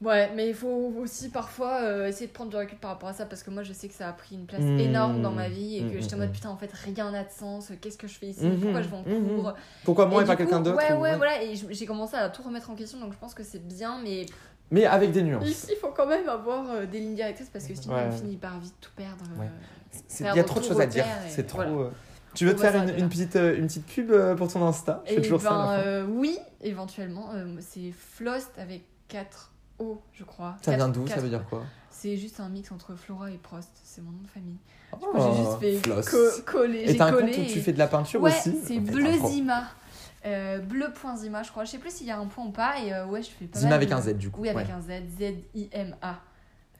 Ouais, 0.00 0.30
mais 0.36 0.48
il 0.48 0.54
faut 0.54 0.92
aussi 1.02 1.28
parfois 1.28 1.80
euh, 1.82 2.06
essayer 2.06 2.28
de 2.28 2.32
prendre 2.32 2.50
du 2.50 2.56
recul 2.56 2.78
par 2.78 2.90
rapport 2.92 3.08
à 3.08 3.12
ça 3.12 3.26
parce 3.26 3.42
que 3.42 3.50
moi 3.50 3.64
je 3.64 3.72
sais 3.72 3.88
que 3.88 3.94
ça 3.94 4.08
a 4.08 4.12
pris 4.12 4.36
une 4.36 4.46
place 4.46 4.60
Mmh. 4.62 4.78
énorme 4.78 5.22
dans 5.22 5.32
ma 5.32 5.48
vie 5.48 5.78
et 5.78 5.82
Mmh, 5.82 5.90
que 5.90 6.00
j'étais 6.00 6.14
en 6.14 6.18
mmh, 6.18 6.20
mode 6.20 6.28
mmh. 6.28 6.32
putain 6.34 6.48
en 6.50 6.56
fait 6.56 6.70
rien 6.72 7.10
n'a 7.10 7.24
de 7.24 7.30
sens, 7.30 7.72
qu'est-ce 7.80 7.98
que 7.98 8.06
je 8.06 8.14
fais 8.14 8.26
ici, 8.28 8.46
Mmh, 8.46 8.60
pourquoi 8.60 8.82
je 8.82 8.88
vais 8.88 8.96
en 8.96 9.02
mmh, 9.02 9.36
cours? 9.42 9.54
Pourquoi 9.84 10.06
moi 10.06 10.22
et, 10.22 10.24
pas 10.24 10.36
quelqu'un 10.36 10.60
d'autre 10.60 10.76
Ouais, 10.78 10.92
ou- 10.92 11.00
ouais, 11.00 11.16
voilà, 11.16 11.42
et 11.42 11.52
j'ai 11.70 11.84
commencé 11.86 12.14
à 12.14 12.28
tout 12.28 12.42
remettre 12.44 12.70
en 12.70 12.76
question 12.76 13.00
donc 13.00 13.12
je 13.12 13.18
pense 13.18 13.34
que 13.34 13.42
c'est 13.42 13.66
bien, 13.66 13.98
mais 14.00 14.26
Mais 14.70 14.84
avec 14.86 15.10
des 15.10 15.22
nuances. 15.24 15.48
ici 15.48 15.66
il 15.72 15.76
faut 15.80 15.90
quand 15.90 16.06
même 16.06 16.28
avoir 16.28 16.70
euh, 16.70 16.86
des 16.86 17.00
lignes 17.00 17.16
directrices 17.16 17.50
parce 17.52 17.64
que 17.66 17.74
sinon 17.74 17.96
Ouais. 17.96 18.04
on 18.06 18.12
finit 18.12 18.36
par 18.36 18.60
vite 18.60 18.74
tout 18.80 18.92
perdre. 18.94 19.24
euh, 19.36 19.40
Ouais. 19.40 19.48
C'est- 20.08 20.24
Il 20.24 20.36
y 20.36 20.40
a 20.40 20.44
trop 20.44 20.60
de 20.60 20.64
choses 20.64 20.80
à 20.80 20.86
dire. 20.86 21.04
et 21.04 21.30
C'est 21.30 21.44
trop. 21.46 21.58
voilà. 21.62 21.70
euh, 21.72 21.90
Tu 22.34 22.44
veux 22.44 22.52
On 22.52 22.56
te 22.56 22.60
faire 22.60 22.76
une, 22.98 23.08
petite, 23.08 23.36
euh, 23.36 23.56
une 23.56 23.66
petite 23.66 23.86
pub 23.86 24.10
euh, 24.10 24.34
pour 24.36 24.52
ton 24.52 24.64
Insta? 24.66 25.02
Je 25.06 25.14
fais 25.14 25.18
Et 25.18 25.22
toujours 25.22 25.40
ça. 25.40 25.48
à 25.50 25.52
ben 25.52 25.76
la 25.76 25.82
fin. 25.82 25.88
euh, 25.88 26.06
oui, 26.08 26.38
éventuellement, 26.60 27.30
euh, 27.34 27.46
c'est 27.60 27.90
Flost 27.90 28.50
avec 28.58 28.82
4 29.08 29.52
O, 29.78 30.00
je 30.12 30.24
crois. 30.24 30.56
Ça 30.62 30.74
vient 30.76 30.88
d'où? 30.88 31.06
Ça 31.06 31.16
veut 31.20 31.28
dire 31.30 31.44
quoi? 31.48 31.62
C'est 31.90 32.16
juste 32.16 32.38
un 32.38 32.48
mix 32.48 32.70
entre 32.70 32.94
Flora 32.94 33.30
et 33.30 33.38
Prost, 33.38 33.70
c'est 33.82 34.02
mon 34.02 34.10
nom 34.12 34.22
de 34.22 34.28
famille. 34.28 34.58
Oh, 34.92 35.06
j'ai 35.60 35.70
juste 35.70 35.82
fait 35.82 36.10
co- 36.10 36.42
coller. 36.52 36.84
Et 36.90 36.96
t'as 36.96 37.06
un 37.06 37.12
compte 37.12 37.22
où 37.22 37.32
tu 37.32 37.40
et- 37.40 37.60
fais 37.60 37.72
de 37.72 37.78
la 37.78 37.88
peinture 37.88 38.20
Ouais, 38.22 38.30
aussi? 38.30 38.56
c'est 38.64 38.76
Ok, 38.76 38.84
Bleu 38.84 39.02
t'as 39.04 39.10
un 39.14 39.18
pro- 39.18 39.28
Zima. 39.30 39.62
Euh, 40.26 40.58
bleu.zima, 40.60 41.42
je 41.42 41.50
crois. 41.50 41.64
Je 41.64 41.70
sais 41.70 41.78
plus 41.78 41.90
s'il 41.92 42.06
y 42.06 42.10
a 42.10 42.18
un 42.18 42.26
point 42.26 42.44
ou 42.44 42.50
pas. 42.50 42.78
Et 42.84 42.92
euh, 42.92 43.06
ouais, 43.06 43.22
je 43.22 43.30
fais 43.30 43.46
pas 43.46 43.58
Zima 43.58 43.70
mal 43.70 43.76
avec 43.76 43.88
de- 43.88 43.94
un 43.94 44.00
Z 44.00 44.14
du 44.16 44.30
coup. 44.30 44.42
Oui, 44.42 44.48
avec 44.48 44.68
ouais. 44.68 44.72
un 44.74 44.80
Z. 44.80 45.02
Z-I-M-A. 45.18 46.20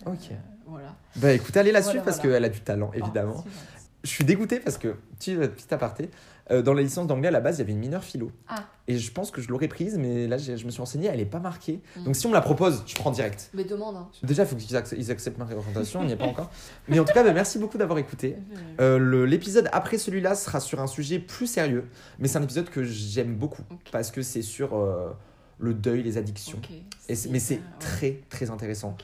Euh, 0.07 0.11
Ok. 0.13 0.31
Voilà. 0.67 0.95
Bah 1.17 1.33
écoute, 1.33 1.57
allez 1.57 1.73
la 1.73 1.81
Voilà, 1.81 1.91
suivre 1.93 2.05
parce 2.05 2.19
voilà. 2.19 2.35
qu'elle 2.35 2.45
a 2.45 2.49
du 2.51 2.61
talent 2.61 2.91
évidemment. 2.93 3.37
Oh, 3.39 3.43
c'est 3.45 3.51
gentil. 3.51 3.65
Je 4.05 4.09
suis 4.11 4.25
dégoûté 4.25 4.61
parce 4.61 4.77
que, 4.79 4.95
petit, 5.19 5.35
petit 5.35 5.73
aparté, 5.75 6.11
euh, 6.51 6.63
dans 6.63 6.73
la 6.73 6.83
licence 6.83 7.07
d'anglais 7.07 7.29
à 7.29 7.31
la 7.33 7.41
base, 7.41 7.57
il 7.57 7.59
y 7.61 7.63
avait 7.63 7.73
une 7.73 7.79
mineure 7.81 8.05
philo. 8.05 8.31
Ah. 8.49 8.65
Et 8.87 8.97
je 8.99 9.11
pense 9.11 9.31
que 9.31 9.41
je 9.41 9.49
l'aurais 9.49 9.67
prise, 9.67 9.97
mais 9.99 10.29
là 10.29 10.37
je 10.39 10.53
me 10.65 10.71
suis 10.71 10.79
renseigné, 10.81 11.09
elle 11.13 11.21
est 11.21 11.25
pas 11.27 11.41
marquée. 11.41 11.81
Mm. 11.97 12.05
Donc 12.05 12.17
si 12.17 12.27
on 12.27 12.29
me 12.29 12.35
la 12.35 12.41
propose, 12.43 12.85
je 12.87 12.95
prends 12.95 13.11
direct. 13.11 13.51
Mais 13.55 13.65
demande. 13.65 13.97
Hein. 13.97 14.09
Déjà, 14.23 14.45
il 14.45 14.49
faut 14.49 14.57
qu'ils 14.57 14.77
acc- 14.77 14.95
ils 14.97 15.11
acceptent 15.11 15.39
ma 15.39 15.47
représentation, 15.47 16.01
on 16.01 16.05
n'y 16.05 16.13
est 16.13 16.17
pas 16.17 16.27
encore. 16.27 16.51
Mais 16.87 17.01
en 17.01 17.05
tout 17.05 17.13
cas, 17.15 17.25
bah, 17.25 17.33
merci 17.33 17.59
beaucoup 17.59 17.77
d'avoir 17.79 17.99
écouté. 17.99 18.37
Euh, 18.81 18.99
Euh, 19.01 19.27
L'épisode 19.27 19.69
après 19.73 19.97
celui-là 19.99 20.35
sera 20.37 20.61
sur 20.61 20.81
un 20.81 20.87
sujet 20.87 21.19
plus 21.19 21.47
sérieux, 21.47 21.87
mais 22.19 22.29
c'est 22.29 22.39
un 22.39 22.43
épisode 22.43 22.69
que 22.71 22.85
j'aime 22.85 23.35
beaucoup 23.35 23.63
parce 23.91 24.11
que 24.11 24.21
c'est 24.23 24.43
sur 24.43 24.77
euh, 24.77 25.11
le 25.59 25.73
deuil, 25.75 26.03
les 26.03 26.19
addictions. 26.19 26.59
ok. 26.59 26.71
Et 27.09 27.15
c'est- 27.17 27.31
mais 27.31 27.41
c'est 27.41 27.55
ouais. 27.57 27.63
très 27.81 28.21
très 28.31 28.51
intéressant. 28.51 28.97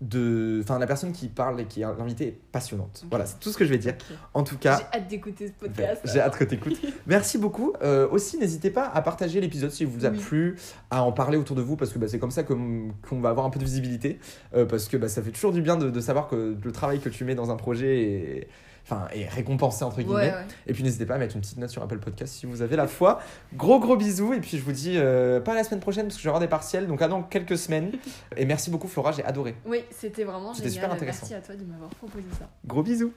De, 0.00 0.60
enfin, 0.62 0.78
la 0.78 0.86
personne 0.86 1.10
qui 1.10 1.26
parle 1.26 1.60
et 1.60 1.64
qui 1.64 1.80
est 1.82 1.84
l'invité 1.84 2.28
est 2.28 2.38
passionnante. 2.52 3.04
Voilà, 3.10 3.26
c'est 3.26 3.40
tout 3.40 3.50
ce 3.50 3.58
que 3.58 3.64
je 3.64 3.70
vais 3.70 3.78
dire. 3.78 3.94
En 4.32 4.44
tout 4.44 4.56
cas, 4.56 4.78
J'ai 4.92 4.98
hâte 4.98 5.08
d'écouter 5.08 5.48
ce 5.48 5.52
podcast. 5.54 6.00
j'ai 6.04 6.20
hâte 6.20 6.36
que 6.36 6.44
t'écoutes. 6.44 6.80
Merci 7.08 7.36
beaucoup. 7.36 7.72
Euh, 7.82 8.06
aussi, 8.08 8.38
n'hésitez 8.38 8.70
pas 8.70 8.86
à 8.86 9.02
partager 9.02 9.40
l'épisode 9.40 9.72
si 9.72 9.84
vous 9.84 10.06
a 10.06 10.10
Oui. 10.10 10.18
plu, 10.18 10.56
à 10.90 11.02
en 11.02 11.10
parler 11.10 11.36
autour 11.36 11.56
de 11.56 11.62
vous 11.62 11.74
parce 11.76 11.90
que 11.92 11.98
bah, 11.98 12.06
c'est 12.06 12.20
comme 12.20 12.30
ça 12.30 12.44
qu'on 12.44 12.92
va 13.20 13.30
avoir 13.30 13.44
un 13.44 13.50
peu 13.50 13.58
de 13.58 13.64
visibilité. 13.64 14.20
euh, 14.54 14.66
parce 14.66 14.86
que 14.88 14.96
bah, 14.96 15.08
ça 15.08 15.20
fait 15.20 15.32
toujours 15.32 15.52
du 15.52 15.62
bien 15.62 15.76
de, 15.76 15.90
de 15.90 16.00
savoir 16.00 16.28
que 16.28 16.56
le 16.62 16.72
travail 16.72 17.00
que 17.00 17.08
tu 17.08 17.24
mets 17.24 17.34
dans 17.34 17.50
un 17.50 17.56
projet 17.56 18.02
est, 18.02 18.48
enfin, 18.90 19.06
est 19.12 19.28
récompensé 19.28 19.84
entre 19.84 19.98
guillemets. 19.98 20.14
Ouais, 20.14 20.30
ouais. 20.30 20.46
Et 20.66 20.72
puis 20.72 20.82
n'hésitez 20.82 21.06
pas 21.06 21.14
à 21.14 21.18
mettre 21.18 21.34
une 21.34 21.42
petite 21.42 21.58
note 21.58 21.70
sur 21.70 21.82
Apple 21.82 21.98
Podcast 21.98 22.34
si 22.34 22.46
vous 22.46 22.62
avez 22.62 22.76
la 22.76 22.86
foi. 22.86 23.20
Gros 23.54 23.78
gros 23.78 23.96
bisous 23.96 24.32
et 24.32 24.40
puis 24.40 24.56
je 24.56 24.62
vous 24.62 24.72
dis 24.72 24.94
euh, 24.96 25.40
pas 25.40 25.54
la 25.54 25.64
semaine 25.64 25.80
prochaine 25.80 26.06
parce 26.06 26.16
que 26.16 26.22
je 26.22 26.26
vais 26.26 26.30
avoir 26.30 26.40
des 26.40 26.48
partiels 26.48 26.86
donc 26.86 27.02
à 27.02 27.08
dans 27.08 27.22
quelques 27.22 27.58
semaines. 27.58 27.92
Et 28.36 28.46
merci 28.46 28.70
beaucoup 28.70 28.88
Flora, 28.88 29.12
j'ai 29.12 29.24
adoré. 29.24 29.54
Oui, 29.66 29.84
c'était 29.90 30.24
vraiment 30.24 30.52
génial. 30.54 30.72
super 30.72 30.92
intéressant. 30.92 31.26
Merci 31.30 31.34
à 31.34 31.40
toi 31.40 31.54
de 31.54 31.64
m'avoir 31.64 31.90
proposé 31.90 32.26
ça. 32.38 32.48
Gros 32.66 32.82
bisous. 32.82 33.12